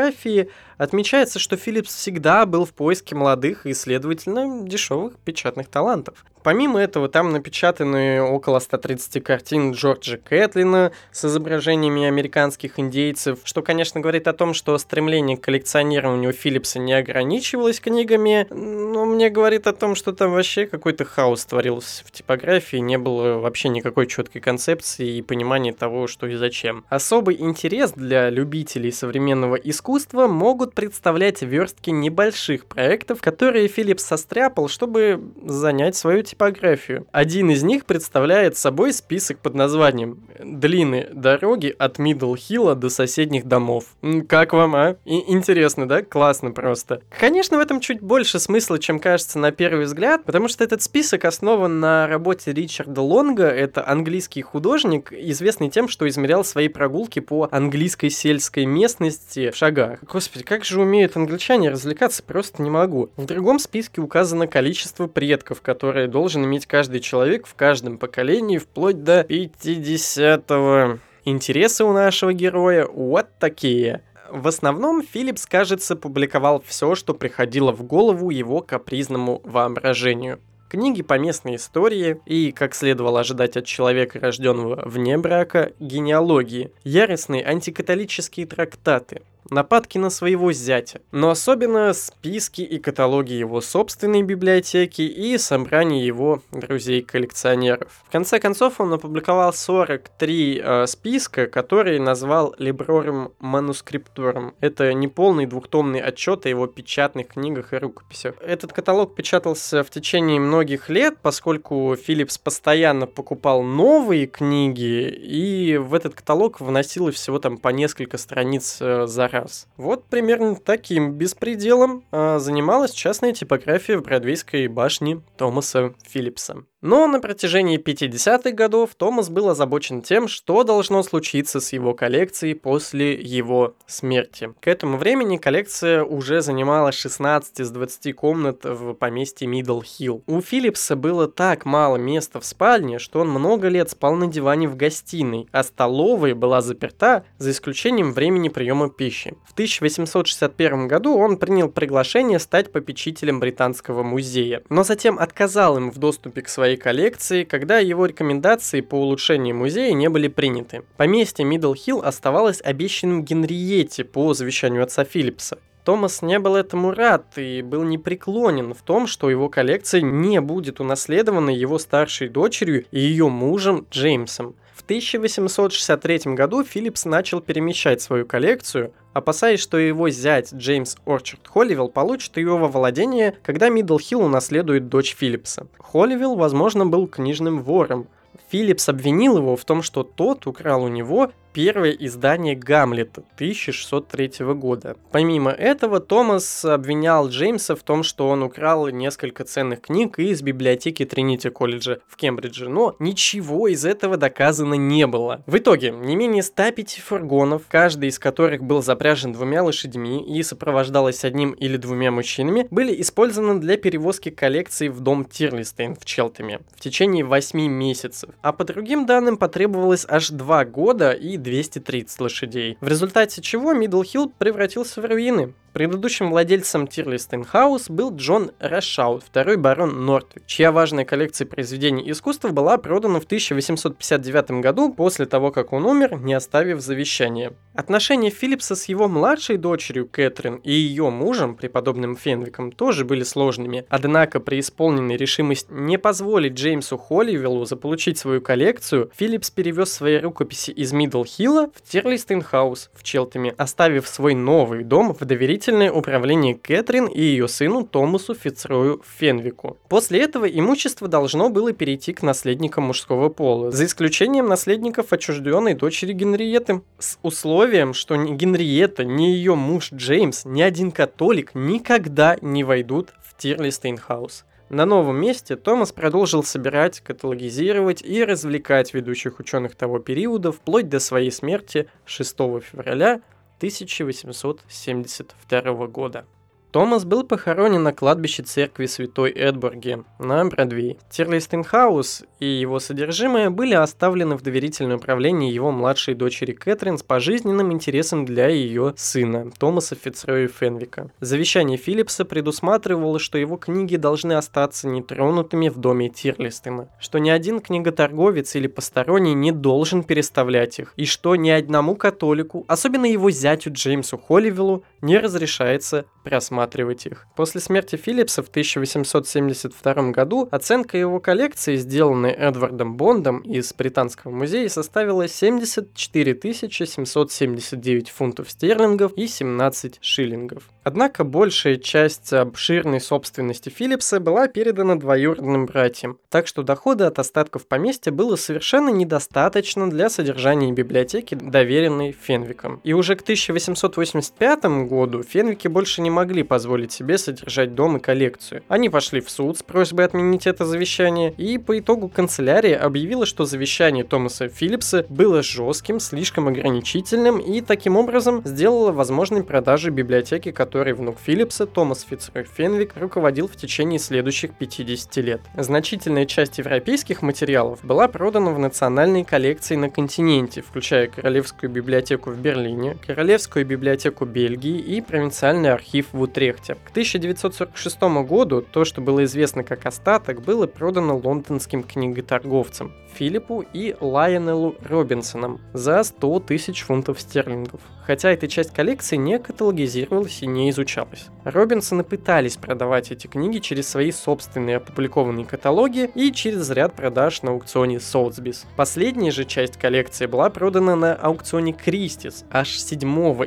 отмечается, 0.78 1.38
что 1.38 1.56
Филлипс 1.56 1.94
всегда 1.94 2.46
был 2.46 2.64
в 2.64 2.72
поиске 2.72 3.14
молодых 3.14 3.66
и, 3.66 3.74
следовательно, 3.74 4.66
дешевых 4.66 5.18
печатных 5.18 5.68
талантов. 5.68 6.24
Помимо 6.42 6.80
этого, 6.80 7.08
там 7.08 7.32
напечатаны 7.32 8.22
около 8.22 8.58
130 8.58 9.22
картин 9.22 9.72
Джорджа 9.72 10.16
Кэтлина 10.16 10.92
с 11.12 11.24
изображениями 11.24 12.04
американских 12.04 12.78
индейцев, 12.78 13.40
что, 13.44 13.62
конечно, 13.62 14.00
говорит 14.00 14.26
о 14.26 14.32
том, 14.32 14.54
что 14.54 14.76
стремление 14.78 15.36
к 15.36 15.42
коллекционированию 15.42 16.32
Филлипса 16.32 16.78
не 16.78 16.94
ограничивалось 16.94 17.80
книгами, 17.80 18.46
но 18.50 19.04
мне 19.04 19.30
говорит 19.30 19.66
о 19.66 19.72
том, 19.72 19.94
что 19.94 20.12
там 20.12 20.32
вообще 20.32 20.66
какой-то 20.66 21.04
хаос 21.04 21.44
творился 21.44 22.04
в 22.04 22.10
типографии, 22.10 22.78
не 22.78 22.98
было 22.98 23.38
вообще 23.38 23.68
никакой 23.68 24.06
четкой 24.06 24.40
концепции 24.40 25.16
и 25.16 25.22
понимания 25.22 25.72
того, 25.72 26.06
что 26.06 26.26
и 26.26 26.34
зачем. 26.34 26.84
Особый 26.88 27.40
интерес 27.40 27.92
для 27.92 28.30
любителей 28.30 28.90
современного 28.90 29.56
искусства 29.56 30.26
могут 30.26 30.74
представлять 30.74 31.42
верстки 31.42 31.90
небольших 31.90 32.66
проектов, 32.66 33.20
которые 33.20 33.68
Филлипс 33.68 34.04
состряпал, 34.04 34.68
чтобы 34.68 35.22
занять 35.44 35.96
свою 35.96 36.22
типографию. 36.32 37.06
Один 37.12 37.50
из 37.50 37.62
них 37.62 37.84
представляет 37.84 38.56
собой 38.56 38.94
список 38.94 39.38
под 39.38 39.54
названием 39.54 40.20
«Длины 40.42 41.08
дороги 41.12 41.74
от 41.78 41.98
Мидл 41.98 42.34
Хилла 42.34 42.74
до 42.74 42.88
соседних 42.88 43.44
домов». 43.44 43.84
Как 44.28 44.54
вам, 44.54 44.74
а? 44.74 44.96
И 45.04 45.30
интересно, 45.30 45.86
да? 45.86 46.00
Классно 46.02 46.50
просто. 46.50 47.02
Конечно, 47.20 47.58
в 47.58 47.60
этом 47.60 47.80
чуть 47.80 48.00
больше 48.00 48.38
смысла, 48.38 48.78
чем 48.78 48.98
кажется 48.98 49.38
на 49.38 49.52
первый 49.52 49.84
взгляд, 49.84 50.24
потому 50.24 50.48
что 50.48 50.64
этот 50.64 50.80
список 50.80 51.26
основан 51.26 51.80
на 51.80 52.06
работе 52.06 52.54
Ричарда 52.54 53.02
Лонга. 53.02 53.48
Это 53.48 53.86
английский 53.86 54.40
художник, 54.40 55.12
известный 55.12 55.68
тем, 55.68 55.86
что 55.86 56.08
измерял 56.08 56.46
свои 56.46 56.68
прогулки 56.68 57.18
по 57.20 57.46
английской 57.52 58.08
сельской 58.08 58.64
местности 58.64 59.50
в 59.50 59.56
шагах. 59.56 59.98
Господи, 60.10 60.44
как 60.44 60.64
же 60.64 60.80
умеют 60.80 61.14
англичане 61.14 61.68
развлекаться, 61.68 62.22
просто 62.22 62.62
не 62.62 62.70
могу. 62.70 63.10
В 63.16 63.26
другом 63.26 63.58
списке 63.58 64.00
указано 64.00 64.46
количество 64.46 65.08
предков, 65.08 65.60
которые 65.60 66.08
должен 66.08 66.21
должен 66.22 66.44
иметь 66.44 66.66
каждый 66.66 67.00
человек 67.00 67.48
в 67.48 67.56
каждом 67.56 67.98
поколении 67.98 68.58
вплоть 68.58 69.02
до 69.02 69.22
50-го. 69.22 71.00
Интересы 71.24 71.82
у 71.82 71.92
нашего 71.92 72.32
героя 72.32 72.86
вот 72.86 73.26
такие. 73.40 74.04
В 74.30 74.46
основном 74.46 75.02
Филлипс, 75.02 75.46
кажется, 75.46 75.96
публиковал 75.96 76.62
все, 76.64 76.94
что 76.94 77.12
приходило 77.12 77.72
в 77.72 77.82
голову 77.82 78.30
его 78.30 78.60
капризному 78.60 79.40
воображению. 79.42 80.38
Книги 80.70 81.02
по 81.02 81.18
местной 81.18 81.56
истории 81.56 82.20
и, 82.24 82.52
как 82.52 82.76
следовало 82.76 83.18
ожидать 83.18 83.56
от 83.56 83.66
человека, 83.66 84.20
рожденного 84.20 84.80
вне 84.88 85.18
брака, 85.18 85.72
генеалогии, 85.80 86.70
яростные 86.84 87.44
антикатолические 87.44 88.46
трактаты, 88.46 89.22
нападки 89.50 89.98
на 89.98 90.10
своего 90.10 90.52
зятя, 90.52 91.00
но 91.10 91.30
особенно 91.30 91.92
списки 91.92 92.62
и 92.62 92.78
каталоги 92.78 93.32
его 93.32 93.60
собственной 93.60 94.22
библиотеки 94.22 95.02
и 95.02 95.36
собрания 95.38 96.04
его 96.04 96.42
друзей-коллекционеров. 96.52 98.02
В 98.06 98.10
конце 98.10 98.38
концов, 98.38 98.80
он 98.80 98.92
опубликовал 98.92 99.52
43 99.52 100.62
э, 100.62 100.86
списка, 100.86 101.46
которые 101.46 102.00
назвал 102.00 102.54
Librorum 102.58 103.32
Manuscriptorum. 103.40 104.54
Это 104.60 104.92
неполный 104.94 105.46
двухтомный 105.46 106.00
отчет 106.00 106.46
о 106.46 106.48
его 106.48 106.66
печатных 106.66 107.28
книгах 107.28 107.72
и 107.72 107.76
рукописях. 107.76 108.34
Этот 108.40 108.72
каталог 108.72 109.14
печатался 109.14 109.82
в 109.82 109.90
течение 109.90 110.40
многих 110.40 110.88
лет, 110.88 111.18
поскольку 111.20 111.96
Филлипс 111.96 112.38
постоянно 112.38 113.06
покупал 113.06 113.62
новые 113.62 114.26
книги, 114.26 115.08
и 115.08 115.76
в 115.76 115.94
этот 115.94 116.14
каталог 116.14 116.60
вносил 116.60 117.10
всего 117.10 117.38
там 117.38 117.58
по 117.58 117.68
несколько 117.68 118.18
страниц 118.18 118.78
э, 118.80 119.06
за 119.06 119.28
раз. 119.32 119.66
Вот 119.76 120.06
примерно 120.06 120.56
таким 120.56 121.12
беспределом 121.12 122.04
а, 122.10 122.38
занималась 122.38 122.92
частная 122.92 123.32
типография 123.32 123.98
в 123.98 124.02
Бродвейской 124.02 124.68
башне 124.68 125.22
Томаса 125.36 125.94
Филлипса. 126.04 126.64
Но 126.82 127.06
на 127.06 127.20
протяжении 127.20 127.78
50-х 127.78 128.50
годов 128.50 128.96
Томас 128.96 129.30
был 129.30 129.48
озабочен 129.48 130.02
тем, 130.02 130.26
что 130.26 130.64
должно 130.64 131.04
случиться 131.04 131.60
с 131.60 131.72
его 131.72 131.94
коллекцией 131.94 132.56
после 132.56 133.14
его 133.14 133.76
смерти. 133.86 134.52
К 134.60 134.66
этому 134.66 134.96
времени 134.96 135.36
коллекция 135.36 136.02
уже 136.02 136.40
занимала 136.40 136.90
16 136.90 137.60
из 137.60 137.70
20 137.70 138.16
комнат 138.16 138.64
в 138.64 138.94
поместье 138.94 139.46
Мидл 139.46 139.80
Хилл. 139.80 140.24
У 140.26 140.40
Филлипса 140.40 140.96
было 140.96 141.28
так 141.28 141.64
мало 141.64 141.98
места 141.98 142.40
в 142.40 142.44
спальне, 142.44 142.98
что 142.98 143.20
он 143.20 143.28
много 143.28 143.68
лет 143.68 143.88
спал 143.90 144.16
на 144.16 144.26
диване 144.26 144.66
в 144.66 144.74
гостиной, 144.74 145.46
а 145.52 145.62
столовая 145.62 146.34
была 146.34 146.62
заперта 146.62 147.24
за 147.38 147.52
исключением 147.52 148.12
времени 148.12 148.48
приема 148.48 148.90
пищи. 148.90 149.36
В 149.48 149.52
1861 149.52 150.88
году 150.88 151.16
он 151.16 151.36
принял 151.36 151.68
приглашение 151.68 152.40
стать 152.40 152.72
попечителем 152.72 153.38
Британского 153.38 154.02
музея, 154.02 154.64
но 154.68 154.82
затем 154.82 155.20
отказал 155.20 155.76
им 155.76 155.92
в 155.92 155.98
доступе 155.98 156.42
к 156.42 156.48
своей 156.48 156.71
своей 156.72 156.76
коллекции, 156.76 157.44
когда 157.44 157.78
его 157.78 158.06
рекомендации 158.06 158.80
по 158.80 158.94
улучшению 158.94 159.56
музея 159.56 159.92
не 159.92 160.08
были 160.08 160.28
приняты. 160.28 160.82
Поместье 160.96 161.44
Мидл 161.44 161.74
Хилл 161.74 162.00
оставалось 162.00 162.62
обещанным 162.62 163.24
Генриете 163.24 164.04
по 164.04 164.32
завещанию 164.34 164.82
отца 164.82 165.04
Филлипса. 165.04 165.58
Томас 165.84 166.22
не 166.22 166.38
был 166.38 166.54
этому 166.54 166.92
рад 166.92 167.26
и 167.36 167.60
был 167.62 167.82
непреклонен 167.82 168.72
в 168.72 168.82
том, 168.82 169.06
что 169.06 169.28
его 169.30 169.48
коллекция 169.48 170.00
не 170.00 170.40
будет 170.40 170.80
унаследована 170.80 171.50
его 171.50 171.78
старшей 171.78 172.28
дочерью 172.28 172.84
и 172.92 173.00
ее 173.00 173.28
мужем 173.28 173.86
Джеймсом. 173.90 174.54
В 174.74 174.82
1863 174.84 176.34
году 176.34 176.64
Филлипс 176.64 177.04
начал 177.04 177.40
перемещать 177.40 178.00
свою 178.00 178.26
коллекцию, 178.26 178.92
опасаясь, 179.12 179.60
что 179.60 179.78
его 179.78 180.08
зять 180.10 180.52
Джеймс 180.52 180.96
Орчард 181.06 181.46
Холливелл 181.46 181.88
получит 181.88 182.36
ее 182.36 182.56
во 182.56 182.68
владение, 182.68 183.34
когда 183.42 183.68
Мидл 183.68 183.98
Хилл 183.98 184.22
унаследует 184.22 184.88
дочь 184.88 185.14
Филлипса. 185.14 185.66
Холливелл, 185.78 186.36
возможно, 186.36 186.86
был 186.86 187.06
книжным 187.06 187.62
вором. 187.62 188.06
Филлипс 188.50 188.88
обвинил 188.88 189.38
его 189.38 189.56
в 189.56 189.64
том, 189.64 189.82
что 189.82 190.02
тот 190.02 190.46
украл 190.46 190.84
у 190.84 190.88
него 190.88 191.32
первое 191.52 191.90
издание 191.90 192.54
Гамлета 192.54 193.22
1603 193.34 194.54
года. 194.54 194.96
Помимо 195.10 195.50
этого, 195.50 196.00
Томас 196.00 196.64
обвинял 196.64 197.28
Джеймса 197.28 197.76
в 197.76 197.82
том, 197.82 198.02
что 198.02 198.28
он 198.28 198.42
украл 198.42 198.88
несколько 198.88 199.44
ценных 199.44 199.82
книг 199.82 200.18
из 200.18 200.42
библиотеки 200.42 201.04
Тринити 201.04 201.50
колледжа 201.50 201.98
в 202.08 202.16
Кембридже, 202.16 202.68
но 202.68 202.96
ничего 202.98 203.68
из 203.68 203.84
этого 203.84 204.16
доказано 204.16 204.74
не 204.74 205.06
было. 205.06 205.42
В 205.46 205.58
итоге, 205.58 205.90
не 205.90 206.16
менее 206.16 206.42
105 206.42 207.02
фургонов, 207.04 207.62
каждый 207.68 208.08
из 208.08 208.18
которых 208.18 208.62
был 208.62 208.82
запряжен 208.82 209.32
двумя 209.32 209.62
лошадьми 209.62 210.24
и 210.36 210.42
сопровождалось 210.42 211.24
одним 211.24 211.52
или 211.52 211.76
двумя 211.76 212.10
мужчинами, 212.10 212.66
были 212.70 213.00
использованы 213.00 213.60
для 213.60 213.76
перевозки 213.76 214.30
коллекции 214.30 214.88
в 214.88 215.00
дом 215.00 215.24
Тирлистейн 215.24 215.94
в 215.96 216.04
Челтнеме 216.04 216.60
в 216.74 216.80
течение 216.80 217.24
8 217.24 217.60
месяцев. 217.60 218.30
А 218.42 218.52
по 218.52 218.64
другим 218.64 219.06
данным 219.06 219.36
потребовалось 219.36 220.06
аж 220.08 220.30
2 220.30 220.64
года 220.66 221.12
и 221.12 221.36
230 221.42 222.20
лошадей. 222.20 222.78
В 222.80 222.88
результате 222.88 223.42
чего 223.42 223.72
Мидл 223.74 224.02
Хилл 224.02 224.30
превратился 224.30 225.00
в 225.00 225.04
руины. 225.04 225.54
Предыдущим 225.72 226.28
владельцем 226.28 226.86
Тирли 226.86 227.16
стейн 227.16 227.52
Хаус 227.52 227.88
был 227.88 228.14
Джон 228.14 228.50
Рашаут, 228.58 229.24
второй 229.24 229.56
барон 229.56 230.04
Нортвик, 230.04 230.44
чья 230.44 230.70
важная 230.70 231.06
коллекция 231.06 231.46
произведений 231.46 232.10
искусства 232.10 232.50
была 232.50 232.76
продана 232.76 233.20
в 233.20 233.24
1859 233.24 234.60
году 234.60 234.92
после 234.92 235.24
того, 235.24 235.50
как 235.50 235.72
он 235.72 235.86
умер, 235.86 236.18
не 236.20 236.34
оставив 236.34 236.82
завещания. 236.82 237.54
Отношения 237.74 238.28
Филлипса 238.28 238.76
с 238.76 238.84
его 238.84 239.08
младшей 239.08 239.56
дочерью 239.56 240.06
Кэтрин 240.06 240.56
и 240.56 240.72
ее 240.72 241.08
мужем, 241.08 241.56
преподобным 241.56 242.16
Фенвиком, 242.16 242.70
тоже 242.70 243.06
были 243.06 243.22
сложными, 243.22 243.86
однако 243.88 244.40
преисполненный 244.40 245.16
решимости 245.16 245.70
не 245.70 245.98
позволить 245.98 246.52
Джеймсу 246.52 246.98
Холливеллу 246.98 247.64
заполучить 247.64 248.18
свою 248.18 248.42
коллекцию, 248.42 249.10
Филлипс 249.16 249.50
перевез 249.50 249.90
свои 249.90 250.18
рукописи 250.18 250.70
из 250.70 250.92
Мидл 250.92 251.24
Хилла 251.24 251.70
в 251.74 251.80
Тирлистейн 251.80 252.16
Хаус 252.16 252.90
в 252.92 253.02
Челтнеме, 253.02 253.54
оставив 253.56 254.06
свой 254.06 254.34
новый 254.34 254.84
дом 254.84 255.14
в 255.18 255.24
доверительном 255.24 255.61
доверительное 255.62 255.92
управление 255.92 256.54
Кэтрин 256.54 257.06
и 257.06 257.20
ее 257.20 257.46
сыну 257.46 257.84
Томасу 257.86 258.34
Фицрою 258.34 259.00
Фенвику. 259.18 259.78
После 259.88 260.20
этого 260.20 260.44
имущество 260.46 261.06
должно 261.06 261.50
было 261.50 261.72
перейти 261.72 262.12
к 262.12 262.22
наследникам 262.22 262.84
мужского 262.84 263.28
пола, 263.28 263.70
за 263.70 263.84
исключением 263.84 264.46
наследников 264.46 265.12
отчужденной 265.12 265.74
дочери 265.74 266.12
Генриеты, 266.14 266.82
с 266.98 267.16
условием, 267.22 267.94
что 267.94 268.16
ни 268.16 268.32
Генриетта, 268.32 269.04
ни 269.04 269.24
ее 269.24 269.54
муж 269.54 269.92
Джеймс, 269.92 270.44
ни 270.44 270.62
один 270.62 270.90
католик 270.90 271.52
никогда 271.54 272.36
не 272.40 272.64
войдут 272.64 273.10
в 273.22 273.36
Тирлистейн-хаус. 273.40 274.44
На 274.68 274.86
новом 274.86 275.16
месте 275.20 275.54
Томас 275.54 275.92
продолжил 275.92 276.42
собирать, 276.42 277.00
каталогизировать 277.00 278.02
и 278.02 278.24
развлекать 278.24 278.94
ведущих 278.94 279.38
ученых 279.38 279.76
того 279.76 279.98
периода 279.98 280.50
вплоть 280.50 280.88
до 280.88 280.98
своей 280.98 281.30
смерти 281.30 281.88
6 282.06 282.36
февраля 282.62 283.20
1872 283.62 285.86
года. 285.88 286.26
Томас 286.72 287.04
был 287.04 287.22
похоронен 287.22 287.82
на 287.82 287.92
кладбище 287.92 288.42
церкви 288.42 288.86
Святой 288.86 289.30
Эдбурги 289.30 290.02
на 290.18 290.42
Бродвее. 290.46 290.96
Тирлистейн-хаус 291.10 292.24
и 292.40 292.46
его 292.46 292.80
содержимое 292.80 293.50
были 293.50 293.74
оставлены 293.74 294.36
в 294.36 294.42
доверительное 294.42 294.96
управление 294.96 295.54
его 295.54 295.70
младшей 295.70 296.14
дочери 296.14 296.52
Кэтрин 296.52 296.96
с 296.96 297.02
пожизненным 297.02 297.72
интересом 297.72 298.24
для 298.24 298.48
ее 298.48 298.94
сына, 298.96 299.50
Томаса 299.58 299.96
Фицроя 299.96 300.48
Фенвика. 300.48 301.10
Завещание 301.20 301.76
Филлипса 301.76 302.24
предусматривало, 302.24 303.18
что 303.18 303.36
его 303.36 303.58
книги 303.58 303.96
должны 303.96 304.32
остаться 304.32 304.88
нетронутыми 304.88 305.68
в 305.68 305.76
доме 305.76 306.08
Тирлистена, 306.08 306.88
что 306.98 307.18
ни 307.18 307.28
один 307.28 307.60
книготорговец 307.60 308.56
или 308.56 308.66
посторонний 308.66 309.34
не 309.34 309.52
должен 309.52 310.02
переставлять 310.04 310.78
их, 310.78 310.94
и 310.96 311.04
что 311.04 311.36
ни 311.36 311.50
одному 311.50 311.96
католику, 311.96 312.64
особенно 312.66 313.04
его 313.04 313.30
зятю 313.30 313.72
Джеймсу 313.74 314.16
Холливиллу, 314.16 314.84
не 315.02 315.18
разрешается 315.18 316.06
просматривать 316.24 316.61
их. 317.06 317.26
После 317.36 317.60
смерти 317.60 317.96
Филлипса 317.96 318.42
в 318.42 318.48
1872 318.48 320.10
году 320.10 320.48
оценка 320.50 320.96
его 320.98 321.20
коллекции, 321.20 321.76
сделанная 321.76 322.32
Эдвардом 322.32 322.96
Бондом 322.96 323.40
из 323.40 323.72
Британского 323.74 324.30
музея, 324.30 324.68
составила 324.68 325.28
74 325.28 326.34
779 326.52 328.08
фунтов 328.10 328.50
стерлингов 328.50 329.12
и 329.14 329.26
17 329.26 329.98
шиллингов. 330.00 330.68
Однако 330.84 331.22
большая 331.22 331.76
часть 331.76 332.32
обширной 332.32 333.00
собственности 333.00 333.68
Филлипса 333.68 334.18
была 334.18 334.48
передана 334.48 334.96
двоюродным 334.96 335.66
братьям, 335.66 336.18
так 336.28 336.48
что 336.48 336.62
дохода 336.62 337.06
от 337.06 337.18
остатков 337.18 337.68
поместья 337.68 338.10
было 338.10 338.34
совершенно 338.34 338.88
недостаточно 338.88 339.88
для 339.88 340.10
содержания 340.10 340.72
библиотеки, 340.72 341.36
доверенной 341.36 342.12
Фенвиком. 342.12 342.80
И 342.82 342.92
уже 342.94 343.14
к 343.14 343.22
1885 343.22 344.64
году 344.88 345.22
Фенвики 345.22 345.68
больше 345.68 346.02
не 346.02 346.10
могли 346.10 346.42
позволить 346.42 346.90
себе 346.90 347.16
содержать 347.16 347.74
дом 347.74 347.98
и 347.98 348.00
коллекцию. 348.00 348.62
Они 348.68 348.88
пошли 348.88 349.20
в 349.20 349.30
суд 349.30 349.58
с 349.58 349.62
просьбой 349.62 350.06
отменить 350.06 350.48
это 350.48 350.64
завещание, 350.64 351.32
и 351.36 351.58
по 351.58 351.78
итогу 351.78 352.08
канцелярия 352.08 352.78
объявила, 352.78 353.24
что 353.24 353.44
завещание 353.44 354.02
Томаса 354.02 354.48
Филлипса 354.48 355.06
было 355.08 355.42
жестким, 355.42 356.00
слишком 356.00 356.48
ограничительным 356.48 357.38
и 357.38 357.60
таким 357.60 357.96
образом 357.96 358.42
сделала 358.44 358.90
возможной 358.90 359.44
продажу 359.44 359.92
библиотеки, 359.92 360.50
которой 360.72 360.94
внук 360.94 361.18
Филлипса, 361.22 361.66
Томас 361.66 362.00
Фицрой 362.00 362.44
Фенвик, 362.44 362.96
руководил 362.96 363.46
в 363.46 363.56
течение 363.56 363.98
следующих 363.98 364.54
50 364.54 365.16
лет. 365.18 365.42
Значительная 365.54 366.24
часть 366.24 366.56
европейских 366.56 367.20
материалов 367.20 367.80
была 367.82 368.08
продана 368.08 368.52
в 368.52 368.58
национальные 368.58 369.26
коллекции 369.26 369.76
на 369.76 369.90
континенте, 369.90 370.62
включая 370.62 371.08
Королевскую 371.08 371.70
библиотеку 371.70 372.30
в 372.30 372.38
Берлине, 372.38 372.96
Королевскую 373.06 373.66
библиотеку 373.66 374.24
Бельгии 374.24 374.78
и 374.78 375.02
провинциальный 375.02 375.70
архив 375.70 376.06
в 376.12 376.22
Утрехте. 376.22 376.76
К 376.76 376.90
1946 376.90 378.00
году 378.26 378.62
то, 378.62 378.86
что 378.86 379.02
было 379.02 379.24
известно 379.24 379.64
как 379.64 379.84
остаток, 379.84 380.40
было 380.40 380.66
продано 380.66 381.18
лондонским 381.18 381.82
книготорговцам 381.82 382.94
Филиппу 383.14 383.64
и 383.72 383.94
Лайонеллу 384.00 384.76
Робинсонам 384.82 385.60
за 385.72 386.02
100 386.02 386.40
тысяч 386.40 386.82
фунтов 386.82 387.20
стерлингов 387.20 387.80
хотя 388.06 388.30
эта 388.30 388.48
часть 388.48 388.72
коллекции 388.72 389.16
не 389.16 389.38
каталогизировалась 389.38 390.42
и 390.42 390.46
не 390.46 390.70
изучалась. 390.70 391.26
Робинсоны 391.44 392.04
пытались 392.04 392.56
продавать 392.56 393.10
эти 393.10 393.26
книги 393.26 393.58
через 393.58 393.88
свои 393.88 394.12
собственные 394.12 394.76
опубликованные 394.76 395.46
каталоги 395.46 396.10
и 396.14 396.32
через 396.32 396.70
ряд 396.70 396.94
продаж 396.94 397.42
на 397.42 397.52
аукционе 397.52 397.96
Sotheby's. 397.96 398.64
Последняя 398.76 399.30
же 399.30 399.44
часть 399.44 399.76
коллекции 399.76 400.26
была 400.26 400.50
продана 400.50 400.96
на 400.96 401.14
аукционе 401.14 401.72
Кристис 401.72 402.44
аж 402.50 402.78
7 402.78 403.02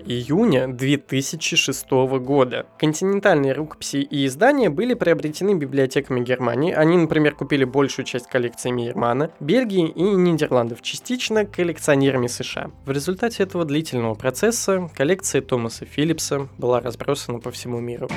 июня 0.06 0.68
2006 0.68 1.90
года. 2.20 2.66
Континентальные 2.80 3.54
рукописи 3.54 3.98
и 3.98 4.26
издания 4.26 4.70
были 4.70 4.94
приобретены 4.94 5.54
библиотеками 5.56 6.22
Германии, 6.22 6.74
они, 6.74 6.98
например, 6.98 7.36
купили 7.36 7.64
большую 7.64 8.06
часть 8.06 8.28
коллекции 8.28 8.72
Мейермана, 8.72 9.32
Бельгии 9.56 9.88
и 9.88 10.04
Нидерландов, 10.04 10.82
частично 10.82 11.46
коллекционерами 11.46 12.28
США. 12.28 12.72
В 12.86 12.92
результате 12.92 13.44
этого 13.44 13.64
длительного 13.64 14.14
процесса 14.14 14.92
коллекция 14.94 15.42
Томаса 15.42 15.86
Филлипса 15.86 16.50
была 16.58 16.82
разбросана 16.82 17.40
по 17.40 17.52
всему 17.52 17.80
миру. 17.80 18.10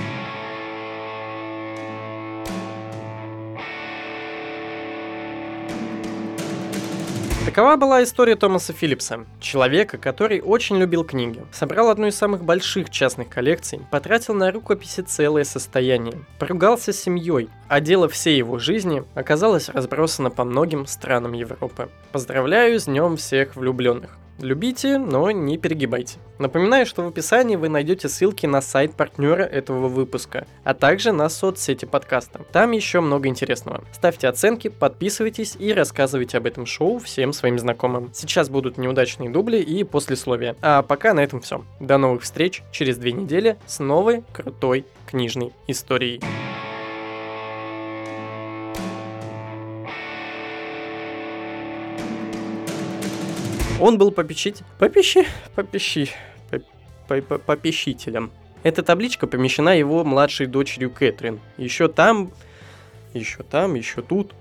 Такова 7.49 7.77
была 7.77 8.03
история 8.03 8.37
Томаса 8.37 8.75
Филлипса, 8.75 9.25
человека, 9.41 9.97
который 9.97 10.43
очень 10.43 10.77
любил 10.77 11.03
книги, 11.03 11.43
собрал 11.51 11.89
одну 11.89 12.09
из 12.09 12.15
самых 12.15 12.45
больших 12.45 12.91
частных 12.91 13.31
коллекций, 13.31 13.81
потратил 13.91 14.35
на 14.35 14.53
рукописи 14.53 15.01
целое 15.01 15.45
состояние, 15.45 16.27
поругался 16.39 16.93
с 16.93 17.01
семьей, 17.01 17.49
а 17.67 17.81
дело 17.81 18.07
всей 18.07 18.37
его 18.37 18.59
жизни 18.59 19.03
оказалось 19.15 19.71
разбросано 19.71 20.29
по 20.29 20.45
многим 20.45 20.87
странам 20.87 21.33
Европы. 21.33 21.89
Поздравляю 22.13 22.79
с 22.79 22.85
днем 22.85 23.17
всех 23.17 23.57
влюбленных! 23.57 24.19
Любите, 24.39 24.99
но 24.99 25.31
не 25.33 25.59
перегибайте. 25.59 26.19
Напоминаю, 26.39 26.87
что 26.87 27.03
в 27.03 27.09
описании 27.09 27.57
вы 27.57 27.69
найдете 27.69 28.09
ссылки 28.09 28.47
на 28.47 28.61
сайт 28.61 28.95
партнера 28.95 29.43
этого 29.43 29.89
выпуска, 29.89 30.47
а 30.63 30.75
также 30.75 31.11
на 31.11 31.29
соцсети 31.29 31.85
подкаста. 31.85 32.41
Там 32.53 32.71
еще 32.71 33.01
много 33.01 33.29
интересного. 33.29 33.83
Ставьте 33.93 34.29
оценки, 34.29 34.69
подписывайтесь 34.69 35.57
и 35.59 35.73
рассказывайте 35.73 36.39
об 36.39 36.47
этом 36.47 36.67
шоу 36.67 36.99
всем 37.01 37.33
своим 37.33 37.59
знакомым. 37.59 38.11
Сейчас 38.15 38.49
будут 38.49 38.79
неудачные 38.79 39.31
дубли 39.31 39.59
и 39.59 39.83
послесловия. 39.83 40.55
А 40.63 40.83
пока 40.83 41.15
на 41.15 41.21
этом 41.21 41.41
все. 41.41 41.65
До 41.81 41.99
новых 41.99 42.23
встреч 42.23 42.63
через 42.71 42.97
две 42.97 43.13
недели 43.13 43.57
с 43.67 43.81
новой 43.81 44.23
крутой 44.33 44.87
книжной 45.07 45.53
историей. 45.67 46.21
Он 53.81 53.97
был 53.97 54.11
попечить... 54.11 54.63
Попищи... 54.79 55.27
Попищи... 55.55 56.11
Попищителем. 57.47 58.33
Эта 58.63 58.83
табличка 58.83 59.27
помещена 59.27 59.77
его 59.77 60.05
младшей 60.05 60.47
дочерью 60.47 60.91
Кэтрин. 60.91 61.41
Еще 61.57 61.89
там... 61.89 62.33
Еще 63.15 63.43
там, 63.43 63.75
еще 63.75 64.03
тут. 64.03 64.35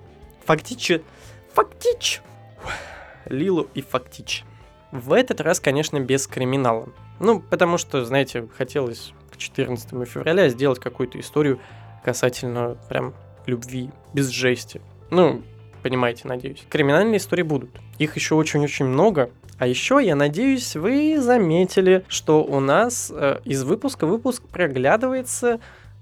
Фактич... 0.45 1.01
Фактич... 1.53 2.21
Лилу 3.25 3.67
и 3.73 3.81
Фактич. 3.81 4.43
В 4.91 5.13
этот 5.13 5.41
раз, 5.41 5.59
конечно, 5.59 5.99
без 5.99 6.27
криминала. 6.27 6.89
Ну, 7.19 7.41
потому 7.41 7.77
что, 7.77 8.05
знаете, 8.05 8.47
хотелось 8.57 9.13
к 9.31 9.37
14 9.37 9.89
февраля 10.07 10.49
сделать 10.49 10.79
какую-то 10.79 11.19
историю 11.19 11.59
касательно 12.03 12.77
прям 12.89 13.13
любви, 13.45 13.91
без 14.13 14.29
жести. 14.29 14.81
Ну, 15.09 15.43
понимаете, 15.87 16.27
надеюсь. 16.27 16.65
Криминальные 16.69 17.17
истории 17.17 17.43
будут. 17.43 17.69
Их 17.97 18.15
еще 18.15 18.35
очень-очень 18.35 18.85
много. 18.85 19.29
А 19.57 19.67
еще, 19.67 19.99
я 20.03 20.15
надеюсь, 20.15 20.75
вы 20.75 21.19
заметили, 21.19 22.03
что 22.09 22.43
у 22.43 22.59
нас 22.59 23.11
э, 23.13 23.39
из 23.45 23.63
выпуска 23.63 24.05
в 24.05 24.09
выпуск 24.09 24.43
проглядывается 24.43 25.59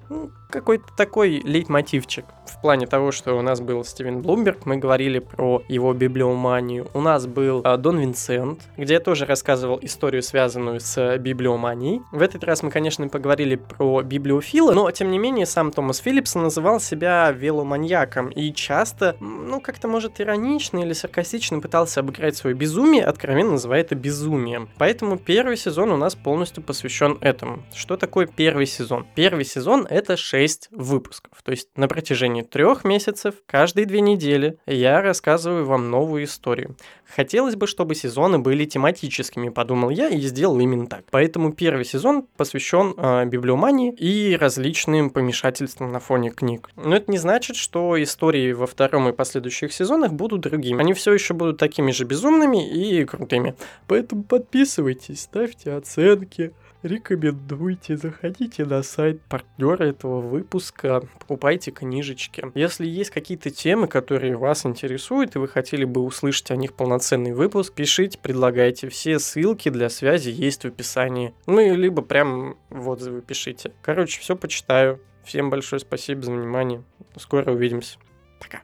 ну, 0.09 0.31
какой-то 0.55 0.85
такой 0.95 1.41
лейтмотивчик 1.43 2.25
в 2.47 2.61
плане 2.61 2.87
того, 2.87 3.11
что 3.11 3.37
у 3.37 3.41
нас 3.41 3.59
был 3.59 3.83
Стивен 3.83 4.21
Блумберг, 4.21 4.65
мы 4.65 4.77
говорили 4.77 5.19
про 5.19 5.61
его 5.67 5.93
библиоманию. 5.93 6.87
У 6.93 7.01
нас 7.01 7.27
был 7.27 7.61
э, 7.63 7.77
Дон 7.77 7.99
Винсент, 7.99 8.61
где 8.77 8.95
я 8.95 8.99
тоже 8.99 9.25
рассказывал 9.25 9.79
историю, 9.81 10.23
связанную 10.23 10.79
с 10.79 11.17
библиоманией. 11.17 12.01
В 12.11 12.21
этот 12.21 12.43
раз 12.43 12.63
мы, 12.63 12.71
конечно, 12.71 13.07
поговорили 13.09 13.55
про 13.55 14.01
библиофила, 14.01 14.73
но, 14.73 14.89
тем 14.91 15.11
не 15.11 15.19
менее, 15.19 15.45
сам 15.45 15.71
Томас 15.71 15.97
Филлипс 15.97 16.35
называл 16.35 16.79
себя 16.79 17.31
веломаньяком 17.31 18.29
и 18.29 18.53
часто, 18.53 19.15
ну, 19.19 19.59
как-то, 19.59 19.87
может, 19.87 20.21
иронично 20.21 20.79
или 20.79 20.93
саркастично 20.93 21.59
пытался 21.59 21.99
обыграть 21.99 22.37
свое 22.37 22.55
безумие, 22.55 23.03
откровенно 23.03 23.51
называя 23.51 23.81
это 23.81 23.95
безумием. 23.95 24.69
Поэтому 24.77 25.17
первый 25.17 25.57
сезон 25.57 25.91
у 25.91 25.97
нас 25.97 26.15
полностью 26.15 26.63
посвящен 26.63 27.17
этому. 27.21 27.63
Что 27.73 27.97
такое 27.97 28.27
первый 28.27 28.65
сезон? 28.65 29.05
Первый 29.15 29.45
сезон— 29.45 29.85
это 29.89 30.15
6 30.45 30.69
выпусков. 30.71 31.41
То 31.43 31.51
есть 31.51 31.69
на 31.75 31.87
протяжении 31.87 32.43
трех 32.43 32.83
месяцев, 32.83 33.35
каждые 33.47 33.85
две 33.85 34.01
недели, 34.01 34.57
я 34.67 35.01
рассказываю 35.01 35.65
вам 35.65 35.89
новую 35.89 36.25
историю. 36.25 36.75
Хотелось 37.15 37.55
бы, 37.55 37.65
чтобы 37.65 37.95
сезоны 37.95 38.37
были 38.37 38.65
тематическими, 38.65 39.49
подумал 39.49 39.89
я, 39.89 40.09
и 40.09 40.19
сделал 40.21 40.59
именно 40.59 40.87
так. 40.87 41.05
Поэтому 41.09 41.51
первый 41.51 41.85
сезон 41.85 42.27
посвящен 42.37 42.93
э, 42.95 43.25
библиомании 43.25 43.91
и 43.91 44.35
различным 44.35 45.09
помешательствам 45.09 45.91
на 45.91 45.99
фоне 45.99 46.29
книг. 46.29 46.69
Но 46.75 46.95
это 46.95 47.11
не 47.11 47.17
значит, 47.17 47.55
что 47.55 48.01
истории 48.01 48.51
во 48.53 48.67
втором 48.67 49.09
и 49.09 49.13
последующих 49.13 49.73
сезонах 49.73 50.13
будут 50.13 50.41
другими. 50.41 50.79
Они 50.79 50.93
все 50.93 51.13
еще 51.13 51.33
будут 51.33 51.57
такими 51.57 51.91
же 51.91 52.05
безумными 52.05 52.69
и 52.69 53.03
крутыми. 53.05 53.55
Поэтому 53.87 54.23
подписывайтесь, 54.23 55.21
ставьте 55.21 55.71
оценки 55.71 56.53
рекомендуйте, 56.85 57.97
заходите 57.97 58.65
на 58.65 58.83
сайт 58.83 59.21
партнера 59.21 59.83
этого 59.83 60.21
выпуска, 60.21 61.01
покупайте 61.19 61.71
книжечки. 61.71 62.45
Если 62.53 62.85
есть 62.85 63.09
какие-то 63.09 63.49
темы, 63.49 63.87
которые 63.87 64.37
вас 64.37 64.65
интересуют, 64.65 65.35
и 65.35 65.39
вы 65.39 65.47
хотели 65.47 65.85
бы 65.85 66.01
услышать 66.01 66.51
о 66.51 66.55
них 66.55 66.73
полноценный 66.73 67.33
выпуск, 67.33 67.73
пишите, 67.73 68.17
предлагайте. 68.19 68.89
Все 68.89 69.19
ссылки 69.19 69.69
для 69.69 69.89
связи 69.89 70.29
есть 70.29 70.63
в 70.63 70.67
описании. 70.67 71.33
Ну 71.47 71.59
и 71.59 71.75
либо 71.75 72.01
прям 72.01 72.57
в 72.69 72.89
отзывы 72.89 73.21
пишите. 73.21 73.71
Короче, 73.81 74.19
все 74.19 74.35
почитаю. 74.35 75.01
Всем 75.23 75.49
большое 75.49 75.79
спасибо 75.79 76.21
за 76.21 76.31
внимание. 76.31 76.83
Скоро 77.17 77.51
увидимся. 77.51 77.97
Пока. 78.39 78.61